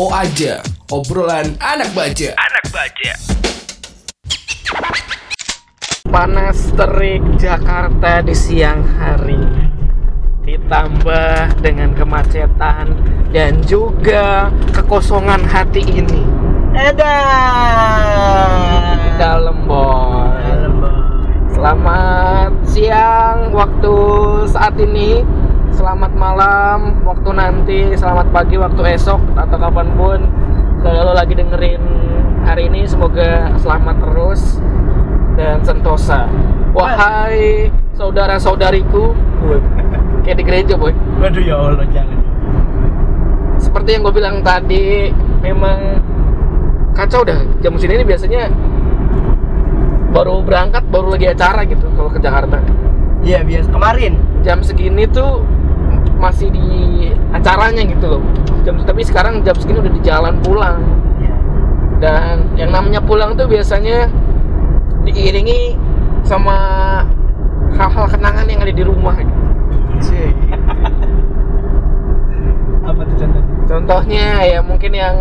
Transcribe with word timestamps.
O 0.00 0.08
aja, 0.16 0.64
obrolan 0.88 1.60
anak 1.60 1.92
baja. 1.92 2.32
Anak 2.32 2.72
baja. 2.72 3.12
panas 6.08 6.72
terik 6.72 7.20
Jakarta 7.36 8.24
di 8.24 8.32
siang 8.32 8.80
hari 8.96 9.44
ditambah 10.48 11.60
dengan 11.60 11.92
kemacetan 11.92 12.96
dan 13.28 13.60
juga 13.68 14.48
kekosongan 14.72 15.44
hati 15.44 15.84
ini 15.84 16.24
Edan. 16.72 17.04
dalam 19.20 19.68
boy 19.68 20.40
selamat 21.52 22.56
siang 22.64 23.52
waktu 23.52 23.96
saat 24.48 24.80
ini 24.80 25.20
selamat 25.80 26.12
malam 26.12 27.00
waktu 27.08 27.30
nanti 27.32 27.78
selamat 27.96 28.28
pagi 28.36 28.60
waktu 28.60 29.00
esok 29.00 29.16
atau 29.32 29.56
kapan 29.56 29.88
pun. 29.96 30.20
Kalau 30.84 31.08
lo 31.08 31.12
lagi 31.16 31.32
dengerin 31.32 31.80
hari 32.44 32.68
ini 32.68 32.84
semoga 32.84 33.48
selamat 33.56 33.96
terus 34.04 34.60
dan 35.40 35.64
sentosa. 35.64 36.28
Wahai 36.76 37.72
saudara-saudariku 37.96 39.16
kayak 40.20 40.36
di 40.36 40.44
gereja 40.44 40.76
boy. 40.76 40.92
Waduh 41.16 41.40
ya 41.40 41.56
Allah 41.56 41.88
jangan. 41.88 42.20
seperti 43.56 43.92
yang 43.96 44.04
gue 44.04 44.14
bilang 44.16 44.36
tadi 44.44 45.08
memang 45.40 45.96
kacau 46.92 47.24
dah. 47.24 47.40
Jam 47.64 47.80
sini 47.80 47.96
ini 47.96 48.04
biasanya 48.04 48.52
baru 50.12 50.44
berangkat 50.44 50.84
baru 50.92 51.16
lagi 51.16 51.24
acara 51.32 51.64
gitu 51.64 51.88
kalau 51.96 52.12
ke 52.12 52.20
Jakarta. 52.20 52.60
Iya 53.24 53.40
biasa 53.48 53.72
kemarin. 53.72 54.14
jam 54.40 54.64
segini 54.64 55.04
tuh 55.04 55.44
masih 56.20 56.52
di 56.52 56.68
acaranya 57.32 57.82
gitu 57.82 58.06
loh 58.06 58.22
jam 58.60 58.76
tapi 58.84 59.00
sekarang 59.00 59.40
jam 59.40 59.56
segini 59.56 59.80
udah 59.80 59.92
di 59.96 60.02
jalan 60.04 60.36
pulang 60.44 60.80
Iya. 61.16 61.34
dan 61.98 62.36
yang 62.60 62.70
namanya 62.70 63.00
pulang 63.00 63.32
tuh 63.34 63.48
biasanya 63.48 64.12
diiringi 65.02 65.80
sama 66.22 66.56
hal-hal 67.72 68.04
kenangan 68.06 68.44
yang 68.44 68.60
ada 68.60 68.68
di 68.70 68.84
rumah 68.84 69.16
gitu. 69.16 69.32
Apa 72.84 73.00
tuh 73.06 73.16
contohnya? 73.16 73.54
contohnya 73.64 74.26
ya 74.44 74.60
mungkin 74.60 74.92
yang 74.92 75.16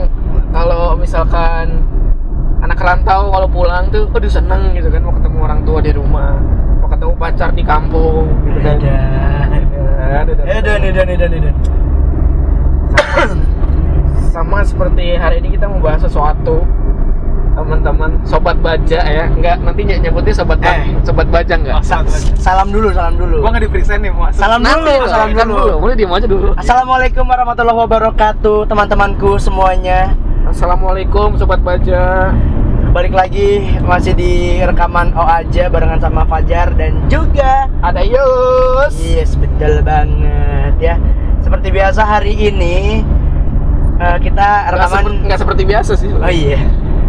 kalau 0.49 0.97
misalkan 0.97 1.85
anak 2.59 2.79
rantau 2.81 3.29
kalau 3.29 3.47
pulang 3.47 3.87
tuh 3.93 4.09
aduh 4.09 4.27
seneng 4.27 4.73
gitu 4.73 4.89
kan 4.89 5.05
mau 5.05 5.13
ketemu 5.15 5.37
orang 5.39 5.61
tua 5.63 5.79
di 5.79 5.91
rumah 5.93 6.33
mau 6.81 6.89
ketemu 6.89 7.13
pacar 7.15 7.49
di 7.53 7.63
kampung 7.63 8.25
gitu 8.49 8.59
kan. 8.59 8.75
Ya, 8.81 8.99
aduh, 9.47 9.63
aduh, 9.63 9.79
aduh. 9.79 9.98
Edan, 10.09 10.81
edan, 10.81 11.07
edan, 11.07 11.31
edan. 11.31 11.55
sama 14.29 14.61
seperti 14.63 15.13
hari 15.13 15.37
ini 15.39 15.53
kita 15.53 15.65
mau 15.65 15.77
bahas 15.79 16.01
sesuatu 16.01 16.65
teman-teman 17.51 18.17
sobat 18.23 18.55
baja 18.57 18.99
ya 19.01 19.27
enggak 19.27 19.59
nanti 19.59 19.83
ny- 19.83 19.99
nyebutnya 19.99 20.31
sobat 20.31 20.57
ba- 20.57 20.71
Eh. 20.71 20.95
sobat 21.03 21.27
baja 21.27 21.53
enggak 21.53 21.77
Sa- 21.83 22.05
salam 22.35 22.71
dulu, 22.71 22.89
salam 22.89 23.19
dulu. 23.19 23.43
Gua 23.43 23.51
nggak 23.51 23.63
di 23.65 23.69
present 23.69 23.99
nih, 23.99 24.09
Mas. 24.09 24.33
Salam 24.33 24.63
nanti 24.63 24.79
dulu, 24.87 25.05
salam 25.05 25.29
kan 25.29 25.45
dulu. 25.45 25.73
boleh 25.77 25.93
diem 25.93 26.09
aja 26.09 26.25
dulu 26.25 26.49
Assalamualaikum 26.55 27.23
warahmatullahi 27.23 27.77
wabarakatuh, 27.79 28.57
teman-temanku 28.65 29.35
semuanya. 29.37 30.15
assalamualaikum 30.47 31.35
sobat 31.35 31.59
baja 31.59 32.31
Balik 32.89 33.13
lagi 33.13 33.61
masih 33.85 34.17
di 34.17 34.57
rekaman 34.65 35.13
O 35.13 35.21
aja 35.21 35.69
barengan 35.69 36.01
sama 36.01 36.25
Fajar 36.25 36.73
dan 36.73 37.05
juga 37.05 37.69
ada 37.85 38.01
Yus 38.01 38.97
Yes, 38.97 39.37
betul 39.37 39.85
banget 39.85 40.73
ya. 40.81 40.95
Seperti 41.45 41.69
biasa 41.69 42.01
hari 42.01 42.33
ini 42.33 43.05
eh, 44.01 44.17
kita 44.25 44.73
rekaman 44.73 45.21
nggak 45.29 45.37
seperti 45.37 45.63
biasa 45.69 45.91
sih 45.93 46.09
Oh 46.09 46.33
iya. 46.33 46.57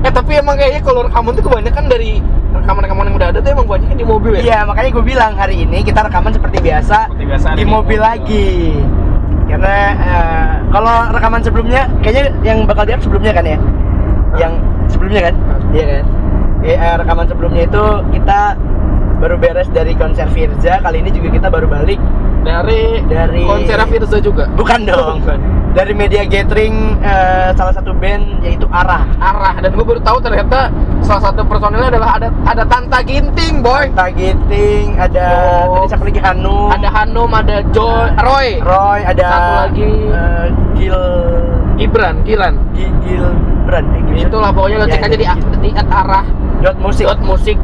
eh 0.00 0.08
tapi 0.08 0.36
emang 0.36 0.56
kayaknya 0.56 0.80
kalau 0.80 1.04
rekaman 1.04 1.32
tuh 1.32 1.44
kebanyakan 1.44 1.84
dari 1.88 2.20
rekaman-rekaman 2.56 3.04
yang 3.08 3.16
udah 3.20 3.28
ada 3.32 3.38
tuh 3.40 3.50
emang 3.52 3.68
banyaknya 3.68 3.96
di 3.96 4.06
mobil 4.06 4.32
ya 4.36 4.40
Iya, 4.40 4.58
makanya 4.64 4.90
gue 4.92 5.04
bilang 5.04 5.32
hari 5.36 5.64
ini 5.64 5.80
kita 5.80 6.04
rekaman 6.04 6.32
seperti 6.32 6.60
biasa 6.60 7.08
Seperti 7.08 7.24
biasa 7.24 7.46
di 7.56 7.64
mobil 7.64 8.00
lagi. 8.00 8.48
Karena 9.48 9.76
eh, 9.96 10.52
kalau 10.72 11.08
rekaman 11.08 11.40
sebelumnya 11.40 11.88
kayaknya 12.04 12.24
yang 12.44 12.68
bakal 12.68 12.84
di 12.84 12.92
sebelumnya 13.00 13.32
kan 13.32 13.44
ya? 13.48 13.58
Yang 14.36 14.52
sebelumnya 14.88 15.20
kan? 15.32 15.34
Iya 15.70 15.84
kan? 15.86 16.04
Eh, 16.60 16.76
rekaman 16.98 17.24
sebelumnya 17.24 17.62
itu 17.64 17.84
kita 18.12 18.40
baru 19.16 19.36
beres 19.36 19.68
dari 19.70 19.92
konser 19.94 20.28
Firza. 20.28 20.78
Kali 20.78 20.98
ini 20.98 21.10
juga 21.10 21.28
kita 21.30 21.48
baru 21.48 21.66
balik 21.66 22.00
dari 22.40 23.04
dari 23.04 23.44
konser 23.44 23.76
Firza 23.86 24.16
juga 24.18 24.48
Bukan 24.50 24.84
dong. 24.84 25.20
Bukan. 25.22 25.40
Dari 25.70 25.94
media 25.94 26.26
gathering 26.26 26.98
eh, 26.98 27.54
salah 27.54 27.70
satu 27.70 27.94
band 27.94 28.42
yaitu 28.42 28.66
Arah. 28.68 29.06
arah 29.16 29.54
dan 29.56 29.70
gue 29.70 29.84
baru 29.84 30.00
tahu 30.00 30.18
ternyata 30.18 30.66
salah 31.00 31.22
satu 31.24 31.46
personilnya 31.46 31.94
adalah 31.94 32.18
ada 32.18 32.28
ada 32.44 32.66
Tanta 32.66 32.98
Ginting 33.00 33.62
boy 33.62 33.86
Tagiting, 33.94 34.98
ada 34.98 35.26
Oh. 35.62 35.78
tadi 35.78 35.86
siapa 35.88 36.04
lagi 36.04 36.18
Hanum, 36.18 36.68
ada 36.68 36.88
Hanum 36.90 37.30
ada 37.30 37.56
Joy 37.70 38.08
Roy 38.18 38.48
Roy, 38.58 39.00
ada 39.04 39.22
Satu 39.22 39.52
lagi. 39.64 39.92
eh, 40.10 40.46
Gil 40.74 41.02
Gibran 41.80 42.20
Gilan 42.22 42.54
Gil 42.76 42.92
Gilbran 43.00 43.84
eh, 43.88 44.00
Gilbran. 44.04 44.28
itulah 44.28 44.50
pokoknya 44.52 44.76
lo 44.76 44.86
Ya, 44.86 44.92
cek 44.92 45.02
aja 45.02 45.16
di, 45.16 45.24
Gil- 45.24 45.58
di 45.58 45.70
arah 45.80 46.24
Dot 46.60 46.76
musik. 46.76 47.08
dot 47.08 47.20
musik 47.24 47.56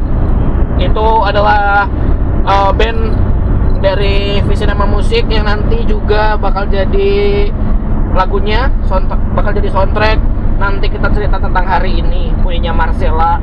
itu 0.77 1.07
adalah 1.21 1.85
uh, 2.43 2.69
band 2.69 3.13
dari 3.77 4.41
Visinema 4.41 4.85
Musik 4.85 5.25
yang 5.27 5.45
nanti 5.45 5.85
juga 5.85 6.33
bakal 6.33 6.65
jadi 6.65 7.45
lagunya 8.11 8.73
soundtrack, 8.83 9.21
bakal 9.33 9.53
jadi 9.53 9.69
soundtrack 9.69 10.17
nanti 10.57 10.89
kita 10.89 11.13
cerita 11.13 11.37
tentang 11.37 11.61
hari 11.61 12.01
ini 12.01 12.33
punyanya 12.41 12.73
Marcella 12.73 13.37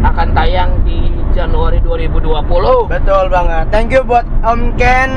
akan 0.00 0.30
tayang 0.30 0.78
di 0.80 1.10
Januari 1.30 1.82
2020 1.82 2.86
Betul 2.86 3.24
banget. 3.28 3.64
Thank 3.68 3.90
you 3.90 4.02
buat 4.02 4.22
Om 4.40 4.74
Ken, 4.74 5.10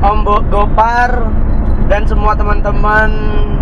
Om 0.00 0.18
Gopar 0.50 1.30
dan 1.86 2.02
semua 2.04 2.34
teman-teman 2.34 3.10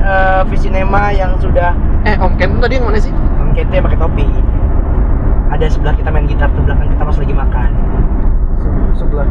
eh, 0.07 0.43
Visinema 0.47 1.11
yang 1.11 1.35
sudah 1.43 1.75
eh 2.07 2.15
Om 2.17 2.39
Ken 2.39 2.63
tadi 2.63 2.79
yang 2.79 2.87
mana 2.87 3.01
sih? 3.03 3.11
Om 3.13 3.51
Ken 3.53 3.67
yang 3.75 3.85
pakai 3.85 3.99
topi. 3.99 4.27
Ada 5.51 5.67
sebelah 5.71 5.95
kita 5.95 6.09
main 6.11 6.27
gitar 6.31 6.51
tuh 6.55 6.63
belakang 6.63 6.89
kita 6.91 7.03
pas 7.03 7.17
lagi 7.19 7.35
makan. 7.35 7.71
sebelah 8.97 9.29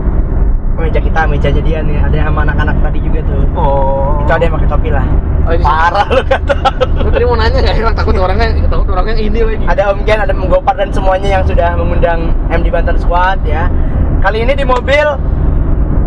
Meja 0.76 1.00
kita, 1.00 1.24
mejanya 1.24 1.62
dia 1.64 1.80
nih. 1.80 1.98
Ada 2.04 2.16
yang 2.20 2.28
sama 2.36 2.44
anak-anak 2.52 2.76
tadi 2.84 3.00
juga 3.00 3.20
tuh. 3.24 3.48
oh 3.56 4.20
Itu 4.28 4.32
ada 4.36 4.44
yang 4.44 4.54
pakai 4.60 4.70
topi 4.70 4.90
lah. 4.92 5.06
oh, 5.48 5.52
ini 5.56 5.64
Parah 5.64 6.08
lu 6.12 6.22
kata. 6.28 6.56
Gue 7.00 7.12
tadi 7.16 7.24
mau 7.24 7.38
nanya 7.40 7.58
gak 7.64 7.76
enak 7.80 7.94
takut 7.96 8.14
orangnya 8.20 8.48
takut 8.68 8.88
orangnya 8.92 9.16
ini 9.16 9.40
lagi 9.40 9.66
ada 9.72 9.82
Om 9.96 10.00
Ken, 10.04 10.20
ada 10.20 10.36
Om 10.36 10.52
Gopar 10.52 10.76
dan 10.76 10.92
semuanya 10.92 11.40
yang 11.40 11.44
sudah 11.48 11.80
mengundang 11.80 12.36
MD 12.52 12.68
Banten 12.68 13.00
Squad 13.00 13.40
ya. 13.48 13.72
Kali 14.20 14.44
ini 14.44 14.52
di 14.52 14.68
mobil 14.68 15.08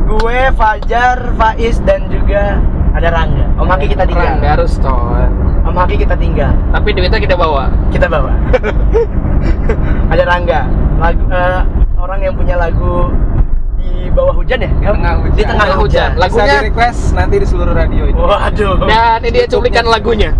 gue, 0.09 0.41
Fajar, 0.53 1.33
Faiz 1.37 1.81
dan 1.89 2.13
juga 2.13 2.61
ada 2.91 3.09
Rangga. 3.11 3.45
Om 3.57 3.67
Haki 3.67 3.87
kita 3.89 4.05
tinggal. 4.05 4.27
Rangga 4.29 4.49
harus 4.55 4.73
toh 4.79 4.99
Om 5.63 5.77
Haki 5.77 5.97
kita 5.97 6.15
tinggal. 6.15 6.53
tapi 6.71 6.89
duitnya 6.93 7.21
kita 7.21 7.35
bawa 7.35 7.69
Kita 7.89 8.07
bawa. 8.07 8.33
ada 10.13 10.23
Rangga. 10.25 10.61
Lagu 10.99 11.23
eh, 11.29 11.61
orang 11.97 12.21
yang 12.21 12.35
punya 12.35 12.57
lagu 12.57 13.13
di 13.79 14.11
bawah 14.11 14.35
hujan 14.35 14.59
ya? 14.59 14.71
Di 14.73 14.85
tengah 14.85 15.15
hujan. 15.17 15.35
Di 15.35 15.43
tengah 15.45 15.65
Tengah 15.65 15.79
hujan. 15.79 16.09
hujan. 16.11 16.11
Bisa 16.11 16.23
Lagunya- 16.43 16.59
di 16.59 16.67
request 16.67 17.01
nanti 17.15 17.35
di 17.39 17.47
seluruh 17.47 17.73
radio 17.73 18.03
itu. 18.05 18.19
Waduh. 18.19 18.75
dan 18.85 19.19
ini 19.21 19.31
dia 19.33 19.47
cuplikan 19.47 19.85
lagunya 19.87 20.31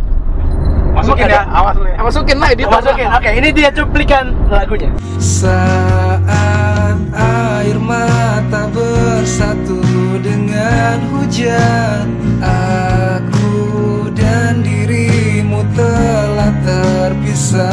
Masukin 0.89 1.31
ya, 1.31 1.47
awas 1.47 1.79
lu 1.79 1.87
ya. 1.87 1.95
Masukin 2.03 2.37
lah 2.43 2.51
dia 2.51 2.67
Masukin. 2.67 3.07
Oke, 3.15 3.31
ini 3.31 3.49
dia 3.55 3.71
cuplikan 3.71 4.35
lagunya. 4.51 4.91
Saat 5.23 6.99
air 7.15 7.79
mata 7.79 8.67
bersatu 8.67 9.79
dengan 10.23 10.99
hujan 11.15 12.11
Aku 12.43 14.11
dan 14.15 14.63
dirimu 14.63 15.63
telah 15.73 16.53
terpisahkan 16.67 17.67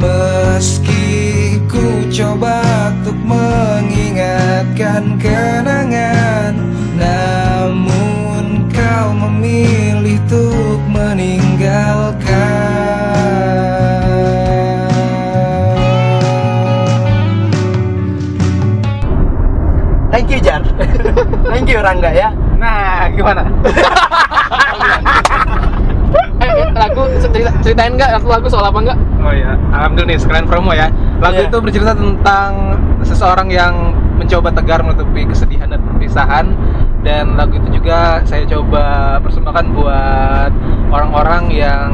Meski 0.00 1.60
ku 1.68 2.08
coba 2.08 2.90
untuk 2.96 3.16
mengingatkan 3.22 5.20
kenangan 5.20 6.56
Namun 6.96 8.68
kau 8.72 9.12
memilih 9.12 9.82
untuk 10.32 10.80
meninggalkan 10.88 12.32
Thank 20.12 20.30
you 20.30 20.40
Jar. 20.40 20.61
Thank 21.50 21.68
you 21.70 21.78
Rangga 21.80 22.10
ya. 22.12 22.28
Nah, 22.58 23.10
gimana? 23.10 23.42
eh, 26.42 26.50
eh, 26.50 26.68
lagu 26.74 27.02
cerita, 27.18 27.50
ceritain 27.62 27.92
nggak 27.94 28.10
lagu, 28.18 28.26
lagu 28.30 28.46
soal 28.50 28.66
apa 28.70 28.78
nggak 28.78 28.98
Oh 29.22 29.34
ya, 29.34 29.54
alhamdulillah 29.74 30.14
nih 30.14 30.18
sekalian 30.18 30.46
promo 30.46 30.70
ya. 30.74 30.90
Lagu 31.22 31.38
Iya. 31.38 31.48
itu 31.50 31.58
bercerita 31.62 31.94
tentang 31.94 32.78
seseorang 33.06 33.48
yang 33.50 33.94
mencoba 34.18 34.54
tegar 34.54 34.82
menutupi 34.82 35.26
kesedihan 35.26 35.70
dan 35.70 35.82
perpisahan 35.82 36.46
dan 37.02 37.34
lagu 37.34 37.58
itu 37.58 37.82
juga 37.82 38.22
saya 38.22 38.46
coba 38.46 39.18
persembahkan 39.22 39.66
buat 39.74 40.50
orang-orang 40.94 41.50
yang 41.50 41.90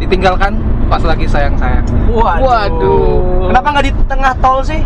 ditinggalkan 0.00 0.56
pas 0.88 1.00
lagi 1.04 1.28
sayang-sayang. 1.28 1.84
Waduh. 2.08 2.40
Waduh. 2.44 3.48
Kenapa 3.52 3.66
nggak 3.76 3.84
di 3.88 3.92
tengah 4.08 4.32
tol 4.40 4.60
sih? 4.64 4.80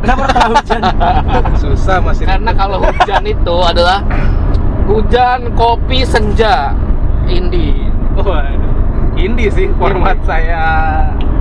Kenapa 0.00 0.22
tengah 0.32 0.48
hujan? 0.56 0.80
Susah 1.62 1.96
masih. 2.00 2.24
Karena 2.24 2.52
kalau 2.56 2.78
hujan 2.84 3.22
itu 3.26 3.56
adalah 3.60 4.00
hujan 4.88 5.52
kopi 5.54 6.02
senja 6.02 6.74
indie. 7.30 7.88
Waduh. 8.16 9.18
Indie 9.20 9.52
sih 9.52 9.68
format 9.76 10.16
saya 10.24 10.62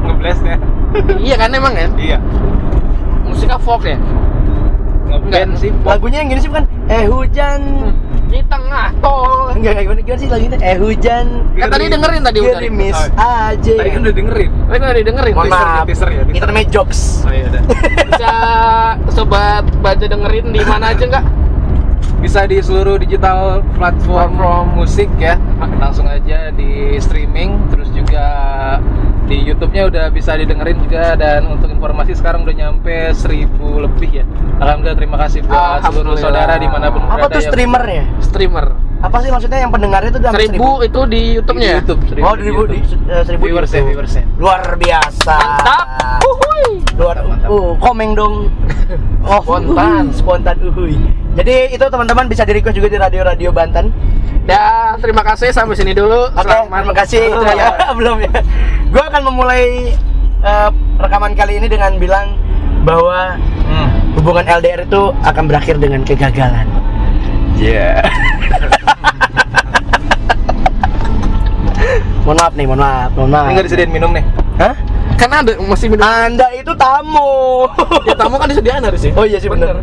ngeblast 0.03 0.44
ya. 0.44 0.57
iya 1.21 1.36
kan 1.38 1.50
emang 1.53 1.74
kan? 1.74 1.91
Iya. 1.95 2.18
Musiknya 3.24 3.59
folk 3.62 3.86
ya? 3.88 3.97
Ngeband 5.09 5.51
sih. 5.57 5.71
Lagunya 5.86 6.21
yang 6.21 6.30
gini 6.33 6.41
sih 6.44 6.50
bukan? 6.51 6.65
Eh 6.91 7.06
hujan. 7.07 7.62
Di 8.29 8.39
tengah 8.45 8.93
tol. 9.01 9.49
Enggak 9.51 9.73
kayak 9.73 9.85
gimana, 9.85 9.99
gimana 9.99 10.19
sih 10.19 10.29
lagunya? 10.29 10.57
Eh 10.61 10.77
hujan. 10.77 11.25
Kan 11.55 11.67
tadi 11.67 11.83
dengerin 11.87 12.21
tadi 12.21 12.37
udah. 12.39 12.53
Gerimis 12.55 12.93
Oh, 12.95 13.07
aja. 13.17 13.73
Tadi 13.75 13.89
kan 13.89 13.99
udah 13.99 14.15
dengerin. 14.15 14.51
Tadi 14.61 14.77
kan 14.77 14.87
udah 14.87 15.03
dengerin. 15.03 15.33
Mohon 15.33 15.47
Teaser, 15.49 15.65
maaf. 15.65 15.85
teaser 15.85 16.07
ya, 16.07 16.21
teaser. 16.21 16.37
Internet 16.37 16.67
jokes. 16.69 16.99
Oh 17.19 17.31
iya 17.31 17.45
udah. 17.49 17.61
Bisa 18.05 18.33
sobat 19.09 19.63
baca 19.79 20.05
dengerin 20.05 20.45
di 20.49 20.61
mana 20.61 20.93
aja 20.93 21.03
nggak? 21.03 21.25
Bisa 22.19 22.43
di 22.43 22.59
seluruh 22.59 22.95
digital 22.97 23.63
platform 23.73 24.35
Platform. 24.35 24.65
musik 24.75 25.09
ya. 25.17 25.39
Langsung 25.79 26.05
aja 26.05 26.51
di 26.51 26.69
streaming 26.97 27.71
terus 27.71 27.89
juga 27.89 28.27
di 29.29 29.45
YouTube-nya 29.45 29.83
udah 29.85 30.05
bisa 30.09 30.33
didengerin 30.33 30.81
juga 30.81 31.13
dan 31.13 31.45
untuk 31.45 31.69
informasi 31.69 32.11
sekarang 32.11 32.41
udah 32.41 32.55
nyampe 32.57 33.13
1000 33.13 33.45
lebih 33.79 34.09
ya. 34.11 34.25
Alhamdulillah 34.57 34.97
terima 34.97 35.17
kasih 35.19 35.45
buat 35.45 35.85
seluruh 35.85 36.17
saudara 36.17 36.57
di 36.57 36.65
mana 36.65 36.89
pun 36.89 37.05
berada 37.05 37.21
Apa 37.21 37.25
tuh 37.29 37.41
streamernya? 37.45 38.03
Streamer. 38.19 38.65
Apa 38.99 39.23
sih 39.23 39.31
maksudnya 39.31 39.63
yang 39.63 39.71
pendengarnya 39.71 40.11
itu 40.11 40.19
udah 40.19 40.33
Seribu 40.33 40.69
itu 40.81 40.99
di 41.05 41.07
di 41.07 41.21
YouTube-nya. 41.31 41.63
ya? 41.63 41.77
YouTube. 41.79 42.01
seribu 42.03 42.25
Oh, 42.25 42.33
di 42.35 42.41
di 42.41 42.49
YouTube. 42.51 43.01
eh, 43.07 43.23
seribu 43.23 43.39
di 43.39 43.47
viewers 43.47 43.69
ya, 43.69 43.77
YouTube. 43.77 43.89
viewers 43.93 44.11
ya. 44.11 44.23
Luar 44.35 44.61
biasa. 44.75 45.35
Mantap. 45.39 45.87
Uhuy. 46.19 46.67
Luar 46.97 47.15
Mantap, 47.15 47.29
mantap. 47.31 47.49
uh, 47.53 47.71
komeng 47.79 48.11
dong. 48.11 48.33
Oh, 49.21 49.43
Spontan. 49.43 50.09
spontan 50.17 50.57
uhuy. 50.63 50.95
Jadi 51.35 51.75
itu 51.75 51.85
teman-teman 51.85 52.25
bisa 52.25 52.41
di 52.41 52.55
request 52.55 52.73
juga 52.73 52.89
di 52.89 52.97
radio-radio 52.97 53.51
Banten. 53.51 53.91
Ya, 54.50 54.98
terima 54.98 55.22
kasih 55.22 55.54
sampai 55.54 55.78
sini 55.78 55.94
dulu. 55.94 56.25
Oke, 56.34 56.50
terima 56.50 56.96
kasih. 56.98 57.22
Itu 57.30 57.44
ya. 57.46 57.54
ya. 57.54 57.69
Belum 58.01 58.18
ya. 58.18 58.42
Gue 58.90 59.04
akan 59.06 59.22
memulai 59.30 59.94
eh, 60.42 60.69
rekaman 60.98 61.38
kali 61.38 61.62
ini 61.62 61.69
dengan 61.69 61.94
bilang 62.01 62.34
bahwa 62.81 63.38
Hmm. 63.69 63.86
hubungan 64.18 64.42
LDR 64.50 64.81
itu 64.81 65.13
akan 65.22 65.46
berakhir 65.46 65.78
dengan 65.78 66.01
kegagalan. 66.01 66.66
Yeah. 67.54 68.01
Mohon 72.25 72.38
maaf 72.42 72.54
nih, 72.54 72.66
mohon 72.66 72.81
maaf, 72.81 73.10
mohon 73.13 73.30
maaf. 73.30 73.46
Ini 73.46 73.54
nggak 73.57 73.66
disediain 73.66 73.90
minum 73.90 74.12
nih. 74.13 74.25
Hah? 74.57 74.74
Kan 75.18 75.30
ada 75.34 75.54
masih 75.57 75.90
minum. 75.90 76.06
Anda 76.06 76.50
itu 76.54 76.74
tamu. 76.74 77.66
Ya 78.10 78.13
tamu 78.13 78.38
kan 78.38 78.50
disediain 78.50 78.81
harus 78.81 79.01
sih. 79.01 79.13
Oh 79.13 79.25
iya 79.25 79.38
sih 79.38 79.50
bener. 79.50 79.81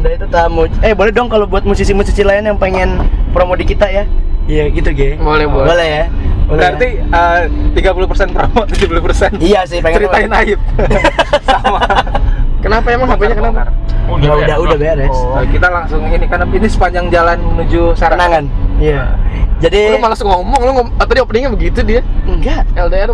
Anda 0.00 0.16
itu 0.16 0.26
tamu. 0.32 0.64
Eh 0.80 0.96
boleh 0.96 1.12
dong 1.12 1.28
kalau 1.28 1.44
buat 1.44 1.60
musisi-musisi 1.62 2.24
lain 2.24 2.48
yang 2.48 2.56
pengen 2.56 3.04
promo 3.30 3.52
di 3.52 3.68
kita 3.68 3.84
ya. 3.84 4.08
Iya 4.48 4.72
gitu 4.72 4.88
Ge. 4.90 5.20
Boleh, 5.20 5.44
boleh. 5.44 5.66
Boleh 5.68 5.88
ya. 5.92 6.04
Boleh 6.48 6.56
Berarti 6.56 6.88
ya? 7.04 7.44
eh, 7.76 7.92
30% 7.92 8.32
promo, 8.32 8.60
70% 8.64 9.36
Iya 9.38 9.60
sih 9.68 9.78
pengen 9.78 10.00
ceritain 10.02 10.32
aib. 10.40 10.58
Sama. 11.52 11.84
Kenapa 12.60 12.86
emang 12.90 13.12
HP-nya 13.12 13.36
kenapa? 13.36 13.60
Udah 14.08 14.32
udah 14.40 14.56
udah 14.58 14.76
beres. 14.80 15.12
Oh, 15.12 15.44
kita 15.44 15.68
langsung 15.68 16.00
ini 16.08 16.24
karena 16.24 16.48
ini 16.48 16.68
sepanjang 16.68 17.06
jalan 17.12 17.36
menuju 17.36 17.92
Sarang. 17.92 18.16
Kenangan. 18.16 18.44
Iya. 18.80 19.04
Jadi 19.60 19.92
Lu 19.92 20.00
malas 20.00 20.24
ngomong, 20.24 20.60
lu 20.64 20.70
ngom 20.72 20.88
ah, 20.96 21.04
tadi 21.04 21.20
openingnya 21.20 21.52
begitu 21.52 21.84
dia. 21.84 22.00
enggak. 22.24 22.64
LDR 22.72 23.12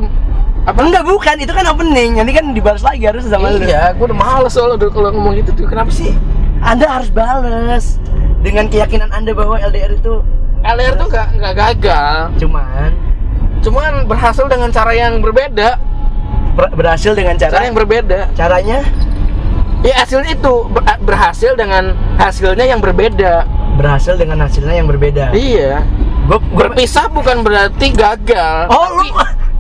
Apa 0.63 0.79
enggak 0.83 1.03
bukan, 1.03 1.35
itu 1.43 1.51
kan 1.51 1.67
opening. 1.67 2.19
Nanti 2.19 2.31
kan 2.31 2.55
dibahas 2.55 2.83
lagi 2.83 3.03
harus 3.07 3.27
sama 3.27 3.51
lu. 3.51 3.63
Iya, 3.67 3.91
gua 3.99 4.07
udah 4.11 4.19
males 4.19 4.51
soalnya 4.55 4.79
udah 4.79 4.89
kalau 4.95 5.11
ngomong 5.15 5.35
gitu 5.43 5.51
tuh. 5.55 5.67
Kenapa 5.67 5.91
sih? 5.91 6.15
Anda 6.67 6.87
harus 6.91 7.09
bales 7.09 8.03
dengan 8.43 8.67
keyakinan 8.67 9.09
Anda 9.09 9.31
bahwa 9.33 9.55
LDR 9.57 9.95
itu 9.95 10.19
LDR 10.61 10.95
tuh 10.99 11.07
nggak 11.07 11.27
nggak 11.39 11.55
gagal, 11.55 12.17
cuman 12.37 12.91
cuman 13.63 14.05
berhasil 14.05 14.47
dengan 14.47 14.69
cara 14.69 14.93
yang 14.93 15.19
berbeda. 15.19 15.79
ber- 16.57 16.73
berhasil 16.73 17.13
dengan 17.13 17.37
Cara 17.37 17.53
cara 17.53 17.65
yang 17.65 17.77
berbeda. 17.77 18.21
caranya 18.33 18.81
Ya 19.85 20.03
hasilnya 20.03 20.35
itu 20.35 20.55
ber- 20.67 20.99
berhasil 21.01 21.53
dengan 21.55 21.95
hasilnya 22.17 22.67
yang 22.67 22.81
berbeda. 22.81 23.45
berhasil 23.77 24.17
dengan 24.17 24.41
hasilnya 24.41 24.73
yang 24.75 24.89
berbeda. 24.89 25.31
Iya. 25.31 25.85
Gua, 26.27 26.41
gua 26.43 26.67
Berpisah 26.67 27.07
bukan 27.07 27.45
berarti 27.45 27.93
gagal. 27.93 28.67
Oh, 28.67 28.89
lu 28.97 29.07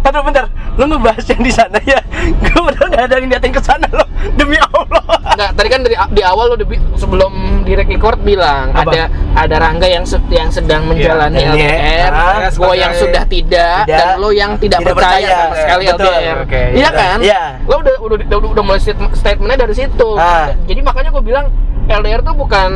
Bentar, 0.06 0.22
bentar. 0.22 0.46
Lu 0.78 0.86
ngebahas 0.86 1.24
yang 1.26 1.42
di 1.42 1.50
sana 1.50 1.78
ya. 1.82 1.98
Gue 2.38 2.60
bener 2.62 2.86
gak 2.86 3.02
ada 3.10 3.14
yang 3.18 3.26
niatin 3.26 3.50
ke 3.50 3.58
sana 3.58 3.90
lo. 3.90 4.06
Demi 4.38 4.54
Allah. 4.54 5.02
Nggak, 5.34 5.50
tadi 5.52 5.68
kan 5.68 5.80
dari 5.82 5.96
di 6.14 6.22
awal 6.22 6.46
lo 6.48 6.56
sebelum 6.94 7.32
direct 7.66 7.90
record 7.90 8.22
bilang 8.22 8.70
Apa? 8.70 8.88
ada 8.88 9.02
ada 9.34 9.56
Rangga 9.58 9.84
yang 9.84 10.06
se- 10.06 10.22
yang 10.30 10.48
sedang 10.48 10.86
menjalani 10.86 11.42
Iya, 11.42 11.52
LDR, 11.52 12.10
ah, 12.14 12.48
gue 12.48 12.74
yang 12.74 12.94
sudah 12.96 13.24
tidak, 13.26 13.84
Tidak, 13.84 13.90
dan 13.90 14.16
lo 14.16 14.30
yang 14.32 14.56
tidak, 14.56 14.80
tidak 14.80 14.96
percaya, 14.96 15.12
percaya. 15.20 15.36
sama 15.36 15.54
sekali 15.60 15.84
Betul, 15.84 16.06
LDR. 16.08 16.36
oke, 16.40 16.62
iya 16.62 16.72
iya. 16.72 16.88
kan? 16.88 17.18
Iya. 17.20 17.42
Lo 17.66 17.74
udah 17.82 17.94
udah 18.00 18.16
udah, 18.22 18.38
udah 18.54 18.62
mulai 18.64 18.80
state- 18.80 19.12
statementnya 19.12 19.58
dari 19.60 19.74
situ. 19.76 20.08
Ah. 20.16 20.54
Jadi 20.64 20.80
makanya 20.80 21.10
gue 21.10 21.24
bilang 21.26 21.46
LDR 21.84 22.20
tuh 22.22 22.32
bukan 22.32 22.70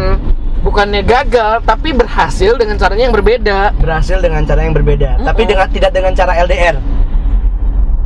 bukannya 0.61 1.01
gagal, 1.01 1.65
tapi 1.65 1.97
berhasil 1.97 2.53
dengan 2.61 2.77
caranya 2.77 3.09
yang 3.09 3.15
berbeda. 3.17 3.59
Berhasil 3.81 4.21
dengan 4.21 4.45
cara 4.45 4.61
yang 4.61 4.77
berbeda, 4.77 5.17
tapi 5.19 5.49
Mm-mm. 5.49 5.51
dengan 5.57 5.67
tidak 5.71 5.91
dengan 5.91 6.13
cara 6.13 6.33
LDR. 6.37 6.77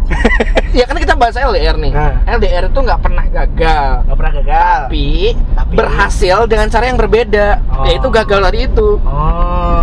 Ya 0.74 0.90
kan 0.90 0.98
kita 0.98 1.14
bahas 1.14 1.38
LDR 1.38 1.78
nih. 1.78 1.94
Nah. 1.94 2.18
LDR 2.26 2.66
itu 2.66 2.74
nggak 2.74 2.98
pernah 2.98 3.22
gagal. 3.30 4.02
Gak 4.04 4.16
pernah 4.18 4.32
gagal. 4.42 4.80
Tapi, 4.90 5.38
Tapi- 5.54 5.76
berhasil 5.78 6.36
dengan 6.50 6.66
cara 6.66 6.84
yang 6.90 6.98
berbeda, 6.98 7.62
Oh. 7.70 7.86
yaitu 7.86 8.10
gagal 8.10 8.42
tadi 8.42 8.58
itu. 8.66 8.98
Oh. 9.06 9.82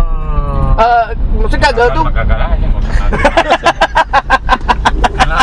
Eh, 0.72 1.04
maksudnya 1.36 1.68
gagal 1.68 1.88
tuh 1.92 2.04
gagal 2.08 2.38
aja 2.38 2.66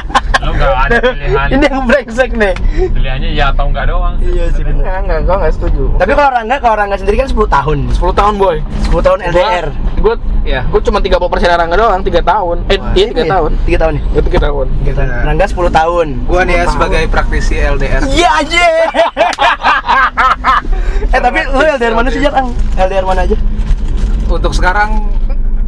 ada 0.71 0.98
pilihan 1.10 1.48
Ini 1.50 1.66
yang 1.66 1.83
brengsek 1.83 2.31
nih. 2.31 2.54
pilihannya 2.89 3.30
ya 3.31 3.45
atau 3.50 3.66
enggak 3.68 3.86
doang 3.88 4.16
Iya 4.19 4.45
sih 4.51 4.62
bener. 4.62 4.81
enggak, 4.81 4.98
enggak, 5.01 5.19
gue 5.21 5.36
enggak 5.36 5.54
setuju. 5.54 5.83
Tapi 5.95 6.12
kalau 6.13 6.30
Rangga, 6.31 6.56
kalau 6.57 6.75
Rangga 6.75 6.98
sendiri 6.98 7.16
kan 7.18 7.27
10 7.27 7.36
tahun. 7.48 7.77
10 7.92 8.13
tahun 8.13 8.33
boy. 8.36 8.57
10 8.86 9.01
tahun 9.01 9.19
LDR. 9.25 9.66
Gue 10.00 10.16
Ya. 10.42 10.66
gue 10.66 10.81
cuma 10.81 10.98
30 10.98 11.30
persen 11.30 11.51
Rangga 11.51 11.75
doang, 11.75 12.01
3 12.01 12.21
tahun. 12.21 12.57
Eh, 12.68 12.80
iya 12.95 13.06
3 13.12 13.25
tahun. 13.27 13.51
3 13.63 13.77
tahun 13.77 13.92
nih. 13.94 14.03
Gue 14.10 14.22
3 14.25 14.39
tahun. 14.39 14.65
Tiga 14.79 14.94
tahun. 14.96 15.10
Rangga 15.24 15.46
10 15.46 15.70
tahun. 15.70 16.08
Gua 16.25 16.41
nih 16.41 16.55
ya 16.55 16.65
sebagai 16.67 17.03
praktisi 17.08 17.55
LDR. 17.55 18.01
Iya 18.08 18.29
aja. 18.36 18.65
eh 21.13 21.20
tapi 21.20 21.39
lu 21.46 21.60
LDR 21.60 21.94
mana 21.94 22.10
sih, 22.10 22.20
Jang? 22.20 22.50
LDR 22.75 23.05
mana 23.05 23.24
aja? 23.24 23.38
Untuk 24.25 24.53
sekarang 24.53 25.10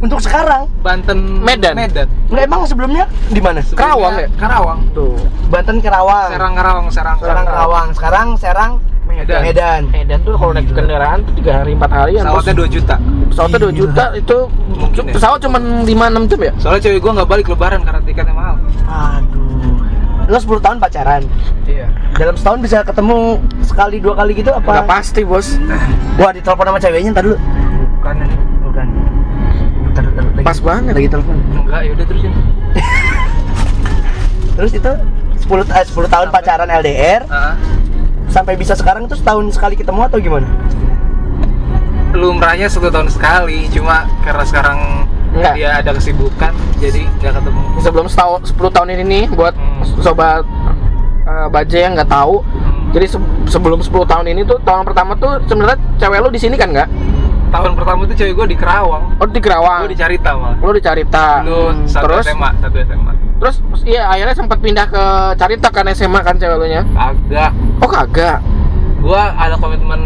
Untuk 0.02 0.18
sekarang. 0.18 0.66
Banten 0.82 1.46
Medan. 1.46 1.78
Medan. 1.78 2.10
Nggak 2.26 2.42
emang 2.50 2.60
sebelumnya 2.66 3.04
di 3.30 3.38
mana? 3.38 3.62
Karawang 3.62 4.18
ya? 4.18 4.28
Karawang. 4.34 4.80
Tuh. 4.90 5.14
Banten 5.46 5.78
Kerawang. 5.78 6.28
Serang 6.34 6.54
Karawang, 6.58 6.86
Serang 6.90 7.16
Serang 7.22 7.46
Kerawang. 7.46 7.88
Sekarang 7.94 8.26
Serang 8.34 8.72
Medan. 9.06 9.40
Medan. 9.46 9.82
Medan 9.94 10.18
tuh 10.26 10.34
kalau 10.34 10.52
naik 10.58 10.66
kendaraan 10.74 11.22
tuh 11.22 11.32
3 11.38 11.54
hari 11.62 11.72
4 11.78 11.86
hari 11.86 12.12
ya. 12.18 12.22
Pesawatnya 12.26 12.54
2 12.58 12.74
juta. 12.74 12.94
Pesawatnya 13.30 13.58
2 13.62 13.78
juta 13.78 14.04
itu 14.18 14.38
Mungkin 14.74 15.02
ya. 15.06 15.12
pesawat 15.14 15.38
cuma 15.38 15.58
5 15.62 15.86
6 15.86 16.30
jam 16.34 16.40
ya? 16.42 16.52
Soalnya 16.58 16.80
cewek 16.82 16.98
gua 16.98 17.12
nggak 17.22 17.28
balik 17.30 17.46
lebaran 17.46 17.80
karena 17.86 18.00
tiketnya 18.02 18.34
mahal. 18.34 18.56
Aduh. 18.90 19.78
Lo 20.26 20.38
10 20.38 20.64
tahun 20.66 20.76
pacaran. 20.82 21.22
Iya. 21.62 21.86
Dalam 22.18 22.34
setahun 22.34 22.58
bisa 22.58 22.82
ketemu 22.82 23.38
sekali 23.62 23.96
dua 24.02 24.14
kali 24.18 24.32
gitu 24.34 24.50
apa? 24.50 24.82
Enggak 24.82 24.88
pasti, 24.90 25.22
Bos. 25.22 25.54
Wah, 26.18 26.34
ditelepon 26.34 26.66
sama 26.74 26.78
ceweknya 26.82 27.10
ntar 27.14 27.22
dulu. 27.22 27.38
Bukan 28.02 28.16
lagi, 29.94 30.42
Pas 30.42 30.58
banget. 30.58 30.92
Lagi 30.94 31.08
telepon. 31.08 31.36
Enggak, 31.54 31.80
yaudah 31.84 32.06
terusin. 32.06 32.32
Terus 34.52 34.72
itu 34.72 34.90
10 35.42 35.64
eh, 35.66 35.84
10 35.84 36.06
tahun 36.06 36.28
pacaran 36.28 36.68
LDR 36.70 37.22
Ah, 37.26 37.56
sampai 38.26 38.54
bisa 38.54 38.72
sekarang 38.72 39.04
itu 39.04 39.14
setahun 39.14 39.48
sekali 39.50 39.74
ketemu 39.74 40.00
atau 40.02 40.18
gimana? 40.18 40.48
lumrahnya 42.12 42.68
satu 42.68 42.92
tahun 42.92 43.08
sekali, 43.08 43.72
cuma 43.72 44.04
karena 44.20 44.44
sekarang 44.44 44.78
Enggak. 45.32 45.54
dia 45.56 45.70
ada 45.74 45.90
kesibukan, 45.90 46.52
jadi 46.76 47.08
nggak 47.18 47.32
ketemu. 47.34 47.60
Sebelum 47.80 48.04
setahun 48.04 48.52
10 48.52 48.68
tahun 48.68 48.88
ini 48.90 49.02
nih 49.02 49.24
buat 49.32 49.56
Hmm. 49.56 49.80
sobat 49.98 50.44
eh, 51.22 51.48
baja 51.48 51.78
yang 51.78 51.96
nggak 51.96 52.06
tahu. 52.06 52.44
Hmm. 52.44 52.92
Jadi 52.92 53.06
se- 53.08 53.28
sebelum 53.48 53.80
10 53.80 54.04
tahun 54.04 54.28
ini 54.28 54.44
tuh 54.44 54.60
tahun 54.60 54.84
pertama 54.84 55.16
tuh 55.16 55.40
sebenarnya 55.42 55.80
cewek 55.96 56.20
lu 56.20 56.28
di 56.28 56.36
sini 56.36 56.52
kan 56.54 56.68
nggak? 56.68 56.88
Tahun 57.52 57.70
pertama 57.76 58.00
itu 58.02 58.14
cewek 58.16 58.32
gua 58.32 58.46
di 58.46 58.56
Kerawang. 58.56 59.02
Oh 59.14 59.26
di 59.26 59.36
Kerawang. 59.38 59.78
Gua 59.78 59.90
di 59.90 59.98
Carita 59.98 60.30
malah. 60.32 60.56
Lu 60.58 60.72
di 60.72 60.80
Carita. 60.80 61.26
Dulu 61.42 61.60
Hmm, 61.68 61.84
satu 61.84 62.04
terus 62.08 62.24
SMA, 62.26 62.50
satu 62.58 62.76
SMA. 62.80 63.12
terus 63.36 63.56
iya 63.82 64.06
akhirnya 64.06 64.32
sempat 64.32 64.58
pindah 64.58 64.86
ke 64.86 65.04
Carita 65.34 65.68
kan 65.68 65.84
SMA 65.90 66.20
kan 66.20 66.34
cewek 66.34 66.56
lu 66.56 66.66
nya. 66.66 66.80
Kagak. 66.88 67.50
Oh 67.78 67.86
kagak. 67.86 68.38
Gua 68.98 69.34
ada 69.34 69.54
komitmen 69.54 70.00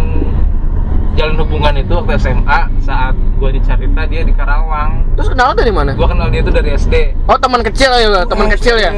jalin 1.15 1.37
hubungan 1.39 1.73
itu 1.75 1.93
waktu 1.93 2.13
SMA 2.19 2.59
saat 2.79 3.15
gua 3.35 3.49
di 3.49 3.61
Carita 3.61 4.05
dia 4.05 4.21
di 4.21 4.33
Karawang 4.33 5.01
Terus 5.15 5.29
kenal 5.31 5.53
dari 5.53 5.71
mana? 5.71 5.93
gua 5.93 6.09
kenal 6.09 6.29
dia 6.29 6.41
itu 6.41 6.51
dari 6.51 6.73
SD 6.73 6.95
Oh 7.25 7.37
teman 7.37 7.61
kecil 7.63 7.89
ya, 7.91 8.25
teman 8.25 8.49
kecil 8.51 8.77
ya. 8.77 8.93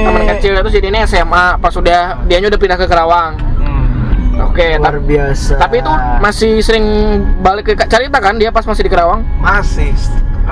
Teman 0.00 0.22
kecil 0.28 0.52
itu 0.56 0.70
jadi 0.72 0.86
ini 0.88 0.98
SMA. 1.04 1.58
Pas 1.58 1.70
udah 1.72 2.24
dianya 2.24 2.48
udah 2.48 2.58
pindah 2.58 2.74
ke 2.76 2.86
Kerawang. 2.86 3.38
Hmm. 4.54 4.56
Oke, 4.56 4.78
luar 4.78 4.86
tapi, 4.92 5.02
biasa 5.08 5.54
tapi 5.56 5.76
itu 5.80 5.92
masih 6.20 6.52
sering 6.60 6.86
balik 7.40 7.64
ke 7.68 7.84
Carita 7.84 8.18
kan 8.18 8.34
dia 8.34 8.48
pas 8.48 8.62
masih 8.62 8.82
di 8.82 8.88
Kerawang. 8.88 9.26
masih 9.36 9.90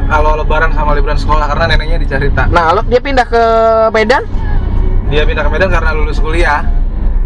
kalau 0.05 0.35
lebaran 0.35 0.73
sama 0.73 0.93
liburan 0.93 1.15
sekolah 1.15 1.47
karena 1.47 1.71
neneknya 1.71 1.99
di 1.99 2.09
Carita 2.09 2.43
Nah, 2.49 2.73
lo 2.73 2.83
dia 2.83 2.99
pindah 2.99 3.23
ke 3.25 3.43
Medan. 3.91 4.27
dia 5.07 5.23
pindah 5.23 5.43
ke 5.43 5.51
Medan 5.51 5.71
karena 5.71 5.91
lulus 5.93 6.17
kuliah 6.17 6.67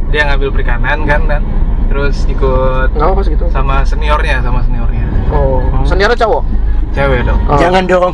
dia 0.07 0.23
ngambil 0.25 0.51
perikanan 0.51 1.03
kan 1.03 1.21
dan 1.25 1.43
terus 1.87 2.27
ikut 2.27 2.93
Enggak 2.93 3.09
apa 3.09 3.21
gitu. 3.25 3.45
sama 3.49 3.81
seniornya 3.83 4.43
sama 4.43 4.61
seniornya 4.63 5.07
Oh, 5.29 5.59
seniornya 5.83 6.19
cowok. 6.19 6.43
cewek 6.93 7.21
dong 7.23 7.41
Oh. 7.47 7.57
jangan 7.57 7.85
dong 7.85 8.13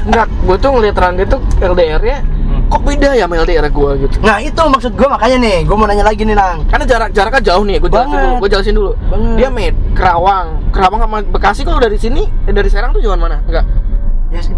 Enggak, 0.00 0.26
gue 0.26 0.56
tuh 0.56 0.70
ngeliat 0.72 0.96
Rangga 0.96 1.24
tuh 1.26 1.40
LDR-nya 1.60 2.18
Hmm. 2.20 2.39
Kok 2.70 2.82
beda 2.86 3.18
ya 3.18 3.26
sama 3.26 3.34
LDR 3.42 3.66
gue 3.66 3.90
gitu. 4.06 4.16
nah 4.22 4.38
itu 4.38 4.54
maksud 4.62 4.94
gue 4.94 5.08
makanya 5.10 5.36
nih 5.42 5.58
gue 5.66 5.74
mau 5.74 5.90
nanya 5.90 6.06
lagi 6.06 6.22
nih 6.22 6.38
lang 6.38 6.62
Karena 6.70 6.84
jarak 6.86 7.10
jaraknya 7.10 7.42
jauh 7.42 7.64
nih, 7.66 7.76
gue 7.82 7.90
jelasin 7.90 8.14
dulu. 8.14 8.34
Gue 8.38 8.48
jelasin 8.48 8.74
dulu. 8.78 8.92
Banget. 9.10 9.34
Dia 9.42 9.48
Med, 9.50 9.74
Kerawang, 9.98 10.46
Kerawang 10.70 11.00
sama 11.02 11.16
Bekasi 11.26 11.60
kalau 11.66 11.80
dari 11.82 11.98
sini, 11.98 12.22
eh, 12.46 12.54
dari 12.54 12.70
Serang 12.70 12.94
tuh 12.94 13.02
jalan 13.02 13.18
mana? 13.18 13.42
Enggak. 13.50 13.66
ya 14.30 14.38
sih 14.38 14.54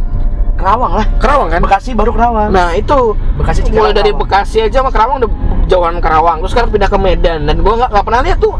Kerawang 0.61 0.93
lah 1.01 1.07
Kerawang 1.17 1.49
kan? 1.49 1.61
Bekasi 1.65 1.97
baru 1.97 2.13
Kerawang 2.13 2.53
Nah 2.53 2.77
itu 2.77 3.17
Bekasi 3.41 3.65
Cikarang, 3.65 3.77
mulai 3.81 3.93
dari 3.97 4.13
Kerawang. 4.13 4.29
Bekasi 4.29 4.57
aja 4.69 4.77
sama 4.85 4.91
Kerawang 4.93 5.17
udah 5.25 5.31
jauhan 5.73 5.97
Kerawang, 6.05 6.37
terus 6.45 6.53
sekarang 6.53 6.71
pindah 6.71 6.91
ke 6.93 6.99
Medan 7.01 7.41
dan 7.49 7.57
gue 7.65 7.75
nggak 7.81 7.91
nggak 7.97 8.05
pernah 8.05 8.21
lihat 8.29 8.39
tuh 8.39 8.55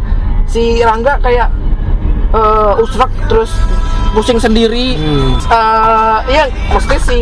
si 0.49 0.81
Rangga 0.81 1.21
kayak 1.21 1.49
eh 2.33 2.73
usrak 2.81 3.13
terus 3.29 3.53
pusing 4.17 4.41
sendiri. 4.41 4.97
Hmm. 4.97 5.37
Eh, 5.37 6.19
iya, 6.33 6.45
maksudnya 6.73 7.01
si 7.01 7.19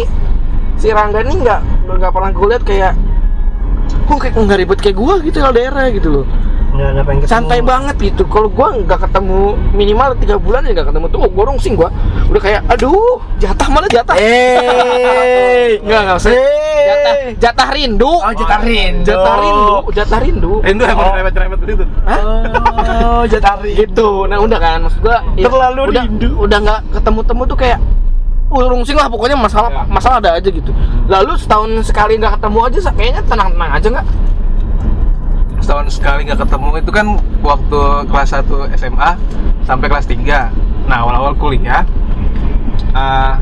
si 0.80 0.88
Rangga 0.88 1.20
nih 1.20 1.36
nggak 1.36 1.60
nggak 1.86 2.10
pernah 2.10 2.30
gue 2.32 2.46
lihat 2.48 2.64
kayak 2.64 2.92
kok 4.08 4.16
kayak 4.16 4.34
nggak 4.34 4.58
ribet 4.58 4.78
kayak 4.80 4.96
gue 4.96 5.14
gitu 5.28 5.38
LDR 5.38 5.76
gitu 5.92 6.08
loh. 6.10 6.26
Nggak 6.70 7.28
santai 7.28 7.60
banget 7.60 7.98
gitu. 8.00 8.24
Kalau 8.24 8.48
gue 8.48 8.66
nggak 8.86 9.04
ketemu 9.04 9.58
minimal 9.76 10.16
tiga 10.16 10.40
bulan 10.40 10.64
ya 10.64 10.72
nggak 10.72 10.88
ketemu 10.88 11.06
tuh 11.12 11.20
gue 11.28 11.44
rungsing 11.44 11.74
gue 11.76 11.90
udah 12.30 12.40
kayak 12.40 12.60
aduh 12.72 13.20
jatah 13.36 13.68
mana 13.68 13.86
jatah. 13.90 14.16
Eh. 14.16 15.76
Nggak 15.84 16.00
nggak 16.02 16.16
usah 16.16 16.32
jatah 16.80 17.14
jatah 17.36 17.68
rindu. 17.70 18.08
Oh 18.08 18.32
jatah 18.32 18.60
rindu. 18.64 19.04
Jatah 19.04 19.36
rindu 19.36 19.76
jatah 19.92 20.18
rindu. 20.22 20.52
Rindu 20.64 20.82
emang 20.88 21.06
Oh. 21.10 21.14
rempet-rempet 21.14 21.58
begitu 21.60 21.84
oh 22.08 23.22
jatah 23.28 23.54
rindu. 23.60 23.76
Gitu. 23.76 24.10
Nah 24.30 24.38
udah 24.40 24.58
kan 24.58 24.78
maksud 24.86 25.00
gua 25.04 25.18
ya, 25.36 25.46
Terlalu 25.50 25.80
udah, 25.92 26.04
rindu. 26.08 26.28
udah 26.40 26.58
nggak 26.64 26.80
ketemu 26.96 27.20
temu 27.26 27.42
tuh 27.44 27.58
kayak 27.58 27.78
uh, 28.50 28.66
rungsing 28.68 28.94
lah 28.94 29.06
pokoknya 29.06 29.34
masalah 29.34 29.70
Ya. 29.70 29.82
masalah 29.86 30.16
ada 30.18 30.30
aja 30.34 30.48
gitu. 30.48 30.70
Lalu 31.06 31.32
setahun 31.36 31.70
sekali 31.82 32.18
nggak 32.18 32.38
ketemu 32.38 32.58
aja 32.60 32.78
kayaknya 32.92 33.22
tenang 33.24 33.48
tenang 33.50 33.70
aja 33.72 33.88
nggak? 33.88 34.06
Setahun 35.60 35.86
sekali 35.90 36.20
nggak 36.24 36.40
ketemu 36.40 36.68
itu 36.78 36.90
kan 36.90 37.06
waktu 37.40 37.80
kelas 38.06 38.30
1 38.34 38.48
SMA 38.76 39.10
sampai 39.62 39.86
kelas 39.86 40.06
3 40.06 40.50
nah 40.82 41.06
awal-awal 41.06 41.36
kuliah 41.36 41.86
eh, 42.90 43.32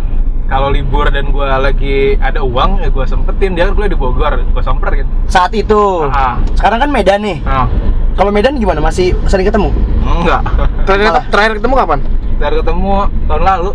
kalau 0.44 0.68
libur 0.68 1.08
dan 1.08 1.28
gua 1.28 1.56
lagi 1.56 2.16
ada 2.18 2.40
uang 2.40 2.80
ya 2.80 2.88
gua 2.88 3.04
sempetin. 3.04 3.52
Dia 3.52 3.68
kan 3.68 3.74
kuliah 3.74 3.92
di 3.92 3.96
Bogor 3.96 4.32
gua 4.44 4.62
samperin 4.62 5.08
saat 5.24 5.52
itu. 5.52 6.08
Ah. 6.08 6.36
sekarang 6.52 6.80
kan 6.80 6.90
Medan 6.90 7.20
nih. 7.20 7.38
Nah, 7.44 7.68
kalau 8.12 8.28
Medan 8.28 8.56
gimana? 8.56 8.80
Masih 8.80 9.12
sering 9.24 9.44
ketemu? 9.44 9.68
Enggak. 10.02 10.40
Terakhir, 10.84 11.12
terakhir 11.28 11.52
ketemu 11.60 11.74
kapan? 11.76 11.98
Dari 12.38 12.54
ketemu 12.56 12.92
tahun 13.24 13.42
lalu 13.44 13.70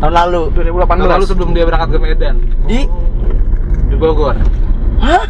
tahun 0.00 0.14
lalu. 0.16 0.42
2018 0.56 0.88
tahun 0.88 1.12
lalu 1.12 1.24
sebelum 1.28 1.50
dia 1.52 1.64
berangkat 1.68 1.88
ke 1.92 1.98
Medan. 2.00 2.36
Di? 2.64 2.80
Di 3.92 3.96
Bogor. 4.00 4.36
Hah? 5.00 5.24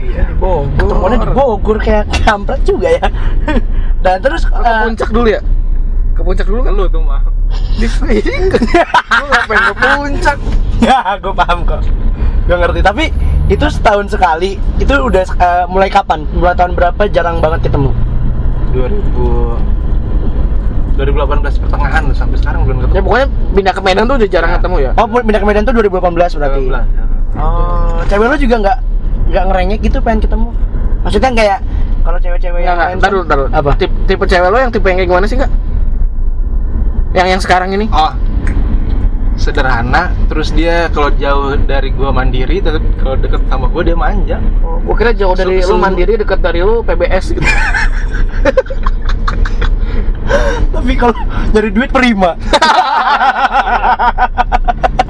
Iya. 0.00 0.24
Bogor. 0.40 0.72
Ketemuannya 0.80 1.18
di 1.20 1.28
Bogor 1.30 1.78
kayak 1.78 2.04
kampret 2.24 2.60
juga 2.64 2.88
ya. 2.88 3.06
Dan 4.04 4.18
terus 4.18 4.42
ke 4.48 4.56
eh, 4.56 4.82
puncak 4.88 5.10
dulu 5.12 5.28
ya? 5.30 5.40
Ke 6.16 6.20
puncak 6.24 6.46
dulu 6.48 6.60
kan? 6.64 6.72
Lu 6.74 6.84
tuh 6.88 7.04
mah 7.04 7.22
di 7.52 7.88
lu 9.20 9.24
ngapain 9.28 9.60
ke 9.60 9.74
puncak? 9.76 10.38
Ya 10.80 10.98
gue 11.20 11.34
paham 11.36 11.58
kok. 11.68 11.80
Gue 12.48 12.56
ngerti. 12.56 12.80
Tapi 12.82 13.04
itu 13.52 13.66
setahun 13.68 14.10
sekali. 14.10 14.56
Itu 14.80 14.96
udah 14.96 15.22
eh, 15.22 15.64
mulai 15.68 15.92
kapan? 15.92 16.24
Mulai 16.32 16.56
tahun 16.56 16.72
berapa 16.74 17.02
jarang 17.12 17.38
banget 17.38 17.68
ketemu? 17.70 17.92
2000 18.72 19.81
2018 20.94 21.62
pertengahan 21.62 22.02
sampai 22.12 22.36
sekarang 22.36 22.60
belum 22.62 22.76
ketemu 22.80 22.92
ya 22.92 23.02
pokoknya 23.02 23.26
pindah 23.52 23.72
ke 23.72 23.82
Medan 23.82 24.04
tuh 24.04 24.16
udah 24.16 24.28
jarang 24.28 24.50
Ya. 24.50 24.56
ketemu 24.56 24.76
ya 24.78 24.90
oh 24.92 25.06
pindah 25.08 25.40
ke 25.40 25.46
Medan 25.46 25.62
tuh 25.62 25.72
2018 25.74 26.36
berarti 26.36 26.60
2018. 26.62 27.40
oh 27.40 27.98
cewek 28.06 28.26
lu 28.26 28.36
juga 28.38 28.56
nggak 28.60 28.78
nggak 29.26 29.44
ngerengek 29.46 29.78
gitu 29.80 29.98
pengen 29.98 30.20
ketemu 30.20 30.48
maksudnya 31.02 31.30
kayak 31.32 31.58
kalau 32.02 32.18
cewek-cewek 32.18 32.60
yang 32.60 32.76
lain 32.76 32.96
ntar 32.98 33.10
dulu, 33.10 33.22
ntar 33.24 33.36
dulu. 33.38 33.48
apa 33.50 33.70
Tipe, 33.74 33.94
tipe 34.04 34.24
cewek 34.26 34.48
lo 34.48 34.58
yang 34.58 34.68
tipe 34.68 34.84
yang 34.84 34.98
kayak 34.98 35.08
gimana 35.08 35.22
sih, 35.24 35.38
Kak? 35.38 35.50
Yang 37.12 37.26
yang 37.28 37.40
sekarang 37.40 37.70
ini? 37.70 37.86
Oh, 37.88 38.10
sederhana. 39.34 40.10
Terus 40.26 40.50
dia 40.50 40.90
kalau 40.90 41.12
jauh 41.12 41.54
dari 41.56 41.90
gua 41.90 42.10
mandiri, 42.10 42.58
tapi 42.58 42.82
kalau 42.96 43.14
deket 43.16 43.38
sama 43.46 43.68
gua 43.68 43.82
dia 43.82 43.94
manja. 43.94 44.42
Oh, 44.60 44.82
gua 44.82 44.94
kira 44.96 45.12
jauh 45.12 45.36
dari 45.36 45.60
lu 45.60 45.68
su- 45.68 45.78
mandiri, 45.78 46.16
dekat 46.16 46.40
dari 46.40 46.58
lu 46.58 46.82
PBS 46.82 47.32
gitu. 47.32 47.46
tapi 50.82 50.98
kalau 50.98 51.14
nyari 51.54 51.70
duit 51.70 51.90
prima 51.90 52.34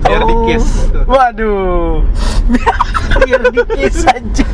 Biar 0.02 0.20
Oh. 0.22 0.28
dikis. 0.28 0.92
waduh 1.08 2.04
biar 3.24 3.40
dikis 3.48 4.04
aja 4.04 4.44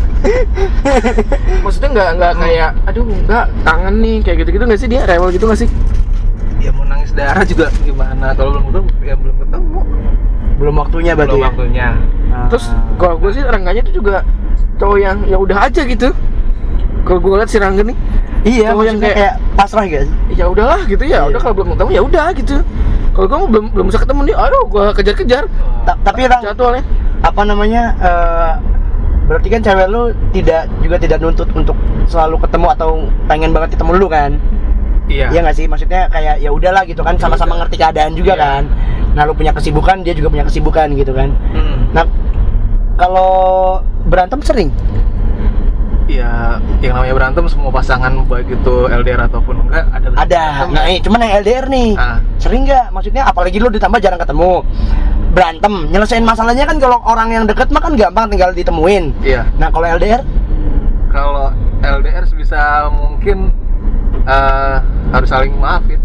Maksudnya 1.62 1.88
nggak 1.90 2.10
nggak 2.14 2.32
kayak, 2.36 2.70
aduh 2.86 3.02
nggak 3.02 3.44
kangen 3.62 3.94
nih 3.98 4.16
kayak 4.22 4.36
gitu-gitu 4.42 4.62
nggak 4.62 4.78
sih 4.78 4.86
dia 4.86 5.02
rewel 5.02 5.30
gitu 5.30 5.46
nggak 5.46 5.60
sih? 5.62 5.70
Ya 6.58 6.70
mau 6.70 6.82
nangis 6.82 7.14
darah 7.14 7.42
juga 7.42 7.70
gimana? 7.80 8.34
Kalau 8.34 8.58
belum 8.58 8.66
ketemu, 8.66 8.88
ya 9.02 9.14
belum 9.14 9.36
ketemu. 9.38 9.80
belum 10.58 10.74
waktunya 10.74 11.12
berarti 11.14 11.30
belum 11.32 11.42
ya? 11.42 11.48
waktunya. 11.50 11.88
Terus 12.50 12.64
gua 12.98 13.10
gua 13.14 13.30
sih 13.30 13.42
Rangganya 13.42 13.82
tuh 13.82 13.94
juga 13.94 14.26
cowok 14.74 14.98
yang 14.98 15.18
ya 15.26 15.38
udah 15.38 15.58
aja 15.70 15.82
gitu. 15.86 16.10
Kalau 17.06 17.18
gua 17.18 17.38
lihat 17.38 17.50
si 17.50 17.58
Rangga 17.58 17.82
nih, 17.86 17.94
iya 18.42 18.70
Cowok 18.70 18.84
yang 18.84 18.98
kayak- 18.98 19.16
kayak 19.16 19.34
pasrah 19.54 19.84
guys 19.84 20.08
ya 20.30 20.44
udahlah 20.46 20.80
gitu 20.84 21.02
ya. 21.02 21.10
Iya. 21.18 21.28
Udah 21.28 21.40
kalau 21.40 21.54
belum 21.54 21.68
ketemu 21.74 21.90
ya 21.90 22.02
udah 22.02 22.26
gitu. 22.32 22.54
Kalau 23.10 23.26
gua 23.26 23.38
mau 23.40 23.48
belum 23.48 23.66
belum 23.72 23.86
bisa 23.88 23.98
ketemu 23.98 24.20
nih, 24.24 24.34
ayo 24.36 24.58
gua 24.64 24.84
kejar-kejar 24.92 25.44
Ta- 25.82 25.98
tapi 26.00 26.20
Rang, 26.24 26.42
jadwalnya. 26.44 26.82
apa 27.18 27.42
namanya 27.42 27.82
eh, 27.98 28.50
berarti 29.24 29.48
kan 29.48 29.60
cewek 29.60 29.86
lu 29.86 30.02
tidak 30.30 30.70
juga 30.78 30.96
tidak 30.96 31.18
nuntut 31.18 31.50
untuk 31.50 31.74
selalu 32.06 32.38
ketemu 32.38 32.66
atau 32.70 32.88
pengen 33.26 33.50
banget 33.50 33.74
ketemu 33.74 33.92
lu 33.96 34.06
kan 34.06 34.38
Iya. 35.04 35.26
Iya 35.28 35.40
nggak 35.40 35.56
sih 35.56 35.66
maksudnya 35.66 36.06
kayak 36.06 36.38
ya 36.38 36.48
udahlah 36.48 36.84
gitu 36.84 37.00
kan 37.00 37.16
sama-sama 37.16 37.52
udah. 37.52 37.64
ngerti 37.64 37.76
keadaan 37.76 38.12
juga 38.12 38.32
Iya. 38.32 38.40
kan 38.40 38.62
nah 39.12 39.24
lu 39.24 39.32
punya 39.32 39.50
kesibukan 39.50 40.00
dia 40.00 40.12
juga 40.12 40.28
punya 40.28 40.44
kesibukan 40.44 40.94
gitu 40.94 41.10
kan 41.10 41.32
Hmm. 41.50 41.90
nah 41.90 42.04
kalau 42.94 43.32
berantem 44.04 44.38
sering 44.40 44.70
Ya, 46.08 46.56
yang 46.80 46.96
namanya 46.96 47.12
berantem 47.14 47.44
semua 47.46 47.68
pasangan 47.68 48.08
baik 48.24 48.48
itu 48.50 48.74
LDR 48.88 49.28
ataupun 49.28 49.60
enggak 49.62 49.84
ada. 49.92 50.08
ada 50.16 50.42
nah 50.66 50.88
eh, 50.88 50.98
cuman 50.98 51.20
yang 51.20 51.34
LDR 51.38 51.68
nih 51.68 51.92
Ah. 51.94 52.16
sering 52.36 52.64
nggak 52.64 52.88
maksudnya 52.90 53.22
apalagi 53.22 53.60
lu 53.60 53.68
ditambah 53.68 54.00
jarang 54.00 54.16
ketemu 54.16 54.64
berantem 55.30 55.68
nyelesain 55.86 56.24
masalahnya 56.24 56.64
kan 56.64 56.80
kalau 56.80 57.04
orang 57.04 57.28
yang 57.30 57.44
deket 57.44 57.68
mah 57.68 57.78
kan 57.78 57.92
gampang 57.92 58.24
tinggal 58.26 58.50
ditemuin 58.50 59.12
Iya. 59.20 59.44
nah 59.54 59.68
kalau 59.68 59.84
LDR 59.86 60.24
Kalau 61.08 61.52
LDR 61.78 62.24
sebisa 62.24 62.88
mungkin 62.88 63.52
eh, 64.24 64.76
harus 65.08 65.24
saling 65.26 65.52
maafin. 65.54 66.00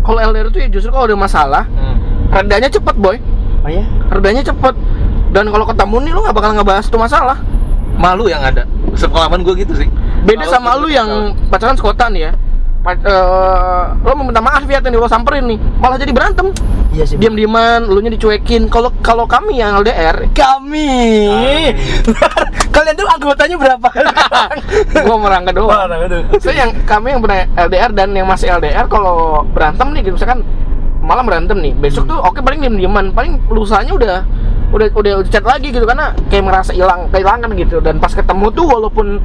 Kalau 0.00 0.18
LDR 0.20 0.46
tuh 0.48 0.60
ya 0.60 0.68
justru 0.68 0.90
kalau 0.90 1.06
ada 1.06 1.16
masalah, 1.16 1.64
Hmm. 1.68 1.96
redanya 2.28 2.68
cepet 2.68 2.94
boy. 2.94 3.16
oh 3.62 3.68
ya 3.68 3.82
Redanya 4.10 4.42
cepet. 4.42 4.74
Dan 5.30 5.48
kalau 5.48 5.64
ketemu 5.64 5.96
nih 6.00 6.12
lu 6.12 6.20
nggak 6.20 6.34
bakal 6.34 6.50
ngebahas 6.52 6.84
tuh 6.84 6.98
masalah. 6.98 7.38
Malu 7.94 8.26
yang 8.26 8.42
ada. 8.42 8.62
Sepengalaman 8.94 9.42
gue 9.42 9.54
gitu 9.58 9.74
sih. 9.74 9.88
Beda 10.24 10.46
sama 10.46 10.74
lu 10.74 10.88
yang 10.88 11.08
pacaran 11.48 11.74
sekotan 11.74 12.14
ya. 12.14 12.32
Pa- 12.84 13.00
eh, 13.00 13.82
lo 14.04 14.12
meminta 14.12 14.44
maaf 14.44 14.60
ya 14.62 14.76
nih 14.76 14.92
lo 14.92 15.08
samperin 15.08 15.48
nih, 15.48 15.56
malah 15.80 15.96
jadi 15.96 16.12
berantem. 16.12 16.52
iya 16.92 17.02
sih 17.02 17.16
Diam-diaman, 17.16 17.88
lu 17.88 17.96
nya 17.98 18.12
dicuekin. 18.12 18.68
Kalau 18.68 18.92
kalau 19.00 19.24
kami 19.24 19.56
yang 19.56 19.80
LDR, 19.80 20.28
kami. 20.36 21.32
Kalian 22.76 22.94
tuh 22.94 23.08
anggotanya 23.08 23.56
berapa? 23.56 23.88
Gua 25.08 25.16
merangka 25.16 25.56
doang. 25.56 25.88
Saya 26.36 26.68
yang 26.68 26.70
kami 26.84 27.16
yang 27.16 27.24
pernah 27.24 27.48
LDR 27.56 27.90
dan 27.90 28.12
yang 28.12 28.28
masih 28.28 28.52
LDR 28.52 28.84
kalau 28.84 29.42
berantem 29.56 29.88
nih 29.96 30.00
gitu 30.04 30.20
misalkan 30.20 30.44
malam 31.00 31.24
berantem 31.24 31.56
nih. 31.64 31.72
Besok 31.74 32.04
tuh 32.04 32.20
oke 32.20 32.36
paling 32.44 32.60
diem 32.60 32.76
dieman 32.76 33.16
paling 33.16 33.40
lusanya 33.48 33.96
udah 33.96 34.18
udah 34.70 34.88
udah 34.90 35.12
chat 35.24 35.42
lagi 35.42 35.68
gitu 35.68 35.84
karena 35.84 36.12
kayak 36.28 36.44
merasa 36.44 36.70
hilang 36.70 37.06
kehilangan 37.08 37.50
gitu 37.54 37.78
dan 37.78 37.96
pas 37.96 38.10
ketemu 38.10 38.46
tuh 38.50 38.64
walaupun 38.64 39.18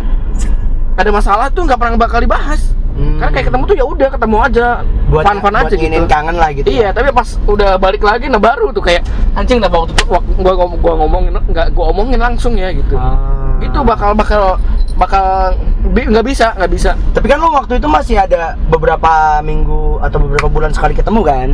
ada 0.94 1.10
masalah 1.10 1.48
tuh 1.48 1.64
nggak 1.64 1.78
pernah 1.78 1.96
bakal 1.98 2.20
dibahas 2.20 2.76
Hmm. 2.90 3.16
karena 3.16 3.32
kayak 3.32 3.48
ketemu 3.48 3.64
tuh 3.64 3.76
ya 3.80 3.86
udah 3.88 4.10
ketemu 4.12 4.38
aja 4.44 4.68
buat 5.08 5.24
fun 5.24 5.40
fun 5.40 5.56
buat 5.56 5.64
aja 5.64 5.76
gitu 5.80 6.04
kangen 6.04 6.36
lah 6.36 6.52
gitu 6.52 6.68
Iya, 6.68 6.92
tapi 6.92 7.16
pas 7.16 7.40
udah 7.48 7.80
balik 7.80 8.04
lagi 8.04 8.28
nah 8.28 8.44
baru 8.44 8.76
tuh 8.76 8.84
kayak 8.84 9.08
anjing 9.34 9.64
nah 9.64 9.72
waktu 9.72 9.96
itu 9.96 10.04
wak- 10.06 10.28
gua 10.36 10.54
ngom- 10.54 10.80
gua 10.84 10.94
ngomongin 11.00 11.32
nggak 11.48 11.72
gua 11.72 11.96
omongin 11.96 12.20
langsung 12.20 12.60
ya 12.60 12.76
gitu. 12.76 13.00
Ah. 13.00 13.56
Itu 13.64 13.88
bakal 13.88 14.20
bakal 14.20 14.60
bakal 15.00 15.56
nggak 15.88 16.26
bisa 16.28 16.52
nggak 16.60 16.72
bisa. 16.76 16.92
Tapi 17.16 17.26
kan 17.26 17.40
lo 17.40 17.56
waktu 17.56 17.80
itu 17.80 17.88
masih 17.88 18.20
ada 18.20 18.60
beberapa 18.68 19.12
minggu 19.40 20.04
atau 20.04 20.20
beberapa 20.20 20.52
bulan 20.52 20.76
sekali 20.76 20.92
ketemu 20.92 21.22
kan? 21.24 21.50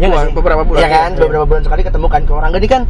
Ya 0.00 0.08
sih? 0.08 0.32
beberapa 0.32 0.62
bulan, 0.64 0.80
Iya 0.80 0.88
kan, 0.88 1.10
iya, 1.12 1.20
beberapa 1.20 1.44
bulan 1.44 1.62
sekali 1.62 1.82
ketemu 1.84 2.06
kan. 2.08 2.20
Kalau 2.24 2.38
orang 2.40 2.52
ini 2.56 2.68
kan 2.68 2.82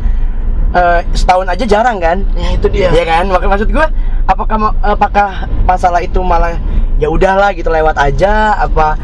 eh, 0.73 1.01
setahun 1.13 1.47
aja 1.51 1.65
jarang 1.67 1.99
kan? 1.99 2.19
Ya 2.39 2.49
itu 2.55 2.67
dia. 2.71 2.89
Iya 2.95 3.05
kan? 3.05 3.25
Maka 3.29 3.45
maksud 3.51 3.69
gua 3.75 3.87
apakah 4.31 4.57
apakah 4.81 5.29
masalah 5.67 6.01
itu 6.01 6.23
malah 6.23 6.57
ya 7.03 7.11
udahlah 7.11 7.51
gitu 7.59 7.67
lewat 7.67 7.99
aja 7.99 8.55
apa 8.55 8.95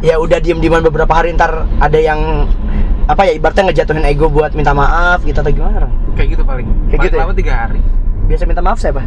ya 0.00 0.16
udah 0.16 0.40
diem-dieman 0.40 0.80
beberapa 0.80 1.12
hari 1.12 1.36
ntar 1.36 1.68
ada 1.76 1.98
yang 2.00 2.48
apa 3.04 3.28
ya 3.28 3.32
ibaratnya 3.36 3.68
ngejatuhin 3.68 4.06
ego 4.08 4.32
buat 4.32 4.56
minta 4.56 4.72
maaf 4.72 5.20
gitu 5.28 5.44
atau 5.44 5.52
gimana? 5.52 5.92
Kayak 6.16 6.38
gitu 6.38 6.42
paling. 6.46 6.66
Kayak 6.66 6.88
paling 6.88 7.04
gitu 7.04 7.16
ya? 7.16 7.22
lama 7.22 7.34
tiga 7.36 7.52
hari. 7.52 7.80
Biasa 8.30 8.42
minta 8.48 8.62
maaf 8.64 8.78
siapa? 8.80 9.02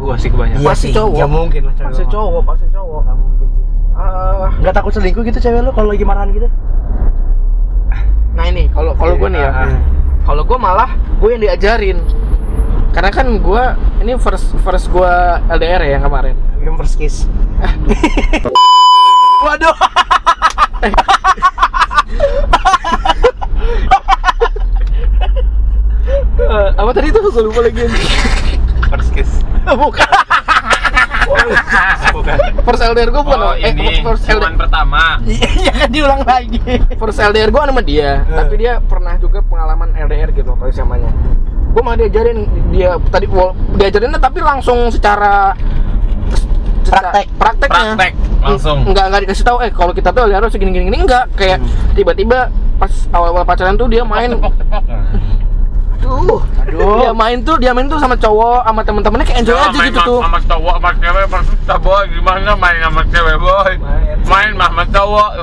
Gua 0.00 0.16
sih 0.16 0.32
kebanyakan. 0.32 0.64
Pasti 0.64 0.88
cowok. 0.96 1.18
Ya 1.20 1.26
mungkin 1.28 1.60
lah 1.68 1.74
cewek. 1.76 1.88
Pasti 1.92 2.04
cowok, 2.08 2.42
pasti 2.48 2.66
cowok. 2.72 3.00
Nggak 3.04 3.16
mungkin 3.20 3.46
sih. 3.52 3.62
Nggak 4.64 4.74
takut 4.74 4.92
selingkuh 4.96 5.22
gitu 5.28 5.38
cewek 5.44 5.60
lu 5.60 5.70
kalau 5.76 5.88
lagi 5.92 6.04
marahan 6.08 6.30
gitu? 6.32 6.48
Nah 8.34 8.44
ini 8.44 8.66
kalau 8.68 8.92
kalau 8.94 9.14
gue 9.14 9.30
nih 9.30 9.40
ya, 9.40 9.50
Ah. 9.50 9.70
kalau 10.26 10.42
gue 10.42 10.58
malah 10.58 10.90
gue 11.18 11.28
yang 11.30 11.42
diajarin. 11.42 11.98
Karena 12.90 13.10
kan 13.10 13.26
gue 13.38 13.62
ini 14.00 14.14
first 14.18 14.54
first 14.62 14.86
gue 14.88 15.12
LDR 15.50 15.82
ya 15.82 15.98
yang 15.98 16.04
kemarin. 16.04 16.34
Yang 16.62 16.74
first 16.78 16.94
kiss. 16.98 17.16
Waduh. 19.44 19.76
Eh, 26.34 26.68
apa 26.76 26.90
tadi 26.92 27.08
tuh 27.08 27.24
gue 27.24 27.42
lupa 27.42 27.60
lagi. 27.64 27.88
First 28.92 29.10
kiss. 29.16 29.30
Bukan. 29.80 30.08
Bukan. 32.14 32.36
First 32.62 32.82
LDR 32.84 33.08
gue 33.08 33.22
bukan. 33.22 33.40
Oh 33.40 33.54
eh, 33.54 33.68
ini 33.68 34.00
first 34.00 34.24
cuman 34.24 34.52
LDR, 34.52 34.60
pertama. 34.60 35.02
Iya 35.24 35.72
kan 35.74 35.88
diulang 35.88 36.22
lagi. 36.22 36.60
first 36.94 37.18
LDR 37.18 37.48
gue 37.48 37.60
sama 37.60 37.82
dia, 37.82 38.22
tapi 38.24 38.54
dia 38.56 38.72
pernah 38.80 39.14
juga 39.16 39.38
pengalaman 39.40 39.90
LDR 39.92 40.30
gitu 40.30 40.48
waktu 40.48 40.70
SMA-nya. 40.72 41.10
Gue 41.70 41.82
malah 41.82 41.98
diajarin 41.98 42.38
dia 42.70 42.94
tadi 43.08 43.26
diajarinnya 43.74 44.18
tapi 44.18 44.38
langsung 44.38 44.88
secara 44.88 45.52
Praktek. 46.84 47.26
prakteknya 47.34 47.96
Praktek 47.96 48.12
langsung. 48.38 48.78
nggak 48.84 49.04
nggak 49.08 49.20
dikasih 49.24 49.42
tahu 49.42 49.58
eh 49.58 49.72
kalau 49.72 49.90
kita 49.90 50.12
tuh 50.12 50.28
LDR 50.28 50.38
harus 50.38 50.52
segini 50.52 50.70
gini 50.70 50.84
gini 50.86 50.98
enggak 51.02 51.26
kayak 51.34 51.58
tiba-tiba 51.92 52.46
pas 52.76 52.92
awal-awal 53.10 53.42
pacaran 53.42 53.74
tuh 53.74 53.88
dia 53.88 54.04
main 54.04 54.30
Tepok-tepok. 54.30 54.84
tuh 54.84 55.43
Aduh. 56.04 56.40
dia 57.00 57.12
main 57.12 57.38
tuh 57.40 57.56
dia 57.56 57.70
main 57.72 57.86
tuh 57.86 57.96
sama 57.96 58.14
cowok 58.14 58.60
sama 58.64 58.80
temen-temennya 58.80 59.26
kayak 59.26 59.38
enjoy 59.40 59.56
aja 59.56 59.68
gitu 59.70 59.80
sama- 59.94 60.04
tuh 60.04 60.20
Sama 60.20 60.38
cowok 60.44 60.74
sama 60.74 60.90
cewek 60.96 61.24
susah 61.44 61.78
boy. 61.78 62.02
Gimana 62.08 62.50
main 62.54 62.78
sama 62.80 63.02
cewek 63.08 63.36
boy? 63.36 63.72
Main 64.24 64.50
mah 64.54 64.68
sama 64.68 64.84
cowok. 64.88 65.30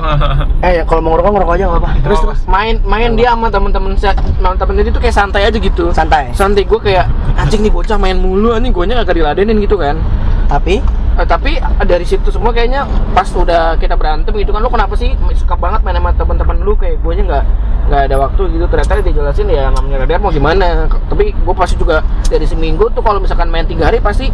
Eh 0.62 0.72
ya, 0.78 0.82
kalau 0.86 1.02
mau 1.02 1.10
ngerokok 1.12 1.30
ngerokok 1.34 1.54
aja 1.54 1.64
nggak 1.66 1.82
apa. 1.82 1.90
Terus 2.00 2.18
terus 2.22 2.40
main 2.46 2.74
main 2.84 3.10
dia 3.14 3.34
sama 3.34 3.50
temen-temen 3.50 3.92
saya 3.96 4.14
sama 4.14 4.54
temen 4.54 4.72
dia 4.78 4.90
tuh 4.90 5.02
kayak 5.02 5.16
santai 5.16 5.42
aja 5.42 5.58
gitu 5.58 5.90
santai. 5.90 6.30
santai 6.32 6.62
gue 6.62 6.78
kayak 6.78 7.06
anjing 7.34 7.62
nih 7.62 7.72
bocah 7.72 7.98
main 7.98 8.14
mulu 8.14 8.54
anjing 8.54 8.70
gue 8.70 8.84
nya 8.86 9.02
agak 9.02 9.18
diladenin 9.18 9.58
gitu 9.58 9.74
kan 9.74 9.98
Tapi 10.46 10.78
Eh, 11.12 11.28
tapi 11.28 11.60
dari 11.84 12.08
situ 12.08 12.32
semua 12.32 12.56
kayaknya 12.56 12.88
pas 13.12 13.28
udah 13.36 13.76
kita 13.76 13.92
berantem 14.00 14.32
gitu 14.40 14.48
kan 14.48 14.64
lu 14.64 14.72
kenapa 14.72 14.96
sih 14.96 15.12
suka 15.36 15.52
banget 15.60 15.84
main 15.84 16.00
sama 16.00 16.10
teman-teman 16.16 16.56
lu? 16.64 16.72
Kayak 16.72 17.04
gue 17.04 17.12
nya 17.20 17.24
nggak 17.28 17.44
nggak 17.92 18.02
ada 18.08 18.16
waktu 18.16 18.42
gitu. 18.56 18.64
Ternyata 18.64 19.04
dia 19.04 19.12
jelasin 19.12 19.46
ya 19.52 19.68
namanya 19.68 20.08
LDR 20.08 20.20
mau 20.24 20.32
gimana. 20.32 20.88
Tapi 20.88 21.36
gue 21.36 21.54
pasti 21.54 21.76
juga 21.76 22.00
dari 22.32 22.48
seminggu 22.48 22.88
tuh 22.96 23.04
kalau 23.04 23.20
misalkan 23.20 23.52
main 23.52 23.68
tiga 23.68 23.92
hari 23.92 24.00
pasti 24.00 24.32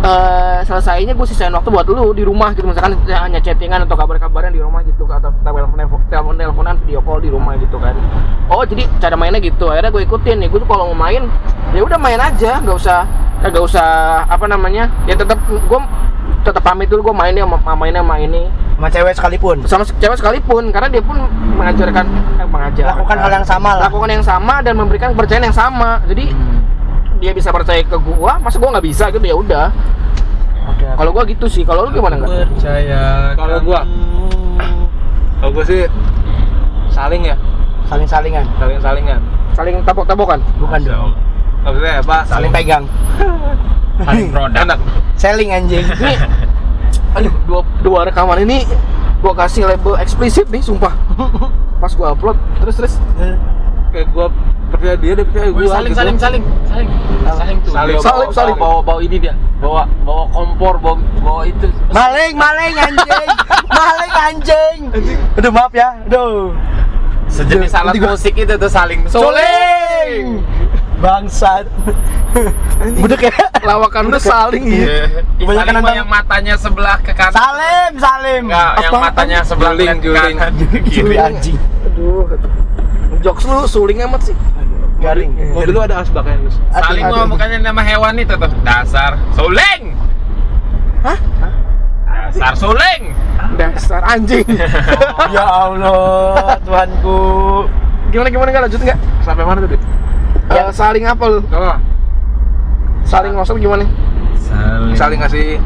eh 0.00 0.58
selesainya 0.64 1.12
gue 1.12 1.26
sisain 1.28 1.52
waktu 1.52 1.66
buat 1.66 1.84
lu 1.90 2.14
di 2.14 2.22
rumah 2.22 2.54
gitu. 2.54 2.70
Misalkan 2.70 2.94
hanya 3.10 3.42
chattingan 3.42 3.82
atau 3.90 3.98
kabar-kabaran 3.98 4.54
di 4.54 4.62
rumah 4.62 4.86
gitu 4.86 5.10
atau 5.10 5.34
telepon 5.42 5.74
telepon 6.06 6.34
teleponan 6.38 6.78
video 6.86 7.02
call 7.02 7.18
di 7.18 7.30
rumah 7.34 7.58
gitu 7.58 7.74
kan. 7.82 7.98
Oh 8.46 8.62
jadi 8.62 8.86
cara 9.02 9.18
mainnya 9.18 9.42
gitu. 9.42 9.66
Akhirnya 9.66 9.90
gue 9.90 10.06
ikutin 10.06 10.46
nih. 10.46 10.48
Gue 10.48 10.62
tuh 10.62 10.70
kalau 10.70 10.94
mau 10.94 11.10
main 11.10 11.26
ya 11.74 11.82
udah 11.82 11.98
main 11.98 12.22
aja. 12.22 12.62
Nggak 12.62 12.78
usah 12.78 13.02
nggak 13.40 13.64
usah 13.64 13.88
apa 14.28 14.44
namanya 14.44 14.92
ya 15.08 15.16
tetap 15.16 15.40
gue 15.48 15.80
tetap 16.40 16.62
pamit 16.64 16.88
dulu 16.88 17.12
gue 17.12 17.14
mainnya 17.14 17.44
sama 17.44 17.72
mainnya 17.76 18.00
sama 18.00 18.16
ini 18.16 18.48
sama 18.76 18.88
cewek 18.88 19.12
sekalipun 19.12 19.56
sama 19.68 19.82
cewek 19.84 20.16
sekalipun 20.16 20.72
karena 20.72 20.88
dia 20.88 21.02
pun 21.04 21.20
mengajarkan 21.60 22.04
eh, 22.40 22.48
mengajar 22.48 22.84
lakukan 22.96 23.16
hal 23.20 23.30
yang 23.30 23.46
sama 23.46 23.70
lah. 23.76 23.86
lakukan 23.92 24.08
yang 24.08 24.24
sama 24.24 24.54
dan 24.64 24.72
memberikan 24.72 25.12
kepercayaan 25.12 25.44
yang 25.52 25.56
sama 25.56 26.00
jadi 26.08 26.32
dia 27.20 27.32
bisa 27.36 27.52
percaya 27.52 27.84
ke 27.84 27.96
gua 28.00 28.40
masa 28.40 28.56
gua 28.56 28.72
nggak 28.72 28.86
bisa 28.88 29.12
gitu 29.12 29.20
ya 29.20 29.36
udah 29.36 29.66
Oke. 30.72 30.86
kalau 30.96 31.10
gua 31.12 31.22
gitu 31.28 31.44
sih 31.44 31.60
kalau 31.60 31.84
lu 31.84 31.92
gimana 31.92 32.16
nggak 32.16 32.56
Percaya. 32.56 33.36
Kalau 33.36 33.58
gua, 33.60 33.80
kalau 35.40 35.50
gua 35.52 35.64
sih 35.64 35.84
saling 36.88 37.22
ya, 37.24 37.36
Saling 37.84 38.08
salingan. 38.08 38.46
saling 38.56 38.78
salingan. 38.80 39.20
saling 39.52 39.74
tabok-tabokan 39.84 40.40
Bukan 40.56 40.80
dong. 40.86 41.10
Maksudnya 41.60 42.00
apa? 42.00 42.16
Saling 42.24 42.48
pegang. 42.54 42.84
Saling 44.00 44.28
produk. 44.32 44.60
Enak. 44.64 44.78
Selling 45.16 45.50
anjing. 45.52 45.86
ini 46.00 46.14
aduh 47.10 47.34
dua 47.42 47.60
dua 47.82 48.00
rekaman 48.06 48.38
ini 48.42 48.62
gua 49.18 49.34
kasih 49.34 49.66
label 49.66 49.98
eksplisit 49.98 50.46
nih 50.46 50.62
sumpah 50.62 50.94
pas 51.82 51.90
gua 51.94 52.14
upload 52.14 52.38
terus 52.62 52.78
terus 52.78 52.94
Kayak 53.90 54.06
gua 54.14 54.30
percaya 54.70 54.94
dia, 55.02 55.12
dia 55.18 55.24
percaya 55.26 55.50
gua. 55.50 55.66
saling, 55.66 55.90
gitu. 55.90 55.98
saling, 55.98 56.16
saling, 56.16 56.44
saling, 56.70 56.88
saling 57.26 57.56
tuh. 57.58 57.72
Saling, 57.74 57.96
Dia 57.98 58.06
saling, 58.06 58.28
bawa- 58.30 58.38
saling. 58.38 58.54
Bawa, 58.54 58.78
bawa 58.86 59.00
ini 59.02 59.16
dia, 59.18 59.34
bawa, 59.58 59.82
bawa 60.06 60.24
kompor, 60.30 60.74
bawa, 60.78 60.96
bawa 61.18 61.42
itu. 61.50 61.66
Maling, 61.90 62.34
maling 62.38 62.74
anjing. 62.78 63.28
maling 63.82 64.12
anjing. 64.14 64.78
Aduh 65.34 65.50
maaf 65.50 65.74
ya. 65.74 65.90
Aduh. 66.06 66.54
Sejenis 67.26 67.74
alat 67.74 67.98
musik 67.98 68.38
itu 68.38 68.54
tuh 68.54 68.70
saling. 68.70 69.02
Soling. 69.10 70.38
Bangsat. 71.00 71.64
Budek 73.02 73.26
ya. 73.26 73.34
lawakan 73.60 74.08
lu 74.08 74.16
saling 74.16 74.62
gitu 74.62 74.84
Iya. 74.84 75.24
Saling 75.40 75.56
mah 75.66 75.74
nonton- 75.74 75.96
yang 75.96 76.08
matanya 76.08 76.54
sebelah 76.54 76.96
ke 77.00 77.10
kanan. 77.10 77.34
Salim, 77.34 77.92
salim. 77.96 78.42
Enggak, 78.46 78.72
yang 78.78 78.92
Apa? 78.92 79.00
matanya 79.02 79.38
sebelah 79.42 79.72
Juling, 79.74 79.96
ke 79.98 80.08
kanan. 80.10 80.52
Kiri 80.84 81.16
anjing. 81.26 81.58
aduh 81.82 82.28
jokes 83.20 83.44
lu 83.44 83.64
suling 83.66 84.00
amat 84.02 84.22
sih 84.22 84.36
Garing. 84.96 85.32
Mobil 85.50 85.72
lu 85.72 85.80
ada 85.80 86.00
asbaknya, 86.00 86.36
Gus. 86.40 86.56
Saling 86.70 87.00
aduh. 87.02 87.24
bukannya 87.26 87.58
nama 87.58 87.80
hewan 87.80 88.14
itu 88.14 88.32
tuh. 88.32 88.52
Dasar 88.60 89.16
suling. 89.32 89.96
Hah? 91.00 91.18
Dasar 92.30 92.52
suling. 92.54 93.02
dasar 93.56 94.04
anjing 94.06 94.44
Ya 95.34 95.40
Allah, 95.42 96.60
Tuhanku. 96.60 97.18
gimana 98.08 98.28
gimana 98.28 98.48
nggak 98.50 98.64
lanjut 98.68 98.80
nggak 98.82 98.98
Sampai 99.20 99.42
mana 99.42 99.64
tadi? 99.64 99.76
Ya 100.50 100.64
saling 100.70 101.04
apa 101.06 101.24
lu 101.26 101.40
Oh, 101.50 101.76
saling 103.06 103.32
maksud 103.32 103.58
gimana 103.58 103.86
Saling. 104.36 104.94
saling 104.98 105.18
ngasih 105.22 105.58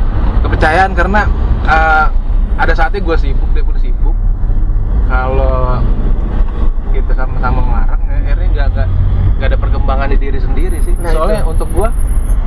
kepercayaan 0.45 0.93
karena 0.93 1.25
eh, 1.65 2.07
ada 2.55 2.71
saatnya 2.71 3.03
gue 3.03 3.17
sibuk, 3.19 3.51
dia 3.51 3.67
pun 3.67 3.75
sibuk. 3.83 4.15
Kalau 5.11 5.83
kita 6.95 7.11
sama-sama 7.19 7.59
ngelarang, 7.67 8.03
ya 8.07 8.15
akhirnya 8.23 8.47
nggak 8.55 8.67
nggak 8.71 8.89
nggak 9.35 9.49
ada 9.51 9.59
perkembangan 9.59 10.07
di 10.15 10.19
diri 10.23 10.39
sendiri 10.39 10.79
sih. 10.87 10.95
Nah, 11.03 11.11
soalnya 11.11 11.43
itu. 11.43 11.51
untuk 11.51 11.69
gue 11.75 11.89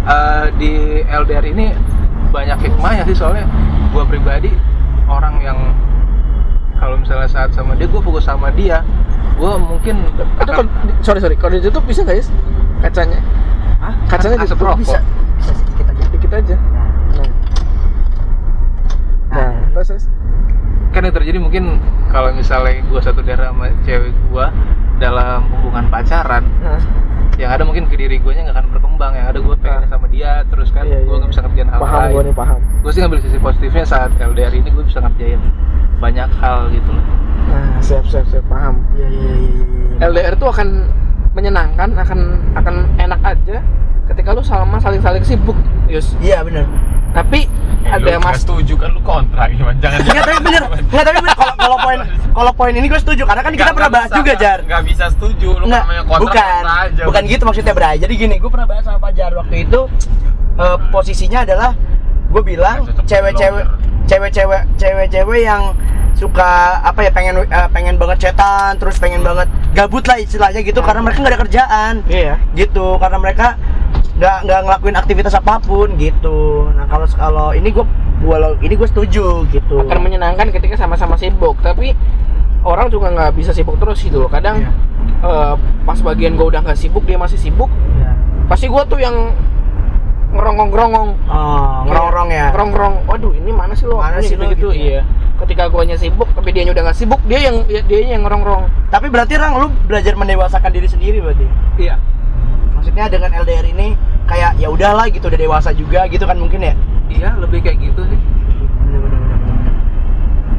eh, 0.07 0.45
di 0.55 0.71
LDR 1.03 1.43
ini 1.43 1.75
banyak 2.31 2.57
hikmahnya 2.59 3.03
sih 3.07 3.15
soalnya 3.17 3.43
gue 3.91 4.03
pribadi 4.07 4.51
orang 5.07 5.35
yang 5.43 5.59
kalau 6.77 6.95
misalnya 6.97 7.29
saat 7.29 7.49
sama 7.53 7.73
dia 7.73 7.87
gue 7.89 8.01
fokus 8.01 8.25
sama 8.25 8.53
dia. 8.53 8.81
Gue 9.37 9.53
mungkin 9.57 10.01
itu 10.09 10.23
akan- 10.41 10.69
sorry 11.01 11.19
sorry. 11.21 11.35
Kalau 11.37 11.53
ditutup 11.57 11.83
bisa 11.85 12.01
nggak 12.05 12.17
ya 12.17 12.25
kacanya? 12.85 13.19
Hah? 13.77 13.93
kacanya 14.09 14.35
Asap 14.41 14.57
ditutup 14.57 14.77
bisa? 14.77 14.99
Bisa 15.37 15.51
sedikit 16.09 16.31
aja. 16.33 16.55
Aja. 16.55 16.55
Nah, 19.31 19.37
nah 19.37 19.51
terus 19.73 19.87
terus. 19.93 20.05
Kan 20.93 21.05
yang 21.05 21.13
terjadi 21.13 21.37
mungkin 21.37 21.63
kalau 22.09 22.33
misalnya 22.33 22.81
gue 22.81 23.01
satu 23.03 23.21
daerah 23.21 23.53
sama 23.53 23.69
cewek 23.85 24.13
gue 24.13 24.45
dalam 24.97 25.45
hubungan 25.53 25.85
pacaran 25.93 26.41
Nah, 26.65 26.81
yang 27.37 27.49
ada 27.53 27.63
mungkin 27.63 27.85
ke 27.85 27.95
diri 27.95 28.17
gue 28.17 28.31
nya 28.33 28.49
nggak 28.49 28.57
akan 28.57 28.67
berkembang. 28.73 29.11
Yang 29.13 29.27
ada 29.29 29.39
gue 29.45 29.55
pengen 29.61 29.83
sama 29.87 30.05
dia 30.09 30.31
terus 30.49 30.69
kan 30.73 30.83
Iya, 30.85 31.05
gue 31.05 31.09
iya. 31.09 31.17
nggak 31.21 31.29
bisa 31.29 31.41
ngerjain 31.45 31.69
hal 31.69 31.79
paham 31.79 32.01
gue 32.01 32.13
lain. 32.17 32.25
nih 32.25 32.35
paham. 32.35 32.59
Gue 32.81 32.91
sih 32.91 32.99
ngambil 33.05 33.19
sisi 33.21 33.37
positifnya 33.37 33.85
saat 33.85 34.09
LDR 34.17 34.53
ini 34.53 34.69
gue 34.73 34.83
bisa 34.83 34.99
ngerjain 34.99 35.41
banyak 35.97 36.29
hal 36.41 36.59
gitu 36.73 36.89
loh. 36.89 37.05
Nah 37.47 37.77
siap 37.79 38.05
siap 38.09 38.25
siap. 38.27 38.43
Paham. 38.49 38.81
Iya, 38.97 39.07
iya, 39.07 39.31
iya, 39.37 39.63
iya. 40.01 40.07
LDR 40.09 40.33
itu 40.33 40.45
akan 40.45 40.67
menyenangkan 41.37 41.89
akan 41.93 42.19
akan 42.57 42.75
enak 42.97 43.21
aja 43.21 43.57
ketika 44.09 44.33
lu 44.33 44.41
sama 44.41 44.81
saling 44.81 45.01
saling 45.01 45.21
sibuk. 45.21 45.57
Yus 45.85 46.17
Iya, 46.17 46.41
benar. 46.41 46.65
Tapi 47.17 47.39
ada 47.87 48.03
Lu 48.03 48.07
nggak 48.13 48.21
mas 48.21 48.37
setuju 48.45 48.73
kan? 48.77 48.89
Lu 48.93 49.01
kontra 49.01 49.43
gimana 49.49 49.77
jangan 49.79 49.97
Enggak 50.05 50.23
tapi 50.27 50.39
bener, 50.43 50.63
enggak 50.91 51.05
tapi 51.07 51.17
bener. 51.23 51.35
Kalau 51.39 51.55
kalau 51.57 51.77
poin 51.81 51.99
kalau 52.35 52.51
poin 52.53 52.73
ini 52.75 52.85
gue 52.85 52.99
setuju. 53.01 53.23
Karena 53.25 53.41
kan 53.41 53.51
kita 53.57 53.71
pernah 53.73 53.91
bahas 53.91 54.09
juga 54.13 54.33
Jar. 54.37 54.59
nggak 54.61 54.83
bisa 54.85 55.05
setuju. 55.09 55.49
Lu 55.57 55.65
Enggak, 55.65 55.83
namanya 55.87 56.03
kontra 56.05 56.21
bukan, 56.21 56.51
kontra 56.61 56.75
aja. 56.85 57.01
Bukan 57.09 57.21
gitu 57.25 57.43
maksudnya 57.47 57.73
Bray. 57.73 57.95
Jadi 57.97 58.13
gini, 58.13 58.35
gue 58.37 58.51
pernah 58.51 58.67
bahas 58.69 58.83
sama 58.85 58.99
Fajar 59.01 59.31
waktu 59.33 59.55
itu. 59.65 59.81
Eh, 60.57 60.77
posisinya 60.93 61.39
adalah 61.45 61.71
gue 62.27 62.43
bilang 62.43 62.85
Nggak 62.85 63.07
cewek-cewek, 63.07 63.65
cewek-cewek, 64.09 64.61
cewek-cewek 64.77 65.41
yang 65.41 65.73
suka 66.17 66.81
apa 66.81 67.05
ya 67.05 67.11
pengen 67.13 67.45
eh, 67.45 67.67
pengen 67.71 67.95
banget 67.95 68.29
cetan, 68.29 68.75
terus 68.81 68.97
pengen 68.97 69.21
banget 69.21 69.47
gabut 69.77 70.03
lah 70.09 70.17
istilahnya 70.17 70.65
gitu 70.65 70.81
karena 70.81 71.05
mereka 71.05 71.21
nggak 71.21 71.33
ada 71.33 71.41
kerjaan, 71.45 71.93
iya. 72.09 72.41
Gitu 72.57 72.97
karena 72.97 73.17
mereka 73.21 73.53
nggak 74.15 74.37
nggak 74.43 74.59
ngelakuin 74.63 74.95
aktivitas 74.95 75.33
apa 75.33 75.59
pun 75.59 75.91
gitu. 75.95 76.69
Nah 76.71 76.85
kalau 76.85 77.05
kalau 77.09 77.47
ini 77.51 77.69
gue 77.69 77.85
walau 78.19 78.57
ini 78.57 78.73
gue 78.73 78.87
setuju 78.87 79.45
gitu. 79.47 79.77
akan 79.79 79.99
menyenangkan 79.99 80.49
ketika 80.49 80.73
sama-sama 80.75 81.13
sibuk 81.15 81.53
tapi 81.59 81.93
orang 82.63 82.87
juga 82.87 83.13
nggak 83.13 83.31
bisa 83.33 83.53
sibuk 83.53 83.77
terus 83.77 84.01
gitu 84.01 84.17
loh 84.17 84.27
kadang 84.27 84.57
Iya. 84.57 84.71
eh, 85.21 85.53
pas 85.83 85.99
bagian 86.01 86.33
gue 86.33 86.41
udah 86.43 86.61
nggak 86.61 86.75
sibuk 86.75 87.03
dia 87.03 87.13
masih 87.15 87.37
sibuk 87.37 87.69
Iya. 87.69 88.11
pasti 88.45 88.65
gue 88.65 88.83
tuh 88.83 88.97
yang 88.97 89.13
ngerongong-ngerongong 90.27 91.09
Oh, 91.29 91.87
ngerong-nong 91.87 92.29
ya. 92.29 92.51
ngerong-ngerong 92.51 92.95
waduh 93.05 93.31
ini 93.31 93.49
mana 93.49 93.73
sih 93.73 93.85
lo 93.85 93.97
Mana 93.97 94.17
Ini 94.17 94.27
sih 94.27 94.35
lo 94.35 94.49
gitu, 94.49 94.69
gitu 94.69 94.69
ya? 94.73 94.75
iya 94.75 95.01
ketika 95.37 95.69
guanya 95.69 95.93
sibuk 95.95 96.25
tapi 96.33 96.49
dia 96.49 96.65
udah 96.65 96.83
nggak 96.83 96.97
sibuk 96.97 97.21
dia 97.23 97.39
yang 97.39 97.61
dia 97.63 97.99
yang 98.03 98.25
ngerong-ngerong 98.25 98.65
Tapi 98.89 99.07
berarti 99.07 99.37
Rang 99.37 99.55
lu 99.55 99.67
belajar 99.85 100.17
mendewasakan 100.17 100.73
diri 100.73 100.89
sendiri 100.89 101.21
berarti. 101.21 101.45
iya 101.77 101.95
Maksudnya 102.73 103.05
dengan 103.07 103.31
LDR 103.35 103.65
ini 103.65 103.87
kayak 104.25 104.57
ya 104.57 104.67
udahlah 104.67 105.07
gitu 105.07 105.27
udah 105.27 105.39
dewasa 105.39 105.69
juga 105.71 106.03
gitu 106.05 106.23
kan 106.23 106.35
mungkin 106.35 106.59
ya. 106.61 106.73
iya 107.07 107.31
lebih 107.35 107.63
kayak 107.63 107.79
gitu 107.79 108.03
sih 108.03 108.19
Bener 108.83 108.99
bener 108.99 109.17
bener. 109.17 109.37
bener. 109.39 109.73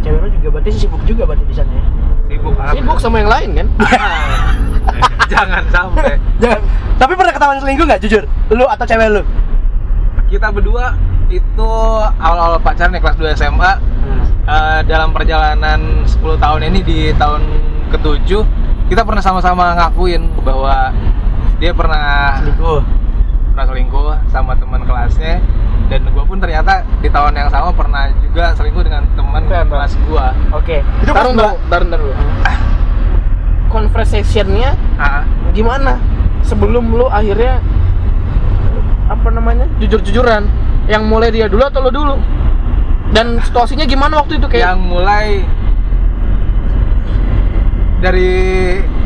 Cewek 0.01 0.19
lu 0.19 0.29
juga 0.35 0.49
berarti 0.51 0.71
sibuk 0.73 1.03
juga 1.05 1.23
berarti 1.25 1.45
di 1.45 1.55
sana 1.55 1.69
ya. 1.71 1.85
sibuk 2.27 2.55
sibuk 2.73 2.99
sama 2.99 3.17
yang 3.21 3.29
lain 3.29 3.49
kan 3.55 3.67
jangan 5.33 5.63
sampai 5.69 6.17
Jangan. 6.43 6.61
Tapi 6.97 7.13
pernah 7.15 7.33
ketahuan 7.33 7.59
selingkuh 7.59 7.87
nggak 7.87 8.03
jujur? 8.03 8.23
Lu 8.51 8.65
atau 8.65 8.85
cewek 8.85 9.09
lu? 9.11 9.23
kita 10.29 10.53
berdua 10.53 10.93
itu 11.29 11.71
awal-awal 12.21 12.61
pacaran 12.61 12.93
ya 12.93 13.01
kelas 13.01 13.17
2 13.17 13.33
SMA 13.35 13.73
Eh, 14.49 14.81
dalam 14.89 15.13
perjalanan 15.13 16.09
10 16.09 16.41
tahun 16.41 16.73
ini 16.73 16.81
di 16.81 16.99
tahun 17.21 17.45
ketujuh 17.93 18.41
kita 18.89 19.05
pernah 19.05 19.21
sama-sama 19.21 19.77
ngakuin 19.77 20.25
bahwa 20.41 20.89
dia 21.59 21.75
pernah 21.75 22.39
Selingkuh. 22.39 22.81
pernah 23.51 23.65
selingkuh 23.67 24.07
sama 24.31 24.55
teman 24.55 24.83
kelasnya. 24.87 25.43
Dan 25.89 26.05
gue 26.05 26.25
pun 26.29 26.39
ternyata 26.39 26.85
di 27.03 27.09
tahun 27.11 27.35
yang 27.35 27.51
sama 27.51 27.75
pernah 27.75 28.13
juga 28.23 28.55
selingkuh 28.55 28.85
dengan 28.87 29.03
teman 29.19 29.43
kelas 29.51 29.99
gua. 30.07 30.31
Oke. 30.55 30.87
Itu 31.03 31.11
taruh 31.11 31.35
pas 31.35 31.35
dulu 31.35 31.55
taruh 31.67 31.87
dulu. 31.91 32.13
Conversationnya 33.69 34.79
ah, 34.97 35.27
gimana? 35.53 35.99
Sebelum 36.47 36.95
lu 36.95 37.11
akhirnya 37.11 37.59
apa 39.11 39.29
namanya? 39.35 39.67
Jujur-jujuran. 39.83 40.47
Yang 40.89 41.03
mulai 41.05 41.29
dia 41.35 41.51
dulu 41.51 41.65
atau 41.67 41.85
lo 41.85 41.91
dulu? 41.93 42.17
Dan 43.13 43.41
situasinya 43.43 43.85
gimana 43.89 44.21
waktu 44.23 44.39
itu 44.39 44.47
kayak? 44.47 44.73
Yang 44.73 44.81
mulai 44.85 45.27
dari 47.99 48.31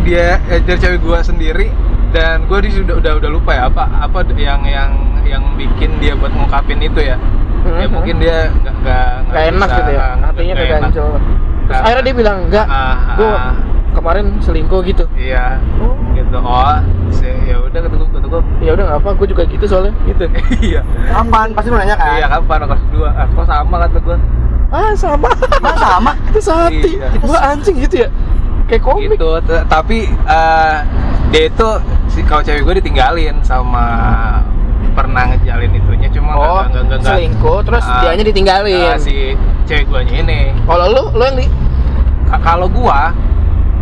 dia 0.04 0.36
eh, 0.52 0.60
dari 0.60 0.78
cewek 0.78 1.00
gua 1.00 1.24
sendiri 1.24 1.72
dan 2.12 2.44
gue 2.44 2.58
di 2.60 2.68
udah 2.84 2.96
udah 3.00 3.12
udah 3.18 3.30
lupa 3.32 3.50
ya 3.56 3.62
apa 3.72 3.84
apa 3.88 4.18
yang 4.36 4.60
yang 4.68 4.90
yang 5.24 5.42
bikin 5.56 5.96
dia 5.98 6.12
buat 6.12 6.30
ngungkapin 6.30 6.78
itu 6.84 7.00
ya. 7.00 7.16
Ya 7.62 7.86
Mhm. 7.86 7.94
mungkin 7.94 8.14
dia 8.18 8.50
nggak 8.50 8.74
nggak 8.82 9.06
nggak 9.30 9.42
enak 9.54 9.68
gitu 9.70 9.90
ya? 9.94 10.02
hatinya 10.18 10.54
enak. 10.58 10.68
gancel 10.82 11.06
terus 11.62 11.78
akhirnya 11.78 12.02
dia 12.02 12.14
bilang 12.18 12.36
enggak 12.50 12.66
Ah, 12.66 12.96
gue 13.14 13.30
ah. 13.30 13.54
kemarin 13.94 14.26
selingkuh 14.42 14.82
gitu. 14.82 15.04
Iya. 15.14 15.62
Gitu. 16.12 16.38
Oh 16.42 16.76
ya 17.22 17.56
udah 17.62 17.78
kata 17.86 17.94
gue 17.96 18.08
kata 18.12 18.26
gue 18.26 18.40
ya 18.66 18.70
udah 18.74 18.84
nggak 18.90 18.98
apa 18.98 19.10
gue 19.14 19.26
juga 19.30 19.42
gitu 19.46 19.64
soalnya. 19.64 19.94
Gitu. 20.04 20.24
Iya. 20.74 20.80
Kapan? 21.06 21.48
Pasti 21.54 21.68
lu 21.70 21.76
nanya 21.78 21.96
kan? 21.96 22.18
iya 22.18 22.26
kapan? 22.28 22.58
Kelas 22.66 22.82
dua. 22.90 23.08
Ah, 23.14 23.26
kok 23.30 23.46
sama 23.46 23.76
kata 23.86 23.98
gue 24.02 24.16
ah 24.72 24.92
sama. 24.96 25.28
Masa 25.60 25.86
sama? 25.86 26.12
itu 26.32 26.40
sehati. 26.42 26.90
Iya. 26.98 27.08
gue 27.14 27.38
anjing 27.38 27.76
gitu 27.88 27.96
ya. 28.04 28.08
Kayak 28.66 28.82
komik. 28.82 29.08
Gitu. 29.16 29.28
Tapi 29.70 29.98
eh, 30.10 30.76
dia 31.32 31.48
itu 31.48 31.68
si 32.06 32.20
kalau 32.22 32.40
cewek 32.40 32.60
gue 32.62 32.74
ditinggalin 32.78 33.40
sama 33.40 33.84
pernah 34.92 35.24
ngejalin 35.26 35.72
itunya 35.72 36.08
cuma 36.12 36.32
oh 36.34 36.60
nggak 36.62 36.82
nggak 36.84 36.98
nggak 37.00 37.14
selingkuh 37.16 37.58
terus 37.62 37.80
Ah, 37.82 38.04
dianya 38.04 38.20
ditinggalin. 38.22 38.92
ah, 38.92 39.00
si 39.00 39.32
cewek 39.64 39.88
guanya 39.88 40.14
ini. 40.20 40.40
Kalau 40.60 40.86
lu 40.86 41.02
lu 41.10 41.22
yang 41.22 41.36
di? 41.38 41.46
Ka- 42.28 42.42
kalau 42.42 42.68
gua 42.68 43.16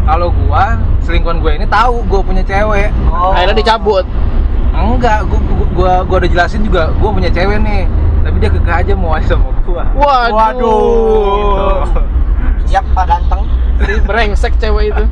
kalau 0.01 0.31
gua 0.33 0.79
selingkuhan 1.01 1.39
gue 1.39 1.53
ini 1.53 1.67
tahu 1.67 2.07
gua 2.07 2.21
punya 2.23 2.43
cewek. 2.43 2.95
Oh. 3.11 3.35
akhirnya 3.35 3.59
dicabut? 3.59 4.07
Enggak 4.71 5.27
gua 5.27 5.41
gua 5.43 5.67
gua, 5.69 5.93
gua 6.07 6.17
udah 6.23 6.31
jelasin 6.31 6.63
juga 6.63 6.95
gua 6.97 7.11
punya 7.11 7.29
cewek 7.29 7.59
nih. 7.59 7.83
Tapi 8.21 8.37
dia 8.39 8.51
kekeh 8.53 8.75
aja 8.77 8.93
mau 8.95 9.11
aja 9.11 9.35
sama 9.35 9.51
gua. 9.61 9.83
Waduh, 9.91 10.31
Waduh. 10.31 11.83
Siap 12.65 12.87
Pak 12.95 13.05
ganteng. 13.05 13.43
Si 13.81 13.93
brengsek 13.99 14.55
cewek 14.57 14.95
itu 14.95 15.05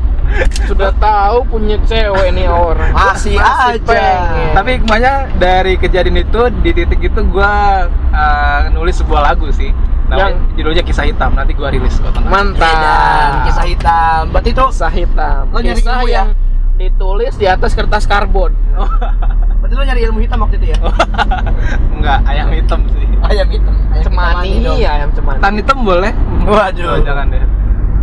sudah 0.62 0.92
tahu 0.94 1.48
punya 1.48 1.80
cewek 1.82 2.28
nih 2.30 2.44
orang 2.44 2.92
Masih 2.92 3.34
aja. 3.34 3.80
pengen. 3.80 4.52
tapi 4.52 4.70
hikmahnya 4.76 5.12
dari 5.34 5.74
kejadian 5.74 6.20
itu 6.20 6.40
di 6.60 6.70
titik 6.72 7.00
itu 7.02 7.20
gua 7.24 7.84
eh, 8.10 8.60
nulis 8.70 8.96
sebuah 8.96 9.20
lagu 9.24 9.48
sih 9.50 9.72
namanya 10.06 10.34
Yang- 10.34 10.40
judulnya 10.54 10.82
kisah 10.82 11.04
hitam 11.04 11.30
nanti 11.32 11.52
gua 11.52 11.68
rilis 11.68 11.96
kok 11.96 12.12
mantap 12.22 12.64
Edan, 12.64 13.32
kisah 13.44 13.66
hitam. 13.66 14.22
Berarti 14.30 14.50
itu 14.50 14.64
kisah 14.66 14.92
hitam 14.94 15.42
Lo 15.46 15.58
nyari 15.58 15.76
kisah 15.76 15.92
ilmu 15.94 16.06
ya? 16.06 16.14
yang 16.14 16.28
ditulis 16.76 17.34
di 17.34 17.44
atas 17.44 17.72
kertas 17.72 18.04
karbon 18.04 18.52
berarti 19.58 19.74
lu 19.74 19.82
nyari 19.82 20.00
ilmu 20.04 20.18
hitam 20.20 20.38
waktu 20.38 20.56
itu 20.56 20.66
ya? 20.70 20.78
enggak 21.96 22.18
ayam 22.24 22.48
hitam 22.50 22.80
sih 22.88 23.04
Ayam 23.20 23.50
hitam. 23.50 23.74
Ayam 23.90 24.04
cemani 24.06 24.48
hitam 24.54 24.76
ya 24.78 24.90
ayam 24.94 25.10
cemani 25.10 25.40
tan 25.40 25.52
hitam 25.54 25.78
boleh 25.82 26.12
Waduh. 26.40 26.86
Oh, 26.88 26.98
jangan 27.02 27.26
deh 27.28 27.42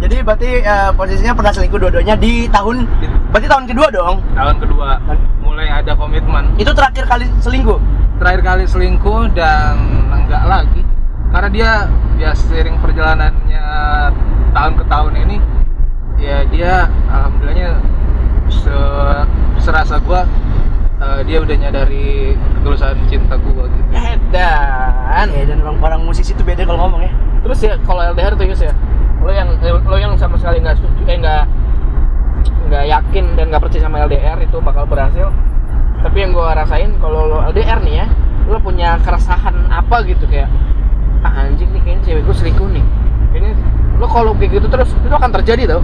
Jadi 0.04 0.16
berarti 0.22 0.50
eh, 0.60 0.90
posisinya 0.92 1.34
pernah 1.34 1.52
selingkuh 1.56 1.80
dua-duanya 1.80 2.16
di 2.20 2.52
tahun 2.52 2.84
berarti 3.32 3.48
tahun 3.48 3.64
kedua 3.68 3.88
dong. 3.96 4.20
tahun 4.36 4.56
kedua. 4.60 4.90
Mulai 5.40 5.68
ada 5.72 5.96
komitmen. 5.96 6.52
Itu 6.60 6.76
terakhir 6.76 7.08
kali 7.08 7.26
selingkuh. 7.40 7.80
terakhir 8.16 8.48
kali 8.48 8.64
selingkuh 8.64 9.32
dan 9.36 9.76
enggak 10.08 10.44
lagi. 10.48 10.82
Karena 11.32 11.50
dia 11.52 11.72
ya 12.16 12.32
sering 12.32 12.80
perjalanannya 12.80 13.68
tahun 14.56 14.74
ke 14.80 14.84
tahun 14.88 15.14
ini 15.28 15.38
ya 16.16 16.48
dia 16.48 16.88
alhamdulillahnya 17.12 17.76
se 18.48 18.78
serasa 19.60 20.00
gua 20.00 20.24
eh, 21.04 21.20
dia 21.28 21.44
udah 21.44 21.56
nyadari 21.60 22.40
ketulusan 22.40 22.96
cinta 23.12 23.36
gua 23.36 23.68
gitu. 23.68 23.84
Edan. 23.96 25.28
Eh, 25.32 25.44
dan 25.44 25.60
orang-orang 25.64 26.08
musisi 26.08 26.32
itu 26.32 26.44
beda 26.44 26.64
kalau 26.68 26.88
ngomong 26.88 27.04
ya. 27.04 27.12
terus 27.46 27.60
ya 27.62 27.74
kalau 27.86 28.02
LDR 28.02 28.34
tuh 28.34 28.48
ya 28.48 28.74
lo 29.26 29.32
yang 29.34 29.50
lo 29.60 29.98
yang 29.98 30.14
sama 30.22 30.38
sekali 30.38 30.62
nggak 30.62 30.78
setuju 30.78 31.02
eh 31.10 31.18
nggak 31.18 31.44
nggak 32.70 32.84
yakin 32.86 33.26
dan 33.34 33.46
nggak 33.50 33.62
percaya 33.66 33.84
sama 33.90 34.06
LDR 34.06 34.38
itu 34.46 34.58
bakal 34.62 34.86
berhasil. 34.86 35.34
Tapi 36.06 36.18
yang 36.22 36.38
gue 36.38 36.46
rasain 36.46 36.94
kalau 37.02 37.26
lo 37.26 37.38
LDR 37.50 37.82
nih 37.82 38.06
ya 38.06 38.08
lo 38.46 38.62
punya 38.62 39.02
keresahan 39.02 39.66
apa 39.74 40.06
gitu 40.06 40.30
kayak 40.30 40.54
ah 41.26 41.42
anjing 41.50 41.74
nih 41.74 41.82
kayaknya 41.82 42.02
cewek 42.06 42.22
gue 42.30 42.36
selingkuh 42.38 42.70
nih. 42.70 42.86
Kayaknya 43.34 43.54
lo 43.98 44.06
kalau 44.06 44.32
kayak 44.38 44.62
gitu 44.62 44.68
terus 44.70 44.94
itu 44.94 45.16
akan 45.16 45.32
terjadi 45.42 45.78
tau. 45.78 45.82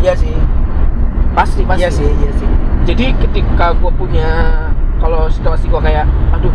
Iya 0.00 0.16
sih. 0.16 0.32
pasti 1.30 1.62
pasti. 1.62 1.78
Iya 1.86 1.90
sih, 1.94 2.10
iya 2.10 2.32
sih. 2.34 2.50
jadi 2.90 3.14
ketika 3.14 3.70
gue 3.78 3.92
punya 3.94 4.26
kalau 4.98 5.30
situasi 5.30 5.70
gue 5.70 5.78
kayak 5.78 6.10
aduh 6.34 6.50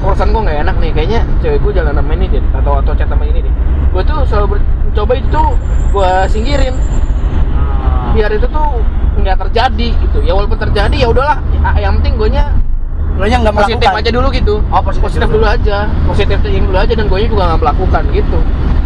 urusan 0.00 0.28
gue 0.32 0.42
nggak 0.44 0.58
enak 0.64 0.76
nih 0.76 0.90
kayaknya 0.92 1.20
cewek 1.40 1.58
gue 1.60 1.72
jalan 1.76 1.92
sama 1.96 2.12
ini 2.16 2.26
deh 2.28 2.44
atau 2.52 2.72
atau 2.84 2.92
chat 2.96 3.08
sama 3.08 3.24
ini 3.24 3.44
deh 3.44 3.54
gue 3.90 4.02
tuh 4.04 4.18
selalu 4.24 4.46
ber- 4.50 4.66
coba 4.92 5.12
itu 5.14 5.42
gue 5.90 6.10
singkirin 6.26 6.74
biar 8.10 8.30
itu 8.32 8.46
tuh 8.46 8.66
nggak 9.16 9.36
terjadi 9.38 9.88
gitu 9.98 10.18
ya 10.20 10.32
walaupun 10.32 10.58
terjadi 10.58 10.96
ya 10.96 11.08
udahlah 11.08 11.38
ya, 11.52 11.70
yang 11.80 11.98
penting 11.98 12.14
gue 12.16 12.28
nya 12.30 12.44
Lo 13.14 13.28
nya 13.28 13.36
nggak 13.38 13.52
positif 13.54 13.84
melakukan. 13.84 14.00
aja 14.00 14.10
dulu 14.10 14.28
gitu 14.32 14.54
Oh, 14.66 14.80
positif 14.80 15.28
dulu. 15.28 15.36
dulu. 15.36 15.46
aja 15.46 15.76
positif 16.06 16.36
thinking 16.40 16.64
dulu 16.64 16.78
aja 16.78 16.92
dan 16.92 17.04
gue 17.04 17.18
juga 17.26 17.42
nggak 17.46 17.60
melakukan 17.60 18.02
gitu 18.10 18.38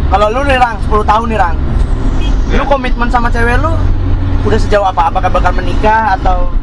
Kalau 0.05 0.27
lu 0.29 0.41
nih 0.43 0.57
Rang, 0.57 0.77
10 0.83 1.01
tahun 1.01 1.25
nih 1.27 1.39
Rang. 1.39 1.55
Lu 2.47 2.61
Ya. 2.61 2.63
komitmen 2.63 3.09
sama 3.09 3.25
cewek 3.27 3.57
lu 3.57 3.73
udah 4.43 4.59
sejauh 4.59 4.85
apa? 4.85 5.09
Apakah 5.09 5.33
bakal 5.33 5.49
menikah 5.51 6.13
atau 6.13 6.53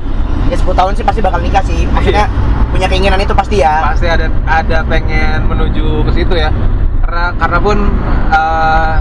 ya 0.46 0.54
10 0.54 0.70
tahun 0.70 0.92
sih 0.94 1.02
pasti 1.02 1.18
bakal 1.18 1.40
nikah 1.40 1.58
sih. 1.60 1.82
Maksudnya 1.88 2.30
punya 2.70 2.86
keinginan 2.86 3.18
itu 3.18 3.34
pasti 3.34 3.58
ya. 3.58 3.82
pasti 3.82 4.06
ada 4.06 4.30
ada 4.46 4.78
pengen 4.84 5.42
menuju 5.44 6.06
ke 6.06 6.10
situ 6.14 6.34
ya 6.34 6.54
karena 7.12 7.28
karena 7.36 7.58
pun 7.60 7.78
eh, 8.32 8.94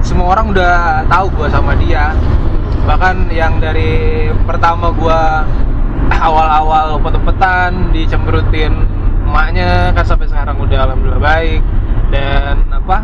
semua 0.00 0.32
orang 0.32 0.56
udah 0.56 1.04
tahu 1.12 1.26
gua 1.36 1.48
sama 1.52 1.76
dia 1.76 2.16
bahkan 2.88 3.28
yang 3.28 3.60
dari 3.60 4.32
pertama 4.48 4.88
gua 4.96 5.44
awal-awal 6.24 6.96
pet-petan 7.04 7.92
dicemberutin 7.92 8.88
emaknya 9.28 9.92
kan 9.92 10.08
sampai 10.08 10.24
sekarang 10.24 10.56
udah 10.56 10.88
alhamdulillah 10.88 11.20
baik 11.20 11.60
dan 12.08 12.64
apa 12.72 12.96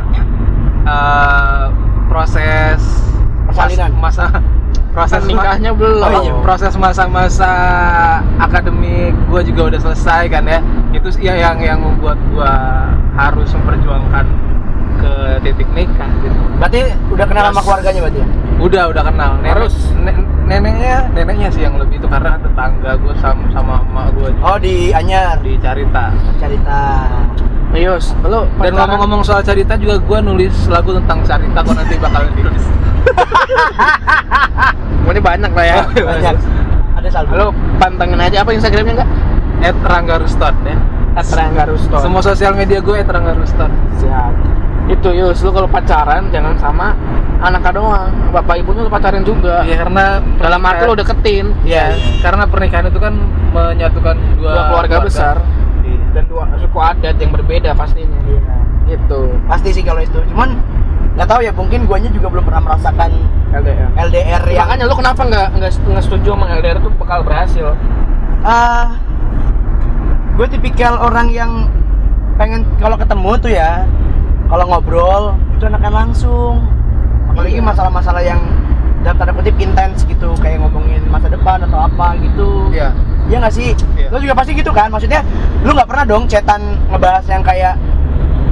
eh, 0.89 1.65
proses 2.09 2.81
Persalinan. 3.45 3.93
mas- 4.01 4.17
masa 4.17 4.41
proses 4.97 5.21
Kan 5.21 5.29
nikahnya 5.29 5.71
belum. 5.77 6.01
Oh 6.03 6.23
iya, 6.25 6.33
proses 6.41 6.73
masa-masa 6.81 7.53
akademik 8.41 9.13
gue 9.29 9.41
juga 9.53 9.69
udah 9.69 9.81
selesai 9.85 10.33
kan 10.33 10.49
ya 10.49 10.65
itu 10.97 11.13
ya 11.21 11.37
yang 11.37 11.61
yang 11.61 11.79
membuat 11.85 12.17
gue 12.33 12.55
harus 13.21 13.49
memperjuangkan 13.53 14.25
ke 14.97 15.13
titik 15.43 15.69
nikah 15.71 16.11
gitu 16.21 16.37
Berarti 16.57 16.81
udah 17.09 17.25
kenal 17.25 17.43
sama 17.43 17.53
Terus- 17.53 17.65
keluarganya 17.67 18.01
berarti 18.03 18.21
ya? 18.21 18.29
udah 18.61 18.83
udah 18.93 19.03
kenal 19.03 19.31
nenek 19.39 19.53
Harus. 19.55 19.75
ne- 19.97 20.21
neneknya 20.45 21.09
neneknya 21.11 21.49
sih 21.49 21.63
yang 21.63 21.77
lebih 21.77 21.97
itu 21.97 22.05
karena 22.05 22.37
tetangga 22.37 22.93
gue 22.97 23.15
sama 23.17 23.45
sama 23.51 23.81
emak 23.83 24.07
gue 24.13 24.29
Oh 24.41 24.57
di 24.57 24.93
Anyar, 24.93 25.41
di 25.41 25.57
Carita 25.57 26.13
cerita. 26.37 26.81
Yus, 27.71 28.13
lu 28.21 28.45
dan 28.59 28.75
ngomong-ngomong 28.75 29.23
soal 29.23 29.41
Carita 29.41 29.79
juga 29.79 29.97
gue 29.97 30.19
nulis 30.21 30.53
lagu 30.67 30.93
tentang 30.93 31.23
Carita 31.23 31.63
kok 31.63 31.73
nanti 31.73 31.95
bakal 31.97 32.23
ditulis 32.29 32.65
Oh, 35.09 35.11
ini 35.15 35.21
banyak 35.21 35.51
lah 35.51 35.65
ya. 35.65 35.79
Banyak. 35.89 36.35
Ada 37.01 37.09
saldo. 37.09 37.33
Lu 37.33 37.47
pantengin 37.81 38.21
aja 38.21 38.45
apa 38.45 38.53
Instagramnya 38.53 39.01
enggak? 39.01 39.09
At 39.63 39.77
Rangga 39.81 40.15
ya 40.63 40.77
Rangga 41.27 41.65
Rusto. 41.67 41.97
semua 41.99 42.21
sosial 42.21 42.53
media 42.53 42.79
gue 42.79 42.97
at 42.97 43.07
Rangga 43.07 43.35
Ruston 43.35 43.71
Siap. 43.97 44.33
Itu 44.89 45.09
Yus, 45.09 45.39
lu 45.41 45.51
kalau 45.51 45.67
pacaran 45.67 46.27
jangan 46.29 46.59
sama 46.59 46.99
anaknya 47.39 47.73
doang. 47.73 48.11
Bapak 48.31 48.59
ibunya 48.59 48.83
lu 48.83 48.91
pacarin 48.91 49.23
juga. 49.23 49.63
ya 49.63 49.79
karena 49.79 50.19
Dalam 50.37 50.61
arti 50.61 50.83
lu 50.83 50.95
deketin. 50.95 51.47
ya 51.63 51.95
karena 52.19 52.43
pernikahan 52.45 52.87
itu 52.87 52.99
kan 52.99 53.15
menyatukan 53.51 54.17
dua, 54.35 54.51
Dua 54.51 54.63
keluarga 54.67 54.97
besar 55.01 55.37
Iya. 55.81 56.03
dan 56.13 56.25
dua 56.27 56.43
suku 56.57 56.75
adat 56.77 57.17
yang 57.17 57.31
berbeda 57.31 57.71
pastinya. 57.73 58.19
Iya. 58.25 58.41
Gitu. 58.89 59.21
Pasti 59.47 59.71
sih 59.71 59.83
kalau 59.83 60.03
itu. 60.03 60.19
Cuman 60.27 60.59
nggak 61.15 61.29
tahu 61.29 61.41
ya, 61.41 61.53
mungkin 61.53 61.87
guanya 61.87 62.11
juga 62.11 62.27
belum 62.29 62.45
pernah 62.45 62.63
merasakan 62.65 63.11
LDR. 63.53 63.89
LDR 63.97 64.43
Ya, 64.49 64.63
makanya 64.65 64.85
lu 64.87 64.95
kenapa 64.95 65.23
nggak 65.23 65.47
nggak 65.55 65.71
nggak 65.87 66.03
setuju 66.03 66.29
sama 66.35 66.51
LDR 66.53 66.79
itu 66.79 66.91
bakal 66.97 67.23
berhasil? 67.23 67.79
ah 68.41 68.97
gue 70.41 70.47
tipikal 70.49 70.97
orang 70.99 71.29
yang 71.29 71.69
pengen 72.35 72.65
kalau 72.81 72.97
ketemu 72.97 73.31
tuh 73.37 73.53
ya 73.53 73.85
kalau 74.49 74.65
ngobrol 74.67 75.23
itu 75.53 75.69
enakan 75.69 75.93
langsung 75.95 76.55
apalagi 77.29 77.61
Iya. 77.61 77.63
masalah-masalah 77.63 78.23
yang 78.25 78.41
dalam 79.01 79.17
tanda 79.17 79.33
kutip 79.33 79.53
intens 79.55 80.01
gitu 80.03 80.33
kayak 80.41 80.61
ngomongin 80.61 81.05
masa 81.07 81.29
depan 81.29 81.61
atau 81.61 81.85
apa 81.85 82.17
gitu 82.19 82.73
Iya. 82.73 82.89
Iya 83.29 83.37
nggak 83.39 83.53
sih 83.53 83.77
Iya. 83.95 84.09
lo 84.09 84.17
juga 84.19 84.33
pasti 84.35 84.57
gitu 84.57 84.73
kan 84.73 84.89
maksudnya 84.89 85.21
lu 85.61 85.77
nggak 85.77 85.85
pernah 85.87 86.05
dong 86.09 86.25
cetan 86.25 86.61
ngebahas 86.89 87.25
yang 87.29 87.45
kayak 87.45 87.77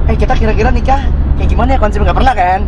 eh 0.04 0.14
kita 0.14 0.36
kira-kira 0.36 0.68
nikah 0.68 1.00
kayak 1.34 1.48
gimana 1.48 1.72
ya 1.72 1.78
konsep 1.78 2.04
nggak 2.04 2.14
pernah 2.14 2.34
kan 2.34 2.60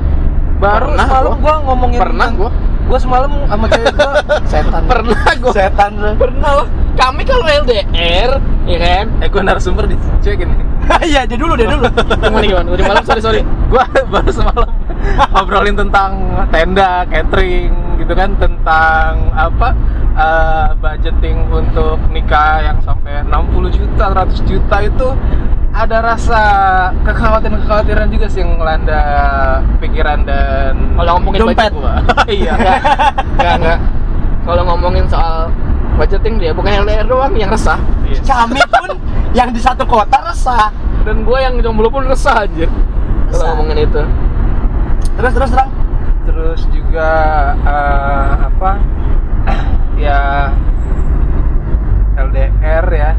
baru 0.57 0.87
Pernah 0.87 1.05
semalam 1.07 1.29
gua. 1.31 1.37
gue 1.37 1.55
ngomongin 1.63 1.99
Pernah 2.01 2.17
tentang- 2.27 2.41
gua. 2.41 2.51
gua 2.89 2.99
semalam 2.99 3.31
sama 3.45 3.67
cewek 3.69 3.93
gue 3.93 4.13
setan 4.57 4.83
Pernah 4.89 5.21
gua. 5.37 5.53
setan 5.53 5.91
lu 5.95 6.11
Pernah 6.17 6.51
lah. 6.57 6.67
Kami 6.93 7.23
kalau 7.23 7.47
LDR, 7.47 8.31
ya 8.67 8.79
kan? 8.79 9.07
eh 9.19 9.29
gue 9.29 9.41
narasumber 9.41 9.85
di 9.85 9.95
cuek 10.21 10.41
ini 10.41 10.55
iya 11.09 11.23
dia 11.25 11.35
dulu 11.35 11.55
dia 11.55 11.67
dulu 11.67 11.87
Gimana 12.19 12.45
gimana? 12.45 12.69
Udah 12.69 12.85
malam 12.87 13.05
sorry 13.05 13.21
sorry. 13.21 13.41
gue 13.43 13.85
baru 14.13 14.31
semalam 14.31 14.69
ngobrolin 15.31 15.77
tentang 15.77 16.13
tenda 16.51 17.03
catering 17.07 17.71
gitu 17.97 18.13
kan 18.13 18.31
tentang 18.37 19.11
apa 19.31 19.69
eh, 20.13 20.69
budgeting 20.77 21.47
untuk 21.49 21.97
nikah 22.09 22.65
yang 22.65 22.79
sampai 22.81 23.23
60 23.23 23.71
juta 23.73 24.05
100 24.13 24.45
juta 24.45 24.77
itu 24.81 25.09
ada 25.71 26.03
rasa 26.03 26.43
kekhawatiran-kekhawatiran 27.07 28.11
juga 28.11 28.27
sih 28.27 28.43
yang 28.43 28.59
melanda 28.59 29.03
pikiran 29.79 30.27
dan 30.27 30.75
Kalau 30.99 31.11
ngomongin 31.17 31.39
Dompet. 31.41 31.71
budget 31.71 31.73
gua. 31.73 31.95
iya 32.29 32.53
Enggak, 32.53 32.79
enggak, 33.31 33.55
enggak. 33.57 33.79
Kalau 34.43 34.63
ngomongin 34.67 35.05
soal 35.07 35.47
budgeting 36.01 36.41
dia 36.41 36.57
bukan 36.57 36.73
LDR 36.81 37.05
doang 37.05 37.37
yang 37.37 37.53
resah. 37.53 37.77
Iya. 38.09 38.25
kami 38.25 38.57
pun 38.65 38.97
yang 39.37 39.53
di 39.53 39.61
satu 39.61 39.85
kota 39.85 40.17
resah 40.25 40.73
Dan 41.05 41.23
gue 41.29 41.39
yang 41.39 41.61
jomblo 41.61 41.93
pun 41.93 42.09
resah 42.09 42.49
aja. 42.49 42.67
Kalau 43.29 43.45
ngomongin 43.53 43.85
itu. 43.85 44.03
terus 45.21 45.37
terus 45.37 45.51
terang 45.53 45.69
terus 46.25 46.61
juga 46.73 47.11
eh, 47.61 48.31
apa 48.49 48.71
ya 50.09 50.49
LDR 52.17 52.85
ya 52.89 53.11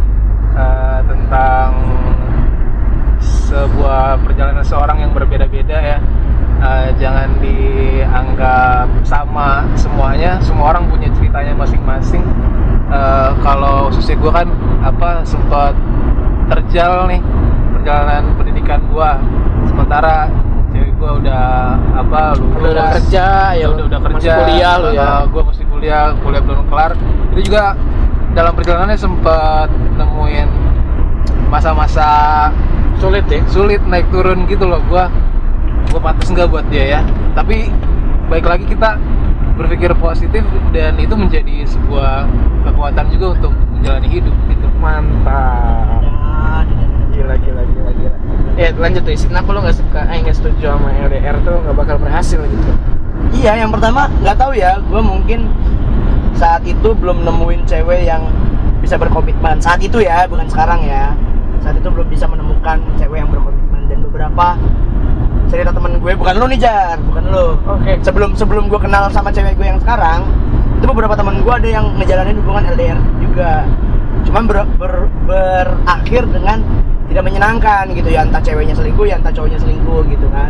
eh, 0.57 0.99
tentang 1.05 1.69
sebuah 3.21 4.17
perjalanan 4.25 4.65
seorang 4.65 5.05
yang 5.05 5.13
berbeda-beda 5.13 5.77
ya 5.77 6.01
Eh, 6.61 6.93
jangan 7.01 7.41
dianggap 7.41 8.85
sama 9.01 9.65
semuanya 9.73 10.37
semua 10.45 10.69
orang 10.77 10.85
punya 10.93 11.09
ceritanya 11.17 11.57
masing-masing 11.57 12.21
Eh, 12.91 13.31
kalau 13.39 13.87
susi 13.87 14.11
gue 14.13 14.27
kan 14.27 14.51
apa 14.83 15.23
sempat 15.23 15.71
terjal 16.51 17.07
nih 17.07 17.23
perjalanan 17.71 18.35
pendidikan 18.35 18.83
gua 18.91 19.15
sementara 19.63 20.27
cewek 20.69 20.91
gua 20.99 21.15
udah 21.15 21.43
apa 21.95 22.35
lulus 22.35 22.59
Udah, 22.59 22.71
udah 22.75 22.87
kerja 22.99 23.25
ya. 23.55 23.67
udah 23.71 23.85
udah 23.87 23.99
Masih 24.03 24.11
kerja 24.19 24.31
kuliah 24.37 24.73
lu 24.75 24.89
ya. 24.91 25.07
Uh, 25.07 25.23
gua 25.31 25.41
masih 25.47 25.63
kuliah 25.71 26.03
kuliah 26.19 26.41
belum 26.43 26.65
kelar 26.67 26.91
itu 27.31 27.41
juga 27.47 27.63
dalam 28.35 28.51
perjalanannya 28.51 28.99
sempat 28.99 29.67
nemuin 29.95 30.49
masa-masa 31.47 32.11
Sulit 32.99 33.25
ya. 33.31 33.39
sulit 33.47 33.81
naik 33.87 34.11
turun 34.11 34.45
gitu 34.45 34.67
loh 34.67 34.83
gua 34.85 35.07
gua 35.89 36.11
pantas 36.11 36.27
nggak 36.27 36.51
buat 36.51 36.67
dia 36.67 36.99
ya 36.99 37.01
tapi 37.33 37.71
baik 38.27 38.43
lagi 38.45 38.67
kita 38.67 38.99
berpikir 39.61 39.93
positif 40.01 40.43
dan 40.73 40.97
itu 40.97 41.13
menjadi 41.13 41.69
sebuah 41.69 42.25
kekuatan 42.65 43.05
juga 43.13 43.25
untuk 43.37 43.53
menjalani 43.77 44.09
hidup 44.09 44.35
gitu 44.49 44.67
Mantap. 44.81 46.01
Gila 47.13 47.37
gila 47.37 47.61
gila 47.69 47.91
gila. 47.93 48.17
Ya 48.57 48.73
lanjut 48.73 49.05
tuh. 49.05 49.13
Kenapa 49.13 49.53
lo 49.53 49.59
nggak 49.61 49.77
suka? 49.77 50.01
Eh 50.09 50.17
nggak 50.25 50.37
setuju 50.41 50.73
sama 50.73 50.89
LDR 50.89 51.37
tuh 51.45 51.61
nggak 51.61 51.75
bakal 51.77 51.95
berhasil 52.01 52.41
gitu? 52.41 52.71
Iya, 53.37 53.61
yang 53.61 53.69
pertama 53.69 54.09
nggak 54.25 54.37
tahu 54.41 54.57
ya, 54.57 54.81
gue 54.81 55.01
mungkin 55.05 55.45
saat 56.33 56.65
itu 56.65 56.97
belum 56.97 57.21
nemuin 57.21 57.69
cewek 57.69 58.09
yang 58.09 58.25
bisa 58.81 58.97
berkomitmen. 58.97 59.61
Saat 59.61 59.85
itu 59.85 60.01
ya, 60.01 60.25
bukan 60.25 60.49
sekarang 60.49 60.81
ya. 60.81 61.13
Saat 61.61 61.77
itu 61.77 61.87
belum 61.93 62.09
bisa 62.09 62.25
menemukan 62.25 62.81
cewek 62.97 63.21
yang 63.21 63.29
berkomitmen 63.29 63.85
dan 63.85 64.01
beberapa 64.01 64.57
cerita 65.51 65.75
temen 65.75 65.99
gue, 65.99 66.11
bukan 66.15 66.33
lu 66.39 66.45
nih 66.47 66.59
Jar, 66.63 66.95
bukan 67.03 67.23
lu. 67.27 67.59
Oke. 67.67 67.99
Sebelum 67.99 68.39
sebelum 68.39 68.71
gue 68.71 68.79
kenal 68.79 69.11
sama 69.11 69.35
cewek 69.35 69.59
gue 69.59 69.67
yang 69.67 69.79
sekarang, 69.83 70.23
itu 70.79 70.85
beberapa 70.87 71.13
temen 71.19 71.43
gue 71.43 71.53
ada 71.53 71.67
yang 71.67 71.85
ngejalanin 71.99 72.39
hubungan 72.39 72.71
LDR 72.71 72.99
juga. 73.19 73.67
Cuman 74.23 74.47
ber, 74.47 74.63
ber- 74.79 75.11
berakhir 75.27 76.23
dengan 76.31 76.63
tidak 77.11 77.27
menyenangkan 77.27 77.91
gitu 77.91 78.07
ya, 78.07 78.23
entah 78.23 78.39
ceweknya 78.39 78.71
selingkuh 78.71 79.03
ya 79.03 79.19
entah 79.19 79.35
cowoknya 79.35 79.59
selingkuh 79.59 80.07
gitu 80.07 80.31
kan 80.31 80.47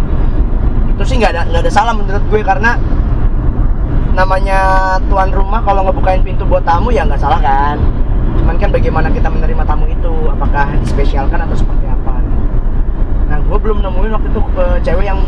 itu 1.01 1.03
sih 1.09 1.17
nggak 1.17 1.33
ada 1.33 1.41
nggak 1.49 1.61
ada 1.65 1.71
salah 1.73 1.93
menurut 1.97 2.21
gue 2.29 2.41
karena 2.45 2.77
namanya 4.13 4.59
tuan 5.09 5.33
rumah 5.33 5.65
kalau 5.65 5.81
ngebukain 5.89 6.21
pintu 6.21 6.45
buat 6.45 6.61
tamu 6.61 6.93
ya 6.93 7.01
nggak 7.09 7.17
salah 7.17 7.41
kan 7.41 7.81
cuman 8.37 8.55
kan 8.61 8.69
bagaimana 8.69 9.09
kita 9.09 9.25
menerima 9.25 9.65
tamu 9.65 9.89
itu 9.89 10.13
apakah 10.29 10.69
dispesialkan 10.77 11.41
atau 11.41 11.57
seperti 11.57 11.89
nah 13.31 13.39
gue 13.39 13.57
belum 13.57 13.79
nemuin 13.79 14.11
waktu 14.11 14.27
itu 14.27 14.41
eh, 14.59 14.77
cewek 14.83 15.05
yang 15.07 15.19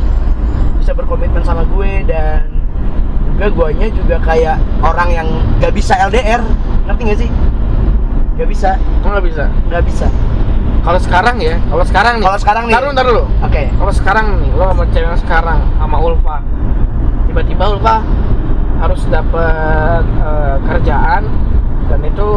bisa 0.75 0.91
berkomitmen 0.91 1.39
sama 1.39 1.63
gue 1.63 2.03
dan 2.03 2.43
juga 3.33 3.47
guanya 3.55 3.87
juga 3.95 4.19
kayak 4.19 4.59
orang 4.83 5.09
yang 5.09 5.27
nggak 5.63 5.71
bisa 5.71 5.95
LDR 6.03 6.43
ngerti 6.83 7.01
nggak 7.07 7.19
sih 7.23 7.29
nggak 8.35 8.49
bisa 8.51 8.69
Lo 9.01 9.07
nggak 9.15 9.25
bisa. 9.25 9.43
nggak 9.71 9.83
bisa 9.87 10.07
Kalau 10.83 10.99
sekarang 10.99 11.39
ya, 11.39 11.55
kalau 11.71 11.85
sekarang 11.87 12.13
nih. 12.19 12.27
Kalau 12.27 12.39
sekarang 12.43 12.63
nih. 12.67 12.75
Ntar 12.75 12.83
dulu, 12.83 12.91
ntar 12.91 13.05
dulu. 13.07 13.23
oke 13.39 13.61
Kalau 13.71 13.93
sekarang 13.95 14.25
nih, 14.43 14.51
lo 14.51 14.63
sama 14.67 14.83
cewek 14.91 15.15
sekarang 15.23 15.59
sama 15.79 15.97
Ulfa, 16.03 16.37
tiba-tiba 17.23 17.63
Ulfa 17.71 17.95
harus 18.83 19.01
dapat 19.07 20.03
eh, 20.03 20.55
kerjaan 20.67 21.23
dan 21.87 21.99
itu 22.03 22.27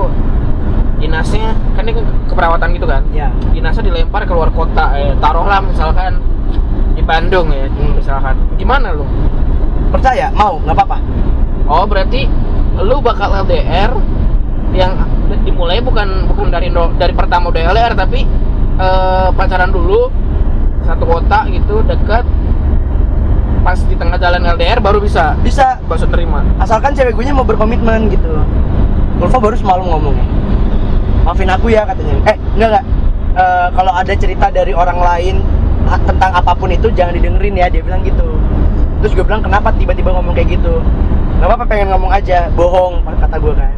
dinasnya 0.97 1.53
kan 1.77 1.85
ini 1.85 1.93
ke- 1.95 2.17
keperawatan 2.29 2.69
gitu 2.73 2.87
kan? 2.87 3.03
Ya. 3.13 3.29
Dinasnya 3.53 3.85
dilempar 3.85 4.25
ke 4.25 4.33
luar 4.33 4.49
kota 4.51 4.97
eh, 4.97 5.13
taruhlah 5.19 5.61
misalkan 5.61 6.19
di 6.97 7.03
Bandung 7.05 7.53
ya 7.53 7.69
Hmm. 7.69 7.93
misalkan. 7.95 8.35
Gimana 8.57 8.93
lu? 8.93 9.05
Percaya? 9.93 10.33
Mau? 10.33 10.57
Nggak 10.59 10.77
apa-apa. 10.77 10.99
Oh 11.67 11.85
berarti 11.85 12.25
lu 12.77 13.01
bakal 13.01 13.33
LDR 13.45 13.93
yang 14.73 14.93
dimulai 15.43 15.81
bukan 15.81 16.29
bukan 16.29 16.49
dari 16.49 16.69
dari 16.97 17.13
pertama 17.13 17.49
udah 17.51 17.73
LDR 17.73 17.93
tapi 17.93 18.25
eh, 18.77 19.29
pacaran 19.33 19.69
dulu 19.71 20.09
satu 20.87 21.05
kota 21.05 21.45
gitu 21.51 21.83
dekat 21.83 22.23
pas 23.61 23.75
di 23.83 23.99
tengah 23.99 24.15
jalan 24.17 24.47
LDR 24.47 24.79
baru 24.79 25.03
bisa. 25.03 25.35
Bisa. 25.43 25.77
Baru 25.85 26.07
terima. 26.07 26.41
Asalkan 26.57 26.95
cewek 26.95 27.13
gue 27.13 27.35
mau 27.35 27.43
berkomitmen 27.43 28.09
gitu. 28.09 28.31
Ulfa 29.17 29.41
baru 29.41 29.57
semalam 29.57 29.83
ngomong 29.83 30.17
maafin 31.27 31.51
aku 31.51 31.67
ya 31.75 31.83
katanya. 31.83 32.15
Eh 32.31 32.37
enggak 32.55 32.69
enggak. 32.71 32.85
Eh, 33.37 33.69
kalau 33.75 33.93
ada 33.93 34.13
cerita 34.15 34.47
dari 34.49 34.73
orang 34.73 34.99
lain 35.03 35.35
tentang 36.07 36.31
apa 36.33 36.55
pun 36.55 36.71
itu 36.71 36.89
jangan 36.95 37.19
didengerin 37.19 37.59
ya 37.59 37.67
dia 37.67 37.83
bilang 37.83 38.07
gitu. 38.07 38.39
Terus 39.03 39.13
gue 39.13 39.25
bilang 39.27 39.43
kenapa 39.43 39.75
tiba-tiba 39.75 40.15
ngomong 40.15 40.33
kayak 40.39 40.55
gitu? 40.57 40.79
Nggak 41.43 41.49
apa-apa 41.51 41.65
pengen 41.67 41.91
ngomong 41.91 42.15
aja. 42.15 42.47
Bohong 42.55 43.03
kata 43.03 43.37
gue 43.43 43.55
kan. 43.59 43.75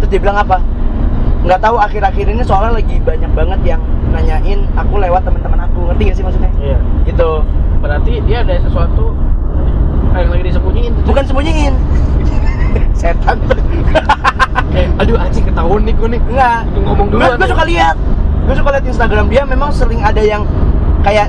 Terus 0.00 0.08
dia 0.14 0.20
bilang 0.22 0.38
apa? 0.38 0.62
Nggak 1.42 1.58
tahu 1.58 1.76
akhir-akhir 1.76 2.26
ini 2.30 2.42
soalnya 2.46 2.78
lagi 2.78 2.96
banyak 3.02 3.30
banget 3.34 3.60
yang 3.66 3.82
nanyain 4.14 4.62
aku 4.78 4.94
lewat 5.02 5.26
teman-teman 5.26 5.60
aku. 5.66 5.90
Ngerti 5.90 6.02
gak 6.06 6.16
sih 6.16 6.24
maksudnya? 6.24 6.50
Iya. 6.62 6.78
gitu. 7.10 7.30
Berarti 7.82 8.12
dia 8.30 8.46
ada 8.46 8.54
sesuatu 8.62 9.10
yang 10.14 10.30
lagi 10.30 10.44
disembunyiin. 10.54 10.92
Bukan 11.02 11.24
sembunyiin 11.26 11.74
setan 13.02 13.36
aduh 15.02 15.16
anjing 15.18 15.44
ketahuan 15.44 15.82
nih 15.82 15.94
gue 15.98 16.08
nih. 16.16 16.20
Enggak. 16.30 16.60
Itu 16.70 16.78
ngomong 16.86 17.06
duluan 17.10 17.36
Gue 17.36 17.48
suka 17.50 17.64
lihat. 17.66 17.96
Gue 18.46 18.54
suka 18.56 18.70
lihat 18.78 18.84
Instagram 18.86 19.26
dia 19.28 19.42
memang 19.44 19.70
sering 19.74 20.00
ada 20.00 20.22
yang 20.22 20.46
kayak 21.02 21.28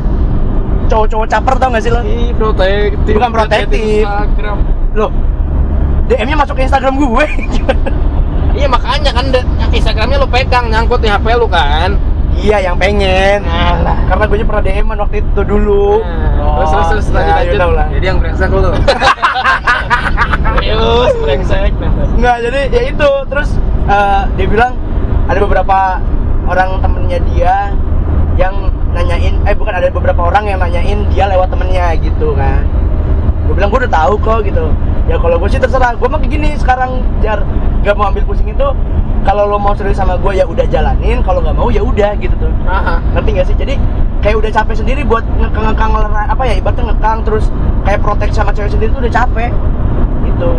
cowok-cowok 0.87 1.27
caper 1.27 1.55
tau 1.57 1.69
gak 1.73 1.83
sih 1.83 1.91
lo? 1.91 2.01
Ih, 2.05 2.31
protektif. 2.37 3.13
Bukan 3.17 3.31
protektif. 3.33 4.05
Instagram. 4.05 4.57
Lo 4.93 5.07
DM-nya 6.07 6.35
masuk 6.37 6.55
ke 6.59 6.63
Instagram 6.69 6.93
gue. 7.01 7.25
Iya 8.53 8.69
makanya 8.69 9.17
kan 9.17 9.33
Instagramnya 9.73 10.21
lu 10.21 10.29
pegang 10.29 10.69
nyangkut 10.69 11.01
di 11.01 11.09
HP 11.09 11.25
lu 11.41 11.49
kan. 11.49 11.97
Iya 12.43 12.57
yang 12.59 12.75
pengen. 12.75 13.47
Alah. 13.47 13.97
Karena 14.11 14.23
gue 14.27 14.37
pernah 14.43 14.63
DM-an 14.67 14.97
waktu 14.99 15.17
itu 15.23 15.41
dulu. 15.47 16.03
Nah, 16.03 16.59
terus 16.59 16.71
terus 16.71 16.85
terus 16.91 17.07
ya, 17.07 17.15
lanjut 17.15 17.31
lanjut. 17.31 17.47
yaudah 17.55 17.69
lah. 17.71 17.87
Jadi 17.89 18.05
yang 18.05 18.17
brengsek 18.19 18.49
lu. 18.51 18.71
Serius, 20.43 21.13
brengsek. 21.23 21.71
Enggak, 22.19 22.37
jadi 22.43 22.61
ya 22.69 22.81
itu 22.91 23.09
terus 23.31 23.49
eh, 23.87 24.21
dia 24.35 24.47
bilang 24.51 24.73
ada 25.31 25.39
beberapa 25.39 25.77
orang 26.43 26.69
temennya 26.83 27.19
dia 27.31 27.55
yang 28.35 28.73
nanyain 28.93 29.39
eh 29.45 29.55
bukan 29.55 29.73
ada 29.73 29.87
beberapa 29.89 30.21
orang 30.29 30.49
yang 30.49 30.59
nanyain 30.59 31.05
dia 31.13 31.25
lewat 31.29 31.53
temennya 31.53 31.93
gitu 32.01 32.33
kan 32.33 32.65
gue 33.43 33.53
bilang 33.53 33.69
gue 33.69 33.79
udah 33.83 33.93
tahu 33.93 34.13
kok 34.19 34.39
gitu. 34.43 34.65
Ya 35.05 35.19
kalau 35.19 35.35
gue 35.35 35.49
sih 35.51 35.59
terserah. 35.59 35.93
Gue 35.95 36.07
mah 36.07 36.19
gini 36.19 36.55
sekarang 36.55 37.03
jar 37.19 37.43
gak 37.83 37.95
mau 37.95 38.07
ambil 38.07 38.23
pusing 38.23 38.47
itu 38.47 38.67
kalau 39.23 39.47
lo 39.47 39.59
mau 39.59 39.75
serius 39.75 39.99
sama 39.99 40.15
gue 40.15 40.31
ya 40.35 40.45
udah 40.47 40.63
jalanin. 40.67 41.19
Kalau 41.21 41.43
nggak 41.43 41.55
mau 41.55 41.67
ya 41.67 41.83
udah 41.83 42.15
gitu 42.17 42.33
tuh. 42.39 42.51
Aha. 42.65 43.03
ngerti 43.13 43.29
gak 43.35 43.47
sih? 43.51 43.55
Jadi 43.55 43.75
kayak 44.23 44.39
udah 44.39 44.51
capek 44.51 44.75
sendiri 44.79 45.01
buat 45.03 45.23
ngekang-ngekang 45.35 45.91
lerah- 45.91 46.29
apa 46.31 46.43
ya 46.47 46.53
ibaratnya 46.55 46.95
ngekang 46.95 47.17
terus 47.27 47.51
kayak 47.83 47.99
protek 47.99 48.31
sama 48.31 48.55
cewek 48.55 48.71
sendiri 48.71 48.89
tuh 48.95 49.03
udah 49.03 49.13
capek 49.13 49.51
gitu. 50.23 50.51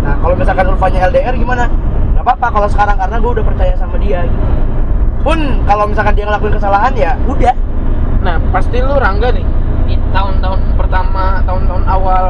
Nah 0.00 0.14
kalau 0.24 0.34
misalkan 0.34 0.66
Ulfanya 0.72 0.98
LDR 1.12 1.36
gimana? 1.36 1.68
Nggak 2.16 2.24
apa-apa 2.24 2.46
kalau 2.48 2.68
sekarang 2.72 2.96
karena 2.96 3.16
gue 3.20 3.30
udah 3.36 3.44
percaya 3.44 3.74
sama 3.76 4.00
dia 4.00 4.24
gitu. 4.24 4.46
Pun 5.20 5.38
kalau 5.68 5.84
misalkan 5.84 6.16
dia 6.16 6.24
ngelakuin 6.24 6.56
kesalahan 6.56 6.92
ya 6.96 7.12
udah. 7.28 7.52
Nah, 8.18 8.34
pasti 8.50 8.82
lu 8.82 8.98
Rangga 8.98 9.30
nih 9.30 9.46
tahun-tahun 10.12 10.60
pertama, 10.76 11.40
tahun-tahun 11.44 11.84
awal 11.84 12.24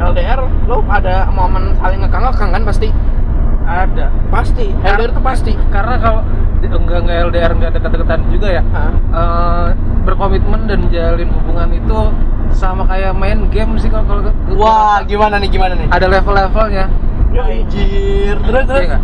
LDR, 0.00 0.40
lu 0.66 0.82
ada 0.90 1.30
momen 1.30 1.74
saling 1.78 2.00
ngekang-ngekang 2.02 2.50
kan 2.50 2.62
pasti? 2.66 2.88
Ada. 3.64 4.06
Pasti. 4.28 4.66
LDR 4.84 5.10
itu 5.14 5.22
pasti. 5.24 5.52
Karena 5.72 5.96
kalau 5.96 6.20
enggak 6.64 6.98
enggak 7.06 7.18
LDR 7.30 7.52
enggak 7.54 7.70
dekat-dekatan 7.78 8.20
juga 8.28 8.48
ya. 8.60 8.62
Eh, 9.14 9.66
berkomitmen 10.04 10.68
dan 10.68 10.80
jalin 10.92 11.28
hubungan 11.32 11.70
itu 11.72 11.98
sama 12.54 12.86
kayak 12.86 13.16
main 13.16 13.50
game 13.50 13.74
sih 13.80 13.90
kalau 13.90 14.04
kalau 14.06 14.22
wah 14.54 15.02
gimana 15.02 15.40
nih 15.42 15.50
gimana 15.50 15.74
nih 15.74 15.88
ada 15.90 16.06
level-levelnya 16.06 16.86
anjir 17.34 18.36
terus 18.46 18.64
terus 18.68 18.84
nggak? 18.94 19.02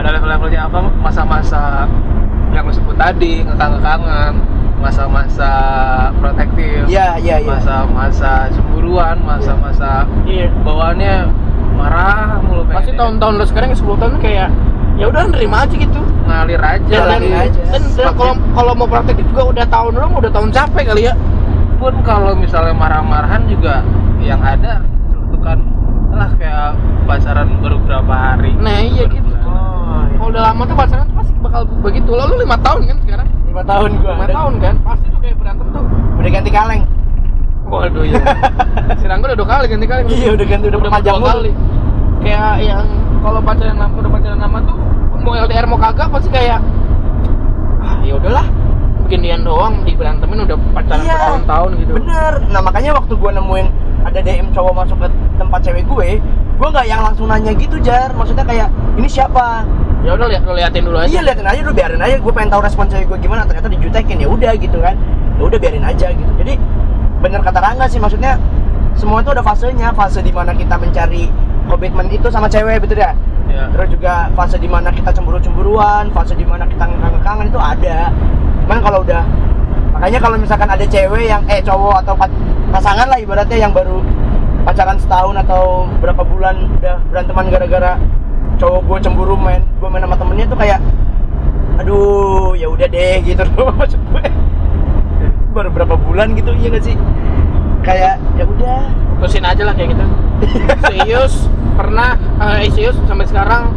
ada 0.00 0.08
level-levelnya 0.16 0.60
apa 0.64 0.78
masa-masa 0.96 1.84
yang 2.56 2.64
lu 2.64 2.72
sebut 2.72 2.96
tadi 2.96 3.44
ngekang-ngekangan 3.44 4.32
masa-masa 4.76 5.50
protektif 6.16 6.84
iya 6.86 7.16
iya 7.16 7.36
iya 7.38 7.48
masa-masa 7.48 8.48
cemburuan 8.50 9.16
masa-masa 9.20 10.04
Iya. 10.22 10.52
bawaannya 10.62 11.14
marah 11.72 12.40
mulu 12.40 12.62
Pasti 12.66 12.92
tahun-tahun 12.92 13.32
lu 13.34 13.44
sekarang 13.44 13.70
10 13.72 13.84
tahun 13.96 14.14
kayak 14.18 14.48
ya 14.96 15.04
udah 15.06 15.28
nerima 15.28 15.56
aja 15.62 15.76
gitu. 15.76 16.00
ngalir 16.24 16.56
aja 16.58 16.88
Dan, 16.88 17.20
dan, 17.20 17.22
aja. 17.44 17.60
dan, 17.68 17.82
dan 17.84 18.12
kalau 18.14 18.34
kalau 18.52 18.72
mau 18.72 18.88
praktek 18.88 19.20
juga 19.22 19.42
udah 19.46 19.66
tahun 19.66 19.92
lu 19.94 20.06
udah 20.16 20.32
tahun 20.32 20.48
capek 20.50 20.84
kali 20.88 21.02
ya. 21.04 21.14
pun 21.76 21.92
kalau 22.00 22.32
misalnya 22.32 22.72
marah-marahan 22.72 23.44
juga 23.44 23.84
yang 24.18 24.40
ada 24.40 24.80
celutukan 25.06 25.60
lah 26.10 26.32
kayak 26.34 26.72
pacaran 27.04 27.48
baru 27.60 27.76
berapa 27.78 28.14
hari 28.14 28.56
Nah, 28.56 28.80
iya 28.80 29.04
gitu. 29.04 29.35
Kalau 30.26 30.34
udah 30.34 30.50
lama 30.50 30.62
tuh 30.66 30.74
pacaran 30.74 31.04
tuh 31.06 31.16
pasti 31.22 31.32
bakal 31.38 31.62
begitu. 31.86 32.10
Lalu 32.10 32.34
lima 32.42 32.58
tahun 32.58 32.80
kan 32.82 32.96
sekarang? 32.98 33.26
lima 33.46 33.62
tahun 33.62 33.90
gua 34.02 34.12
Lima 34.12 34.26
tahun 34.26 34.52
kan? 34.58 34.74
Pasti 34.82 35.06
tuh 35.06 35.20
kayak 35.22 35.36
berantem 35.38 35.66
tuh. 35.70 35.84
udah 36.18 36.30
ganti 36.34 36.50
kaleng 36.50 36.82
Waduh 37.66 38.02
ya. 38.10 38.18
si 38.98 39.04
Rangga 39.06 39.24
udah 39.30 39.38
dua 39.38 39.46
kali 39.46 39.64
ganti 39.70 39.86
kali. 39.86 40.02
iya 40.10 40.34
udah 40.34 40.46
ganti 40.50 40.66
udah, 40.66 40.78
udah 40.82 40.90
dua 40.98 41.18
kali. 41.30 41.50
Kayak 42.26 42.52
yang 42.58 42.84
kalau 43.22 43.38
pacaran 43.38 43.76
lama 43.78 43.94
udah 43.94 44.10
pacaran 44.10 44.38
lama 44.42 44.58
tuh 44.66 44.76
mau 45.22 45.34
LDR 45.38 45.66
mau 45.70 45.78
kagak 45.78 46.08
pasti 46.10 46.28
kayak 46.34 46.58
ah 47.78 48.02
ya 48.02 48.18
udahlah 48.18 48.46
dia 49.06 49.38
doang 49.38 49.86
di 49.86 49.94
berantemin 49.94 50.42
udah 50.42 50.58
pacaran 50.74 51.06
Iya. 51.06 51.14
bertahun-tahun 51.14 51.70
gitu. 51.78 51.92
Bener. 52.02 52.32
Nah 52.50 52.60
makanya 52.66 52.90
waktu 52.98 53.14
gue 53.14 53.30
nemuin 53.30 53.66
ada 54.06 54.18
DM 54.22 54.54
cowok 54.54 54.72
masuk 54.86 54.96
ke 55.02 55.08
tempat 55.34 55.60
cewek 55.66 55.84
gue, 55.90 56.08
gue 56.56 56.68
nggak 56.70 56.86
yang 56.86 57.02
langsung 57.02 57.26
nanya 57.26 57.50
gitu 57.58 57.76
jar. 57.82 58.14
Maksudnya 58.14 58.46
kayak 58.46 58.68
ini 58.94 59.08
siapa? 59.10 59.66
Ya 60.06 60.14
udah 60.14 60.30
lihat 60.30 60.42
lu 60.46 60.54
liatin 60.54 60.86
dulu 60.86 61.02
aja. 61.02 61.10
Iya 61.10 61.20
liatin 61.26 61.46
aja 61.50 61.60
dulu 61.66 61.74
biarin 61.74 61.98
aja. 61.98 62.16
Gue 62.22 62.30
pengen 62.30 62.50
tahu 62.54 62.62
respon 62.62 62.86
cewek 62.86 63.10
gue 63.10 63.18
gimana. 63.26 63.42
Ternyata 63.42 63.66
dijutekin 63.66 64.22
ya 64.22 64.28
udah 64.30 64.52
gitu 64.54 64.78
kan. 64.78 64.94
Ya 65.34 65.42
udah 65.42 65.58
biarin 65.58 65.82
aja 65.82 66.06
gitu. 66.14 66.32
Jadi 66.38 66.54
bener 67.18 67.42
kata 67.42 67.58
Rangga 67.58 67.90
sih 67.90 67.98
maksudnya 67.98 68.38
semua 68.94 69.18
itu 69.26 69.34
ada 69.34 69.42
fasenya. 69.42 69.90
Fase 69.90 70.22
di 70.22 70.30
mana 70.30 70.54
kita 70.54 70.78
mencari 70.78 71.26
komitmen 71.66 72.06
itu 72.14 72.30
sama 72.30 72.46
cewek 72.46 72.86
betul 72.86 73.02
ya. 73.02 73.10
ya. 73.50 73.66
Terus 73.74 73.98
juga 73.98 74.30
fase 74.38 74.62
di 74.62 74.70
mana 74.70 74.94
kita 74.94 75.10
cemburu-cemburuan, 75.10 76.14
fase 76.14 76.38
di 76.38 76.46
mana 76.46 76.62
kita 76.70 76.86
ngekang-ngekangan 76.86 77.46
itu 77.50 77.58
ada. 77.58 77.98
Cuman 78.62 78.78
kalau 78.78 79.02
udah 79.02 79.26
makanya 79.96 80.20
kalau 80.20 80.36
misalkan 80.36 80.68
ada 80.68 80.84
cewek 80.84 81.24
yang 81.24 81.40
eh 81.48 81.64
cowok 81.64 82.04
atau 82.04 82.12
pa- 82.12 82.36
pasangan 82.68 83.08
lah 83.08 83.16
ibaratnya 83.16 83.56
yang 83.56 83.72
baru 83.72 84.04
pacaran 84.62 85.00
setahun 85.00 85.40
atau 85.40 85.88
berapa 86.04 86.20
bulan 86.20 86.68
udah 86.76 87.00
beranteman 87.08 87.48
gara-gara 87.48 87.96
cowok 88.60 88.80
gue 88.84 88.98
cemburu 89.00 89.40
main 89.40 89.64
gue 89.80 89.88
main 89.88 90.04
sama 90.04 90.20
temennya 90.20 90.46
tuh 90.52 90.58
kayak 90.60 90.80
aduh 91.80 92.52
ya 92.52 92.68
udah 92.68 92.88
deh 92.88 93.16
gitu 93.28 93.40
loh 93.56 93.72
maksud 93.72 94.00
gue. 94.12 94.24
Baru 95.56 95.72
berapa 95.72 95.96
bulan 95.96 96.36
gitu 96.36 96.52
iya 96.52 96.68
gak 96.68 96.84
sih? 96.84 96.96
Kayak 97.80 98.20
ya 98.36 98.44
udah. 98.44 98.92
Terusin 99.16 99.44
aja 99.48 99.62
lah 99.64 99.72
kayak 99.72 99.96
gitu. 99.96 100.04
serius 100.92 101.48
pernah 101.72 102.20
eh 102.60 102.68
serius 102.68 102.96
sampai 103.08 103.24
sekarang 103.24 103.72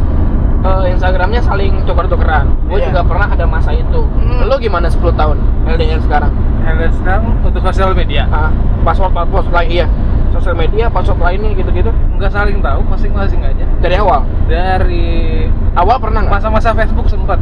eh, 0.60 0.84
Instagramnya 0.90 1.40
saling 1.40 1.72
tuker-tukeran. 1.82 2.46
Gue 2.66 2.78
Iya. 2.78 2.88
juga 2.88 3.00
pernah 3.02 3.28
ada 3.28 3.44
masa 3.44 3.70
itu. 3.70 4.00
Hmm. 4.04 4.44
Lu 4.44 4.56
gimana 4.56 4.86
10 4.86 5.12
tahun 5.12 5.36
LDR 5.66 6.00
sekarang? 6.00 6.32
LDR 6.62 6.92
sekarang 6.94 7.22
untuk 7.40 7.62
sosial 7.62 7.92
media 7.92 8.28
Ah, 8.28 8.50
password 8.82 9.10
password 9.10 9.48
lain 9.50 9.70
iya. 9.70 9.86
Sosial 10.30 10.54
media, 10.54 10.86
password 10.86 11.18
lainnya 11.18 11.50
gitu-gitu. 11.52 11.90
nggak 12.14 12.30
saling 12.30 12.60
tahu 12.60 12.84
masing-masing 12.84 13.40
aja 13.40 13.64
Dari 13.78 13.96
awal. 13.96 14.22
dari 14.46 15.48
Awal 15.72 15.96
pernah 15.98 16.20
nggak? 16.22 16.34
masa-masa 16.36 16.70
Facebook 16.72 17.06
sempat 17.06 17.40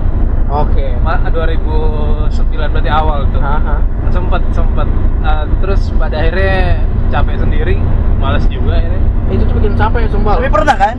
Oke. 0.48 0.96
Ma 0.98 1.20
2009 1.28 2.32
berarti 2.70 2.88
awal 2.88 3.28
tuh 3.28 3.40
Aha. 3.40 3.76
sempet 4.08 4.42
sempet 4.50 4.88
Uh, 5.18 5.44
terus 5.58 5.90
pada 5.92 6.14
akhirnya 6.16 6.78
capek 7.10 7.36
sendiri 7.36 7.74
males 8.16 8.46
juga 8.46 8.78
akhirnya 8.78 9.02
Itu 9.28 9.42
tuh 9.44 9.54
bikin 9.58 9.74
capek 9.74 10.06
ya 10.06 10.08
sumpah. 10.08 10.38
tapi 10.38 10.48
pernah 10.48 10.76
kan 10.78 10.94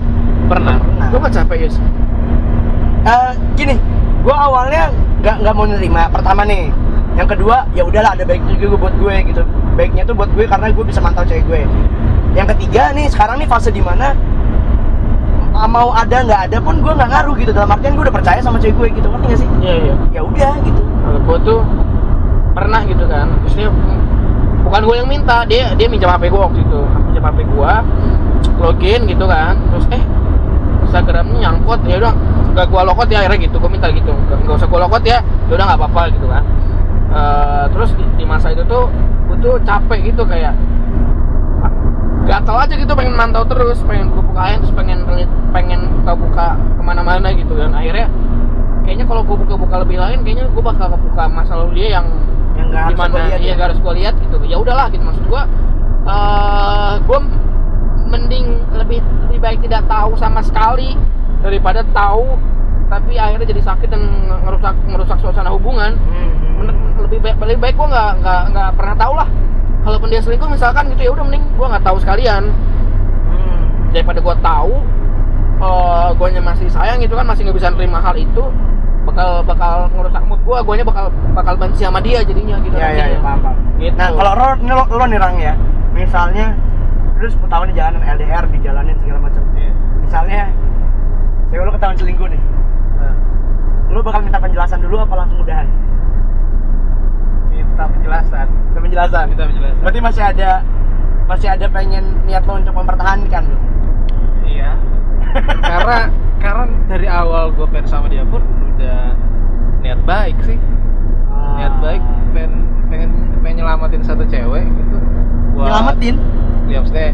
pernah 0.50 0.76
pernah 0.82 1.06
Gue 1.14 1.20
gak 1.22 1.34
capek 1.38 1.58
Yus. 1.70 1.76
Eh, 3.06 3.32
gini 3.56 3.76
gue 4.20 4.36
awalnya 4.36 4.92
nggak 5.24 5.36
nggak 5.42 5.54
mau 5.56 5.64
nerima 5.64 6.12
pertama 6.12 6.44
nih 6.44 6.68
yang 7.16 7.24
kedua 7.24 7.64
ya 7.72 7.88
udahlah 7.88 8.12
ada 8.16 8.28
baiknya 8.28 8.60
juga 8.60 8.76
buat 8.76 8.96
gue 9.00 9.16
gitu 9.32 9.42
baiknya 9.80 10.04
tuh 10.04 10.12
buat 10.12 10.28
gue 10.36 10.44
karena 10.44 10.76
gue 10.76 10.84
bisa 10.84 11.00
mantau 11.00 11.24
cewek 11.24 11.48
gue 11.48 11.64
yang 12.36 12.48
ketiga 12.52 12.92
nih 12.92 13.08
sekarang 13.08 13.40
nih 13.40 13.48
fase 13.48 13.72
di 13.72 13.80
mana 13.80 14.12
ah, 15.56 15.68
mau 15.72 15.96
ada 15.96 16.20
nggak 16.24 16.42
ada 16.52 16.58
pun 16.60 16.84
gue 16.84 16.92
nggak 16.92 17.10
ngaruh 17.16 17.36
gitu 17.40 17.52
dalam 17.56 17.72
artian 17.72 17.96
gue 17.96 18.04
udah 18.04 18.16
percaya 18.16 18.40
sama 18.44 18.60
cewek 18.60 18.76
gue 18.76 18.88
gitu 19.00 19.08
ngerti 19.08 19.26
gak 19.32 19.40
sih 19.40 19.50
Iya 19.64 19.76
iya. 19.80 19.96
ya 20.20 20.22
udah 20.28 20.54
gitu 20.68 20.82
Kalau 20.84 21.20
gue 21.24 21.38
tuh 21.48 21.60
pernah 22.54 22.82
gitu 22.86 23.04
kan. 23.08 23.28
Dia 23.56 23.70
bukan 24.68 24.82
gue 24.84 24.96
yang 25.00 25.10
minta, 25.10 25.48
dia 25.48 25.74
dia 25.80 25.88
minjam 25.88 26.12
HP 26.12 26.30
gue 26.30 26.42
waktu 26.42 26.60
itu. 26.62 26.82
Minjam 27.10 27.24
HP 27.24 27.40
gue, 27.48 27.74
login 28.60 29.02
gitu 29.08 29.26
kan. 29.26 29.56
Terus 29.74 29.86
eh 29.96 30.04
Instagramnya 30.90 31.38
nyangkut 31.38 31.86
ya 31.86 32.02
udah 32.02 32.14
nggak 32.50 32.66
gue 32.66 32.82
lokot 32.82 33.08
ya 33.14 33.18
akhirnya 33.22 33.40
gitu 33.46 33.56
gue 33.62 33.70
minta 33.70 33.88
gitu. 33.94 34.10
Nggak 34.10 34.38
nggak 34.42 34.58
usah 34.58 34.68
gue 34.68 34.80
lokot 34.82 35.04
ya 35.06 35.18
ya 35.22 35.54
udah 35.54 35.66
nggak 35.70 35.80
apa-apa 35.86 36.02
gitu 36.18 36.26
kan. 36.26 36.44
Eh, 37.10 37.66
terus 37.78 37.90
di, 37.94 38.04
di 38.18 38.26
masa 38.26 38.50
itu 38.50 38.66
tuh 38.66 38.90
gue 39.30 39.38
tuh 39.38 39.54
capek 39.62 40.00
gitu 40.10 40.26
kayak 40.26 40.58
gatel 42.26 42.58
aja 42.58 42.74
gitu 42.78 42.94
pengen 42.94 43.14
mantau 43.18 43.42
terus 43.46 43.82
pengen 43.86 44.14
buka-bukain 44.14 44.62
terus 44.62 44.74
pengen 44.74 45.02
pengen 45.54 45.82
buka-buka 46.02 46.58
ke 46.58 46.82
mana-mana 46.82 47.30
gitu. 47.38 47.54
Dan 47.54 47.78
akhirnya 47.78 48.10
kayaknya 48.82 49.06
kalau 49.06 49.22
gue 49.22 49.38
buka-buka 49.46 49.86
lebih 49.86 50.02
lain 50.02 50.26
kayaknya 50.26 50.50
gue 50.50 50.64
bakal 50.66 50.90
kebuka 50.98 51.30
masa 51.30 51.54
lalu 51.54 51.86
dia 51.86 52.02
yang 52.02 52.06
Yang 52.58 52.68
nggak 52.74 52.82
harus 52.82 52.98
gimana 52.98 53.14
gua 53.14 53.22
lihat 53.30 53.40
iya 53.46 53.54
ya? 53.54 53.62
harus 53.62 53.78
gue 53.78 53.94
lihat 54.02 54.14
gitu. 54.18 54.36
Ya 54.50 54.58
udahlah 54.58 54.86
gitu 54.90 55.04
maksud 55.06 55.26
gue 55.30 55.44
eh 56.10 56.94
gue 57.06 57.20
mending 58.10 58.46
lebih 58.74 59.00
lebih 59.30 59.40
baik 59.40 59.60
tidak 59.62 59.86
tahu 59.86 60.18
sama 60.18 60.42
sekali 60.42 60.98
daripada 61.40 61.86
tahu 61.94 62.36
tapi 62.90 63.16
akhirnya 63.16 63.46
jadi 63.48 63.62
sakit 63.64 63.88
dan 63.88 64.02
ngerusak 64.44 64.76
ngerusak 64.86 65.18
suasana 65.22 65.50
hubungan 65.50 65.94
Hmm. 66.60 66.68
Lebih 67.00 67.24
baik 67.24 67.36
lebih 67.40 67.60
baik 67.64 67.76
gue 67.80 67.88
nggak 67.88 68.12
nggak 68.20 68.42
nggak 68.52 68.70
pernah 68.76 68.96
tahu 69.00 69.14
lah 69.16 69.28
kalaupun 69.80 70.12
dia 70.12 70.20
selingkuh 70.20 70.52
misalkan 70.52 70.92
gitu 70.92 71.08
ya 71.08 71.12
udah 71.16 71.24
mending 71.24 71.46
gue 71.56 71.68
nggak 71.72 71.86
tahu 71.88 71.98
sekalian 71.98 72.44
Hmm. 73.30 73.62
daripada 73.96 74.20
gue 74.20 74.36
tahu 74.44 74.74
eh 75.60 76.08
gue 76.14 76.28
masih 76.40 76.68
sayang 76.68 77.00
gitu 77.00 77.16
kan 77.16 77.24
masih 77.24 77.48
nggak 77.48 77.58
bisa 77.58 77.72
nerima 77.72 78.00
hal 78.00 78.16
itu 78.16 78.44
bakal 79.08 79.42
bakal 79.42 79.88
ngerusak 79.96 80.24
mood 80.28 80.40
gue 80.44 80.58
gue 80.60 80.84
bakal 80.84 81.06
bakal 81.34 81.54
benci 81.56 81.82
sama 81.88 82.04
dia 82.04 82.20
jadinya 82.22 82.60
gitu 82.62 82.76
Ya, 82.76 82.92
ya, 82.92 83.06
ya, 83.16 83.20
paham, 83.24 83.40
paham. 83.42 83.56
Gitu. 83.80 83.96
Nah, 83.96 84.10
kalau 84.12 84.32
lo, 84.36 84.48
lo, 84.60 84.84
lo 84.92 85.04
nih 85.08 85.20
Rang 85.20 85.38
ya, 85.40 85.54
misalnya 85.96 86.52
lu 87.20 87.28
10 87.28 87.46
tahun 87.46 87.66
di 87.68 87.76
jalanan 87.76 88.02
LDR, 88.02 88.44
dijalanin 88.48 88.96
segala 88.98 89.20
macam. 89.22 89.44
Iya. 89.54 89.72
Misalnya, 90.00 90.42
cewek 91.50 91.64
lo 91.64 91.72
ketahuan 91.72 91.98
selingkuh 91.98 92.28
nih, 92.28 92.42
Nah, 92.96 93.14
lu 93.90 94.00
bakal 94.00 94.22
minta 94.22 94.38
penjelasan 94.38 94.80
dulu 94.80 94.96
apa 94.98 95.14
langsung 95.16 95.40
udahan? 95.40 95.68
minta 97.50 97.84
penjelasan 97.88 98.48
Minta 98.68 98.80
penjelasan. 98.82 99.26
minta 99.30 99.46
penjelasan 99.46 99.78
Berarti 99.80 100.00
masih 100.02 100.24
ada 100.26 100.50
masih 101.26 101.48
ada 101.48 101.66
pengen 101.70 102.04
niat 102.24 102.42
lo 102.42 102.54
untuk 102.56 102.74
mempertahankan 102.74 103.44
lo. 103.46 103.58
iya 104.44 104.74
karena 105.70 105.98
karena 106.40 106.64
dari 106.88 107.06
awal 107.06 107.52
gue 107.52 107.68
pengen 107.70 107.86
sama 107.86 108.08
dia 108.08 108.26
pun 108.26 108.42
udah 108.74 109.14
niat 109.80 110.02
baik 110.04 110.36
sih 110.42 110.58
niat 111.54 111.74
baik 111.80 112.02
pengen 112.32 112.52
pengen 112.90 113.10
pengen 113.40 113.56
nyelamatin 113.58 114.02
satu 114.02 114.26
cewek 114.26 114.66
gitu 114.66 114.98
buat 115.54 115.70
Nyelamatin? 115.70 116.16
Ya 116.70 116.78
maksudnya 116.80 117.10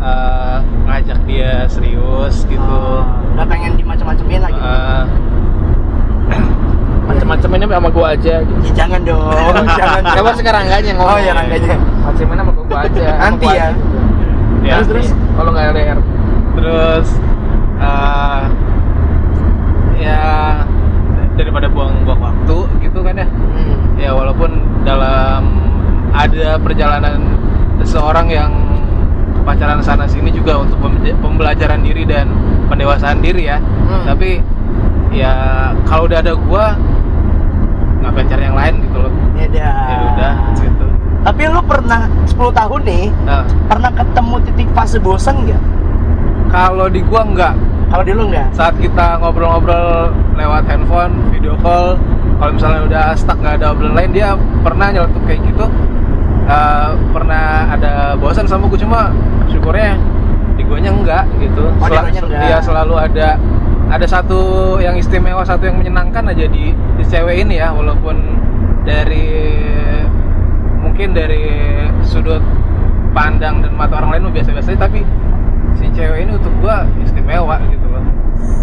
eh, 0.00 0.58
ngajak 0.84 1.18
dia 1.24 1.52
serius 1.66 2.42
gitu 2.44 2.80
Gak 3.32 3.46
pengen 3.46 3.72
dimacem-macemin 3.74 4.42
lagi. 4.42 4.58
Eh, 4.58 5.04
macam-macam 7.08 7.48
ini 7.50 7.64
sama 7.66 7.88
gue 7.88 8.06
aja 8.06 8.34
gitu 8.42 8.60
Ya, 8.60 8.72
jangan 8.76 9.00
dong, 9.02 9.54
jangan. 9.80 10.02
Coba 10.12 10.30
sekarang 10.34 10.62
enggaknya 10.66 10.92
ngomong. 10.94 11.14
Oh 11.14 11.18
ya 11.18 11.32
rangganya. 11.32 11.76
Macam 12.04 12.26
mana 12.28 12.40
sama 12.42 12.52
gue 12.52 12.66
aja. 12.76 13.06
Nanti 13.16 13.46
gua 13.46 13.54
ya. 13.54 13.64
aja 13.64 13.72
gitu. 13.72 13.98
ya, 14.60 14.74
Terus 14.76 14.86
terus 14.88 15.08
kalau 15.34 15.50
nggak 15.50 15.66
LDR. 15.72 15.98
terus 16.50 17.08
eh, 17.80 18.42
ya 19.96 20.20
daripada 21.34 21.66
buang-buang 21.66 22.20
waktu 22.20 22.56
gitu 22.82 23.00
kan 23.00 23.14
ya 23.16 23.26
Hmm. 23.30 23.76
ya 23.96 24.10
walaupun 24.12 24.50
dalam 24.82 25.40
ada 26.12 26.58
perjalanan 26.58 27.20
seseorang 27.80 28.28
yang 28.28 28.50
pacaran 29.50 29.82
sana 29.82 30.06
sini 30.06 30.30
juga 30.30 30.54
untuk 30.56 30.78
pembe- 30.78 31.16
pembelajaran 31.18 31.82
diri 31.82 32.06
dan 32.06 32.30
pendewasaan 32.70 33.18
diri 33.18 33.46
ya 33.46 33.58
Hmm. 33.58 34.06
tapi 34.06 34.38
ya 35.10 35.34
kalau 35.82 36.06
udah 36.06 36.18
ada 36.20 36.38
gua 36.38 36.78
ngapain 38.00 38.24
cari 38.24 38.42
yang 38.44 38.54
lain 38.54 38.74
gitu 38.80 38.98
loh 39.00 39.12
Ya 39.34 39.46
udah. 39.48 39.74
ya 39.82 39.98
udah 40.06 40.32
gitu 40.56 40.86
Tapi 41.20 41.42
lu 41.44 41.60
pernah 41.62 42.00
10 42.24 42.48
tahun 42.50 42.80
nih, 42.82 43.04
nah 43.22 43.42
pernah 43.66 43.90
ketemu 43.90 44.34
titik 44.42 44.68
fase 44.70 44.96
bosan 44.96 45.36
nggak? 45.42 45.62
kalau 46.48 46.86
di 46.86 47.02
gua 47.02 47.22
enggak 47.22 47.54
Kalau 47.90 48.04
di 48.04 48.12
lu 48.12 48.24
nggak? 48.26 48.48
saat 48.52 48.78
kita 48.78 49.18
ngobrol-ngobrol 49.18 50.08
lewat 50.32 50.62
handphone 50.64 51.12
video 51.28 51.58
call 51.58 51.98
kalau 52.38 52.54
misalnya 52.54 52.80
udah 52.82 53.04
stuck 53.12 53.36
nggak 53.36 53.58
ada 53.58 53.66
obrolan 53.68 53.92
lain 53.92 54.10
dia 54.12 54.32
pernah 54.62 54.88
nyeletuk 54.88 55.22
kayak 55.26 55.42
gitu 55.44 55.66
Eh, 56.50 56.90
pernah 57.14 57.70
ada 57.70 58.18
bosan 58.18 58.42
sama 58.42 58.66
gue 58.66 58.82
cuma 58.82 59.14
syukurnya 59.46 59.94
di 60.58 60.66
guanya 60.66 60.90
enggak 60.90 61.24
gitu 61.38 61.70
Oh, 61.78 61.86
Sel- 61.86 62.10
enggak. 62.26 62.42
iya, 62.42 62.58
selalu 62.58 62.94
ada 62.98 63.38
ada 63.86 64.06
satu 64.06 64.40
yang 64.78 64.98
istimewa 64.98 65.46
satu 65.46 65.70
yang 65.70 65.78
menyenangkan 65.78 66.26
aja 66.26 66.50
di, 66.50 66.74
di 66.74 67.04
cewek 67.06 67.46
ini 67.46 67.62
ya 67.62 67.70
walaupun 67.70 68.18
dari 68.82 69.30
mungkin 70.82 71.14
dari 71.14 71.54
sudut 72.02 72.42
pandang 73.14 73.62
dan 73.62 73.70
mata 73.74 74.02
orang 74.02 74.18
lain 74.18 74.34
biasa-biasa 74.34 74.74
aja, 74.74 74.90
tapi 74.90 75.06
si 75.78 75.86
cewek 75.90 76.26
ini 76.26 76.34
untuk 76.34 76.50
gua 76.58 76.82
istimewa 76.98 77.62
gitu 77.70 77.86
loh 77.86 78.02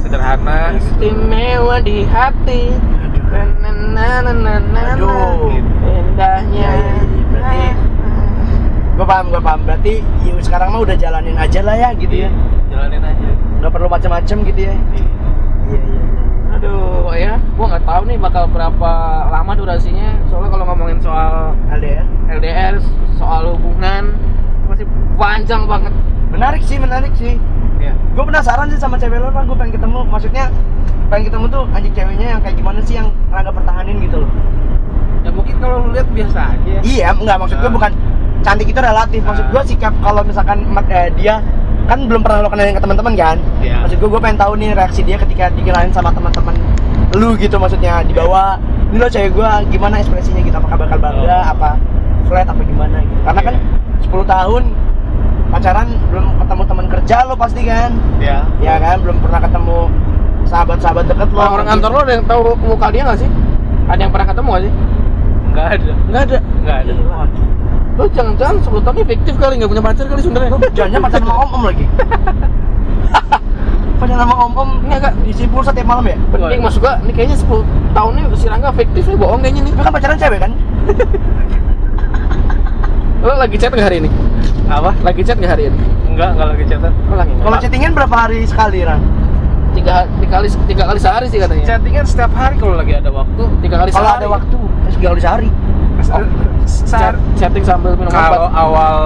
sederhana 0.03 0.75
gitu. 0.75 0.91
Istimewa 0.91 1.79
di 1.79 2.03
hati. 2.03 2.75
Na 3.27 3.71
na 3.71 3.71
na 3.71 4.07
na 4.23 4.31
na 4.33 4.53
na. 4.59 4.81
Aduh. 4.95 5.51
Indahnya. 5.83 6.71
Iya, 7.49 7.71
iya, 7.71 7.71
iya. 7.71 7.73
Berarti- 7.97 8.95
Gue 8.97 9.05
paham, 9.05 9.25
gue 9.29 9.41
paham. 9.41 9.59
Berarti 9.63 9.93
ya, 10.21 10.33
sekarang 10.39 10.69
mah 10.69 10.81
udah 10.81 10.95
jalanin 10.95 11.35
aja 11.35 11.59
lah 11.61 11.75
ya 11.75 11.89
gitu 11.93 12.15
ya. 12.17 12.29
jalanin 12.67 12.99
aja 12.99 13.27
Nggak 13.57 13.71
perlu 13.71 13.87
macam-macam 13.87 14.37
gitu 14.43 14.61
ya. 14.61 14.75
Iya, 14.93 15.07
iya, 15.67 15.79
iya. 15.79 16.01
Aduh, 16.49 17.13
ya, 17.13 17.37
gua 17.53 17.65
nggak 17.69 17.85
tahu 17.85 18.01
nih 18.05 18.17
bakal 18.17 18.43
berapa 18.47 18.91
lama 19.29 19.51
durasinya. 19.53 20.09
Soalnya 20.27 20.49
kalau 20.49 20.65
ngomongin 20.65 20.97
soal 20.97 21.53
LDR. 21.69 22.05
LDR, 22.27 22.73
soal 23.13 23.53
hubungan 23.53 24.17
masih 24.65 24.85
panjang 25.15 25.63
banget. 25.65 25.93
Menarik 26.27 26.61
sih, 26.61 26.77
menarik 26.77 27.13
sih. 27.13 27.37
ya 27.77 27.93
Gue 28.11 28.25
penasaran 28.25 28.67
sih 28.67 28.75
sama 28.75 28.97
cewek 28.97 29.21
lo, 29.21 29.29
gue 29.29 29.55
pengen 29.55 29.73
ketemu. 29.73 29.99
Maksudnya 30.03 30.49
pengen 31.07 31.29
ketemu 31.29 31.45
tuh 31.47 31.63
anjing 31.71 31.93
ceweknya 31.93 32.27
yang 32.35 32.41
kayak 32.41 32.57
gimana 32.57 32.79
sih 32.81 32.97
yang 32.97 33.07
rada 33.29 33.53
pertahanin 33.53 34.01
gitu 34.01 34.25
loh. 34.25 34.29
Ya 35.25 35.29
mungkin 35.33 35.55
kalau 35.57 35.75
lu 35.85 35.89
lihat 35.95 36.07
biasa 36.11 36.39
aja. 36.53 36.75
Iya, 36.83 37.07
enggak 37.15 37.37
maksud 37.39 37.57
gue 37.57 37.71
bukan 37.71 37.91
cantik 38.45 38.67
itu 38.69 38.79
relatif. 38.79 39.21
Maksud 39.23 39.45
gue 39.49 39.61
sikap 39.65 39.93
kalau 40.03 40.21
misalkan 40.21 40.63
eh, 40.89 41.09
dia 41.17 41.41
kan 41.87 42.03
belum 42.03 42.19
pernah 42.19 42.43
lo 42.43 42.49
kenalin 42.51 42.75
ke 42.75 42.83
teman-teman 42.83 43.13
kan. 43.15 43.37
Iya. 43.63 43.87
Maksud 43.87 43.97
gue 43.99 44.09
gue 44.11 44.21
pengen 44.21 44.37
tahu 44.39 44.53
nih 44.59 44.69
reaksi 44.75 45.01
dia 45.01 45.17
ketika 45.17 45.49
dikenalin 45.55 45.91
sama 45.95 46.11
teman-teman 46.11 46.55
lu 47.15 47.33
gitu 47.39 47.55
maksudnya 47.57 48.03
dibawa 48.03 48.59
ini 48.91 48.99
lo 48.99 49.07
cewek 49.07 49.31
gue 49.33 49.49
gimana 49.71 49.99
ekspresinya 50.03 50.41
gitu? 50.43 50.55
Apakah 50.59 50.77
bakal 50.79 50.97
bangga? 50.99 51.37
Oh. 51.43 51.53
apa 51.55 51.69
flat 52.27 52.47
apa 52.47 52.61
gimana? 52.61 53.03
Gitu. 53.03 53.19
Karena 53.23 53.41
kan 53.41 53.55
10 54.03 54.33
tahun 54.35 54.63
pacaran 55.47 55.87
belum 56.11 56.25
ketemu 56.43 56.63
teman 56.67 56.85
kerja 56.91 57.17
lo 57.23 57.35
pasti 57.39 57.61
kan? 57.63 57.91
Ya 58.19 58.43
ya 58.59 58.75
kan? 58.79 58.99
Belum 58.99 59.17
pernah 59.23 59.39
ketemu 59.39 59.77
sahabat-sahabat 60.47 61.03
deket 61.07 61.27
lo 61.31 61.39
Orang-orang 61.39 61.67
kantor 61.75 61.89
lo 61.91 61.99
ada 62.03 62.13
yang 62.15 62.25
tahu 62.27 62.41
muka 62.59 62.87
dia 62.91 63.01
nggak 63.07 63.19
sih? 63.19 63.29
Ada 63.87 63.99
yang 64.03 64.11
pernah 64.11 64.27
ketemu 64.27 64.47
nggak 64.51 64.63
sih? 64.67 64.73
Nggak 65.57 65.67
ada 65.73 65.91
Nggak 66.07 66.21
ada. 66.23 66.37
nggak 66.61 66.77
ada 66.77 66.91
Lo 67.97 68.03
jangan-jangan 68.07 68.55
10 68.61 68.79
tahun 68.79 68.95
ini 68.95 69.03
fiktif 69.07 69.33
kali 69.35 69.53
nggak 69.57 69.67
punya 69.67 69.81
pacar 69.81 70.05
kali 70.05 70.21
sebenarnya. 70.21 70.49
jangan 70.71 70.99
pacaran 71.01 71.23
sama 71.23 71.33
om 71.35 71.49
om 71.51 71.63
lagi 71.65 71.83
pacaran 73.97 74.19
sama 74.21 74.33
om 74.37 74.51
om 74.53 74.69
Nggak 74.85 74.99
kak. 75.01 75.11
disimpul 75.23 75.59
setiap 75.59 75.83
malam 75.83 76.05
ya 76.05 76.15
Penting 76.29 76.59
maksud 76.61 76.79
gua, 76.79 76.93
ini 77.01 77.11
kayaknya 77.11 77.35
10 77.39 77.91
tahun 77.91 78.11
ini 78.15 78.25
si 78.31 78.45
Rangga 78.45 78.69
fiktif 78.71 79.03
nih, 79.03 79.15
bohong 79.15 79.39
kayaknya 79.41 79.59
nih. 79.63 79.71
Itu 79.71 79.81
kan 79.81 79.91
pacaran 79.91 80.15
cewek 80.15 80.39
kan? 80.39 80.51
Lo 83.19 83.33
lagi 83.35 83.55
chat 83.57 83.67
nggak 83.67 83.83
hari 83.83 83.95
ini? 83.99 84.07
apa 84.67 84.91
Lagi 85.01 85.19
chat 85.23 85.35
nggak 85.35 85.49
hari 85.49 85.63
ini? 85.65 85.75
enggak 86.07 86.27
enggak 86.33 86.47
lagi 86.49 86.63
catat 86.67 86.91
Oh, 87.03 87.15
lagi? 87.15 87.31
Kalau 87.35 87.57
chattingan 87.57 87.91
berapa 87.93 88.15
hari 88.15 88.37
sekali, 88.43 88.77
Ran? 88.81 88.99
tiga, 89.73 90.03
tiga 90.15 90.29
kali 90.35 90.47
tiga 90.65 90.83
kali 90.85 90.97
sehari 90.97 91.25
sih 91.27 91.37
katanya. 91.37 91.63
chattingan 91.63 92.03
setiap 92.03 92.31
hari 92.31 92.55
kalau 92.57 92.73
lagi 92.73 92.91
ada 92.93 93.09
waktu 93.11 93.41
Tiga 93.59 93.75
kali 93.77 93.89
Kalau 93.89 94.03
sehari. 94.03 94.19
ada 94.19 94.27
waktu, 94.31 94.55
tiga 94.91 95.07
kali 95.13 95.21
sehari. 95.21 95.49
Oh, 96.07 96.23
chat, 96.87 97.15
chatting 97.35 97.65
sambil 97.65 97.97
minum 97.97 98.07
kalau 98.13 98.47
obat. 98.47 98.55
awal 98.55 98.97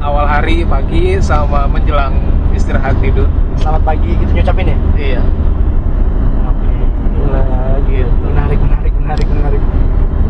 awal 0.00 0.24
hari 0.26 0.64
pagi 0.64 1.20
sama 1.22 1.68
menjelang 1.70 2.18
istirahat 2.50 2.96
tidur 2.98 3.28
Selamat 3.60 3.84
pagi 3.84 4.10
gitu 4.16 4.30
nyucapin 4.32 4.74
ya? 4.74 4.76
iya 4.96 5.22
Nah, 7.28 7.76
gitu 7.84 8.10
Menarik, 8.24 8.58
menarik, 8.58 8.92
menarik, 8.96 9.26
menarik. 9.28 9.62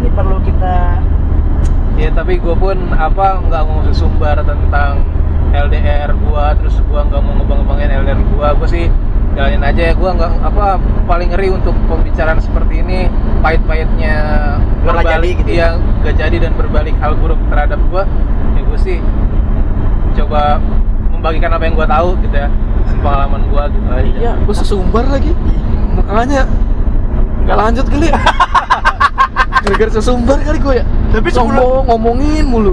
Ini 0.03 0.09
perlu 0.13 0.37
kita 0.43 0.77
ya 1.99 2.15
tapi 2.15 2.39
gue 2.39 2.55
pun 2.55 2.79
apa 2.95 3.43
nggak 3.43 3.63
mau 3.67 3.83
sesumbar 3.91 4.39
tentang 4.47 5.03
LDR 5.51 6.15
gua 6.29 6.55
terus 6.55 6.79
gua 6.87 7.03
nggak 7.09 7.21
mau 7.25 7.33
ngebang-ngebangin 7.43 7.91
LDR 8.05 8.21
gua 8.37 8.55
gua 8.55 8.69
sih 8.71 8.87
jalanin 9.35 9.63
aja 9.63 9.83
ya 9.91 9.95
gua 9.95 10.11
nggak 10.15 10.33
apa 10.43 10.67
paling 11.05 11.29
ngeri 11.31 11.49
untuk 11.53 11.75
pembicaraan 11.87 12.39
seperti 12.39 12.81
ini 12.83 13.07
pahit-pahitnya 13.41 14.17
Nggak 14.83 15.05
jadi 15.05 15.29
gitu 15.37 15.51
ya? 15.53 15.59
ya 15.59 15.69
gak 16.01 16.15
jadi 16.17 16.37
dan 16.49 16.53
berbalik 16.57 16.97
hal 16.99 17.13
buruk 17.15 17.39
terhadap 17.53 17.79
gua 17.89 18.03
ya 18.57 18.61
gua 18.65 18.79
sih 18.79 18.99
coba 20.17 20.59
membagikan 21.13 21.51
apa 21.53 21.63
yang 21.67 21.75
gua 21.77 21.87
tahu 21.87 22.17
gitu 22.23 22.37
ya 22.37 22.49
pengalaman 22.99 23.43
gua 23.53 23.63
gitu 23.71 23.87
aja 23.89 24.11
Iya, 24.19 24.33
gue 24.43 24.55
sesumbar 24.57 25.05
lagi. 25.07 25.31
Makanya 25.95 26.49
nggak 27.45 27.59
lanjut 27.59 27.87
kali. 27.87 28.09
ya. 28.09 28.17
Gara-gara 29.63 29.91
sesumbar 29.93 30.39
kali 30.41 30.59
gue 30.59 30.75
ya. 30.81 30.85
Tapi 31.13 31.29
sombong 31.29 31.85
ngomongin 31.87 32.49
mulu. 32.49 32.73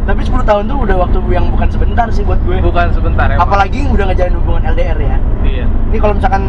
Tapi 0.00 0.20
10 0.22 0.42
tahun 0.42 0.62
tuh 0.64 0.78
udah 0.80 0.96
waktu 0.98 1.18
yang 1.28 1.46
bukan 1.48 1.68
sebentar 1.68 2.06
sih 2.08 2.22
buat 2.22 2.40
gue. 2.42 2.58
bukan 2.58 2.90
sebentar 2.90 3.26
ya 3.26 3.36
Apalagi 3.36 3.84
udah 3.86 4.04
ngejalin 4.08 4.34
hubungan 4.36 4.62
LDR 4.70 4.98
ya. 4.98 5.16
iya 5.42 5.64
Ini 5.88 5.96
kalau 5.96 6.14
misalkan 6.14 6.42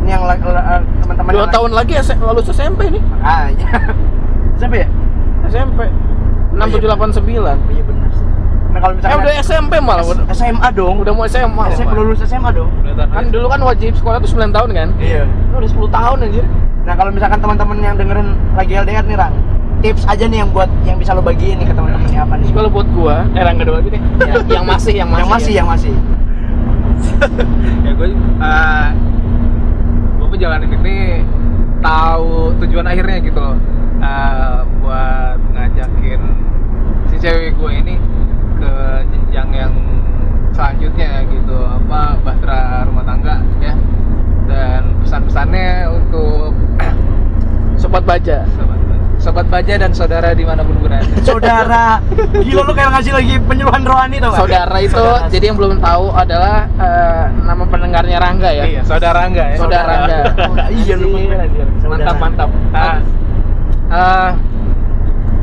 ini 0.00 0.10
yang 0.10 0.22
eh, 0.24 0.80
teman-teman 1.02 1.30
Dua 1.30 1.40
yang 1.40 1.50
tahun 1.50 1.70
lagi 1.72 1.92
S- 1.96 2.14
lulus 2.14 2.48
SMP 2.48 2.80
nih. 2.88 3.02
Ah, 3.20 3.48
iya. 3.54 3.68
Sampai 4.54 4.82
ya? 4.82 4.88
SMP. 5.46 5.80
6789. 6.54 7.24
Iya 7.68 7.82
benar. 7.84 8.10
Nah 8.68 8.78
kalau 8.78 8.92
Eh 8.92 8.96
misalkan 8.98 9.18
udah 9.20 9.34
SMP 9.40 9.72
malah 9.78 10.04
udah, 10.04 10.24
SMA 10.30 10.68
dong. 10.72 10.96
udah 11.00 11.12
mau 11.12 11.24
SMA. 11.24 11.64
SMA 11.72 11.92
lulus 11.94 12.20
SMA 12.22 12.50
dong. 12.52 12.70
Kan 13.08 13.24
dulu 13.28 13.46
kan 13.46 13.60
wajib 13.62 13.92
sekolah 13.94 14.18
tuh 14.18 14.30
9 14.30 14.50
tahun 14.50 14.68
kan? 14.70 14.88
Iya. 14.98 15.24
Udah 15.50 15.68
10 15.68 15.88
tahun 15.88 16.16
anjir. 16.22 16.44
Nah 16.84 16.94
kalau 16.94 17.10
misalkan 17.10 17.38
teman-teman 17.38 17.76
yang 17.78 17.94
dengerin 17.96 18.28
lagi 18.54 18.72
LDR 18.74 19.04
nih 19.04 19.16
Rang, 19.16 19.34
tips 19.78 20.02
aja 20.10 20.24
nih 20.26 20.42
yang 20.42 20.50
buat 20.50 20.70
yang 20.82 20.98
bisa 20.98 21.14
lo 21.14 21.22
bagiin 21.22 21.62
nih 21.62 21.66
ke 21.70 21.74
teman-temannya 21.74 22.20
apa 22.20 22.34
nih? 22.38 22.50
Kalau 22.50 22.70
buat 22.70 22.88
gua, 22.92 23.26
eh 23.34 23.42
Rangga 23.42 23.62
dulu 23.62 23.76
lagi 23.78 23.88
deh. 23.94 24.02
Ya, 24.26 24.34
yang 24.58 24.64
masih, 24.66 24.94
yang 24.94 25.08
masih. 25.08 25.22
yang 25.22 25.30
masih, 25.30 25.52
ya. 25.52 25.58
yang 25.58 25.68
masih. 25.68 25.94
ya 27.86 27.92
gue 27.94 28.08
uh, 28.42 28.88
gue 30.18 30.26
menjalanin 30.26 30.70
ini 30.82 30.98
tahu 31.78 32.54
tujuan 32.64 32.86
akhirnya 32.86 33.18
gitu 33.22 33.40
loh 33.40 33.58
Uh, 33.98 34.62
buat 34.78 35.42
ngajakin 35.58 36.22
si 37.10 37.18
cewek 37.18 37.58
gue 37.58 37.72
ini 37.82 37.98
ke 38.62 38.74
jenjang 39.10 39.50
yang 39.50 39.74
selanjutnya 40.54 41.26
gitu 41.26 41.58
apa 41.66 42.14
bahtera 42.22 42.86
rumah 42.86 43.02
tangga 43.02 43.42
ya 43.58 43.74
dan 44.46 45.02
pesan-pesannya 45.02 45.90
untuk 45.90 46.54
Sobat 47.82 48.06
sobat 48.06 48.77
sobat 49.18 49.50
baja 49.50 49.74
dan 49.74 49.90
saudara 49.90 50.30
di 50.32 50.46
mana 50.46 50.62
pun 50.62 50.78
berada 50.78 51.04
Saudara, 51.28 51.98
gila 52.38 52.62
lo 52.64 52.72
kayak 52.72 52.90
ngasih 52.94 53.12
lagi 53.18 53.34
penyuluhan 53.42 53.82
rohani 53.82 54.16
tau 54.22 54.30
gak? 54.30 54.40
Saudara 54.46 54.76
itu, 54.78 54.94
Saudara. 54.94 55.26
jadi 55.28 55.44
yang 55.50 55.56
belum 55.58 55.78
tahu 55.82 56.06
adalah 56.14 56.56
eh, 56.78 57.24
nama 57.42 57.64
pendengarnya 57.66 58.18
Rangga 58.22 58.50
ya. 58.54 58.64
iya 58.64 58.82
saudara 58.86 59.26
enggak 59.26 59.46
ya 59.52 59.56
Saudara 59.58 59.84
Rangga. 59.86 60.18
Iya, 60.78 60.94
lu 60.96 61.08
Anjir, 61.18 61.38
anjir. 61.38 61.66
Saudara. 61.82 61.98
Mantap, 61.98 62.16
mantap. 62.22 62.50
Ah, 62.72 62.96
ah, 63.90 64.30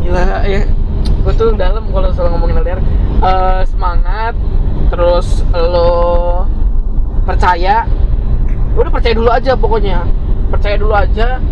Gila 0.00 0.46
ya. 0.46 0.62
Gue 1.26 1.32
tuh 1.34 1.52
dalam 1.58 1.90
kalau 1.90 2.08
selalu 2.14 2.30
ngomongin 2.38 2.62
LDR 2.62 2.80
Eh, 3.16 3.62
semangat 3.66 4.36
terus 4.92 5.42
lo 5.50 6.46
percaya. 7.26 7.88
Udah 8.76 8.92
percaya 8.92 9.14
dulu 9.16 9.30
aja 9.32 9.52
pokoknya. 9.58 10.06
Percaya 10.52 10.76
dulu 10.78 10.94
aja 10.94 11.42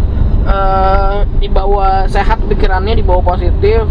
eh 0.45 1.17
dibawa 1.41 2.05
sehat 2.05 2.39
pikirannya 2.49 3.01
dibawa 3.01 3.21
positif. 3.25 3.89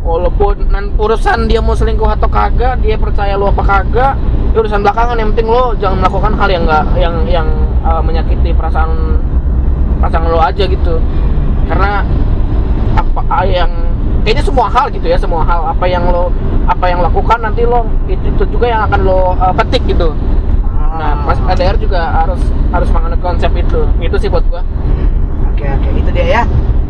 Walaupun 0.00 0.72
nan- 0.72 0.96
urusan 0.96 1.46
dia 1.46 1.60
mau 1.60 1.76
selingkuh 1.76 2.08
atau 2.08 2.26
kagak 2.26 2.80
dia 2.80 2.96
percaya 2.96 3.36
lo 3.36 3.52
apa 3.52 3.62
kagak 3.62 4.12
itu 4.50 4.58
urusan 4.58 4.82
belakangan. 4.82 5.14
Yang 5.20 5.28
penting 5.36 5.48
lo 5.52 5.64
jangan 5.78 5.96
melakukan 6.02 6.32
hal 6.34 6.48
yang 6.50 6.62
enggak 6.66 6.84
yang 6.98 7.14
yang 7.30 7.48
eh, 7.86 8.02
menyakiti 8.02 8.50
perasaan 8.56 9.20
pasangan 10.02 10.30
lo 10.32 10.40
aja 10.42 10.64
gitu. 10.66 10.98
Karena 11.70 12.02
apa 12.98 13.20
ah, 13.30 13.46
yang 13.46 13.70
kayaknya 14.26 14.42
semua 14.42 14.66
hal 14.66 14.90
gitu 14.90 15.06
ya 15.06 15.18
semua 15.20 15.46
hal. 15.46 15.70
Apa 15.70 15.86
yang 15.86 16.02
lo 16.10 16.34
apa 16.66 16.90
yang 16.90 17.04
lakukan 17.04 17.38
nanti 17.38 17.62
lo 17.62 17.86
itu, 18.10 18.24
itu 18.34 18.44
juga 18.50 18.66
yang 18.66 18.82
akan 18.90 19.00
lo 19.06 19.38
eh, 19.38 19.54
petik 19.62 19.84
gitu. 19.86 20.10
Nah 20.90 21.22
pas 21.22 21.38
LDR 21.54 21.78
juga 21.78 22.10
harus 22.24 22.42
harus 22.74 22.88
mengenai 22.90 23.20
konsep 23.22 23.52
itu. 23.54 23.86
Itu 24.02 24.16
sih 24.18 24.26
buat 24.26 24.42
gua 24.50 24.64
Oke 25.60 25.68
oke. 25.68 25.88
Itu 26.00 26.10
dia 26.16 26.26
ya 26.40 26.42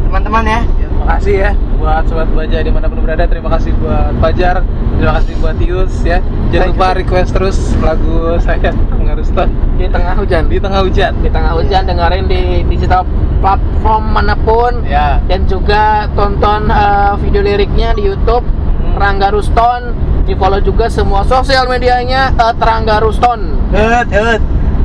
teman-teman 0.07 0.47
ya. 0.47 0.61
Ya, 0.79 0.89
makasih 0.95 1.35
ya 1.43 1.51
buat 1.75 2.07
sobat 2.07 2.31
baja 2.31 2.63
di 2.63 2.71
mana 2.71 2.87
pun 2.87 3.03
berada. 3.03 3.27
Terima 3.27 3.51
kasih 3.59 3.75
buat 3.83 4.15
Fajar, 4.23 4.63
terima 4.95 5.13
kasih 5.19 5.33
buat 5.43 5.55
Tius 5.59 5.95
ya. 6.07 6.23
Jangan 6.55 6.67
lupa 6.71 6.87
request 6.95 7.35
terus 7.35 7.59
lagu 7.83 8.39
saya. 8.39 8.71
Tengah 8.71 9.15
Ruston 9.19 9.49
di 9.75 9.91
tengah 9.91 10.15
hujan. 10.15 10.43
Di 10.47 10.59
tengah 10.63 10.81
hujan. 10.87 11.13
di 11.19 11.29
tengah 11.35 11.53
hujan 11.59 11.83
dengerin 11.83 12.25
di 12.31 12.43
digital 12.71 13.03
platform 13.43 14.05
mana 14.15 14.39
pun. 14.39 14.87
Ya, 14.87 15.19
dan 15.27 15.51
juga 15.51 16.07
tonton 16.15 16.71
eh, 16.71 17.13
video 17.27 17.43
liriknya 17.43 17.91
di 17.99 18.07
YouTube 18.07 18.47
Rangga 18.95 19.35
Ruston. 19.35 19.99
Di 20.31 20.39
follow 20.39 20.63
juga 20.63 20.87
semua 20.87 21.27
sosial 21.27 21.67
medianya 21.67 22.39
eh, 22.39 22.55
Rangga 22.55 23.03
Ruston. 23.03 23.51
Ut 23.75 24.07
ut 24.15 24.43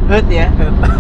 ut 0.09 0.25
ya. 0.33 0.49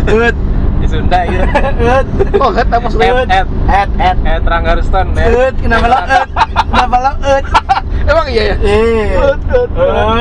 Ut 0.05 0.37
di 0.75 0.87
Sunda 0.87 1.19
ya. 1.23 1.41
ut. 1.95 2.07
Oh 2.35 2.49
kan 2.49 2.65
apa 2.67 2.79
maksudnya 2.81 3.11
At, 3.23 3.29
at, 3.29 3.47
at 3.67 3.89
at 3.97 4.17
at 4.21 4.41
Rangga 4.43 4.71
Ruston 4.75 5.07
ya. 5.13 5.25
ut 5.29 5.55
kenapa 5.57 5.85
lo 5.85 5.97
ut? 5.97 6.27
Kenapa 6.65 6.97
lo 6.97 7.11
ut? 7.17 7.45
Emang 8.09 8.27
iya 8.27 8.43
ya 8.45 8.55
eh 8.59 9.07
ut. 9.15 9.39
ut 9.45 9.69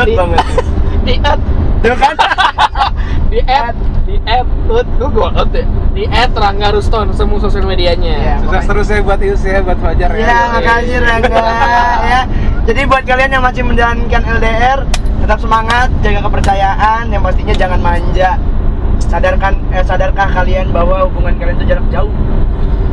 Di- 0.02 0.16
banget. 0.16 0.38
di 1.04 1.14
at 1.20 1.40
tuh 1.80 1.94
kan? 1.94 2.16
Di 3.28 3.40
at 3.42 3.74
di 4.04 4.16
at 4.24 4.46
ut. 4.64 4.86
Gue 4.94 5.08
gue 5.10 5.28
ut 5.28 5.50
ya? 5.50 5.64
Di 5.90 6.04
at 6.06 6.32
Rangga 6.32 6.68
Ruston 6.70 7.10
semua 7.12 7.38
sosial 7.38 7.64
medianya. 7.64 8.14
Iya. 8.14 8.34
Sukses 8.40 8.64
terus 8.64 8.86
ya 8.88 8.98
buat 9.00 9.18
Tius 9.18 9.42
ya, 9.42 9.58
buat 9.58 9.78
Fajar 9.78 10.10
ya. 10.10 10.22
Ya, 10.22 10.38
makasih 10.50 10.96
Rangga 10.98 11.44
ya. 12.04 12.20
Jadi 12.64 12.80
buat 12.84 13.02
kalian 13.02 13.30
yang 13.30 13.44
masih 13.44 13.60
menjalankan 13.60 14.22
LDR, 14.38 14.80
tetap 15.20 15.36
semangat, 15.36 15.92
jaga 16.00 16.20
kepercayaan, 16.22 17.04
yang 17.10 17.20
pastinya 17.20 17.52
jangan 17.52 17.76
manja. 17.76 18.40
Sadarkan 19.14 19.54
eh, 19.70 19.84
sadarkah 19.86 20.26
kalian 20.26 20.74
bahwa 20.74 21.06
hubungan 21.06 21.38
kalian 21.38 21.54
itu 21.62 21.70
jarak 21.70 21.86
jauh? 21.86 22.10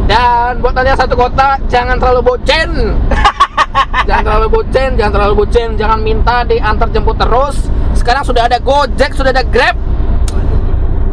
Dan 0.05 0.61
buat 0.61 0.78
kalian 0.78 0.93
satu 0.93 1.17
kota, 1.17 1.57
jangan 1.65 1.97
terlalu 1.97 2.22
bocen. 2.22 2.93
jangan 4.07 4.24
terlalu 4.30 4.47
bocen, 4.53 5.01
jangan 5.01 5.13
terlalu 5.17 5.34
bocen, 5.41 5.69
jangan 5.82 5.97
minta 5.97 6.45
diantar 6.45 6.93
jemput 6.93 7.17
terus. 7.17 7.74
Sekarang 7.97 8.22
sudah 8.22 8.45
ada 8.45 8.61
Gojek, 8.61 9.17
sudah 9.17 9.34
ada 9.34 9.41
Grab. 9.41 9.74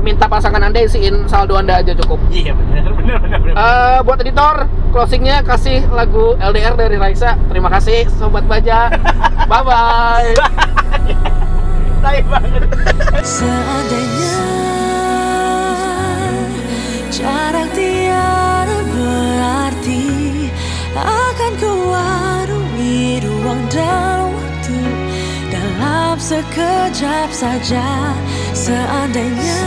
Minta 0.05 0.29
pasangan 0.29 0.61
Anda 0.61 0.85
isiin 0.85 1.25
saldo 1.25 1.57
Anda 1.57 1.81
aja 1.81 1.97
cukup. 2.05 2.21
Iya 2.29 2.53
benar 2.53 2.93
benar 2.93 3.17
benar. 3.25 3.39
benar. 3.41 3.57
Eh, 3.57 3.99
buat 4.05 4.21
editor, 4.21 4.69
closingnya 4.93 5.41
kasih 5.41 5.89
lagu 5.89 6.37
LDR 6.37 6.77
dari 6.77 7.01
Raisa. 7.01 7.33
Terima 7.49 7.73
kasih, 7.73 8.13
Sobat 8.21 8.45
Baja. 8.45 8.93
Bye-bye. 9.51 10.37
Tai 12.05 12.21
banget. 12.37 12.63
Seandainya 13.25 14.68
jarak 17.19 17.75
tiada 17.75 18.79
berarti 18.95 20.07
akan 20.95 21.53
kuarungi 21.59 23.19
ruang 23.27 23.63
dan 23.75 24.31
waktu 24.31 24.79
dalam 25.51 26.15
sekejap 26.23 27.31
saja. 27.35 28.15
Seandainya 28.55 29.63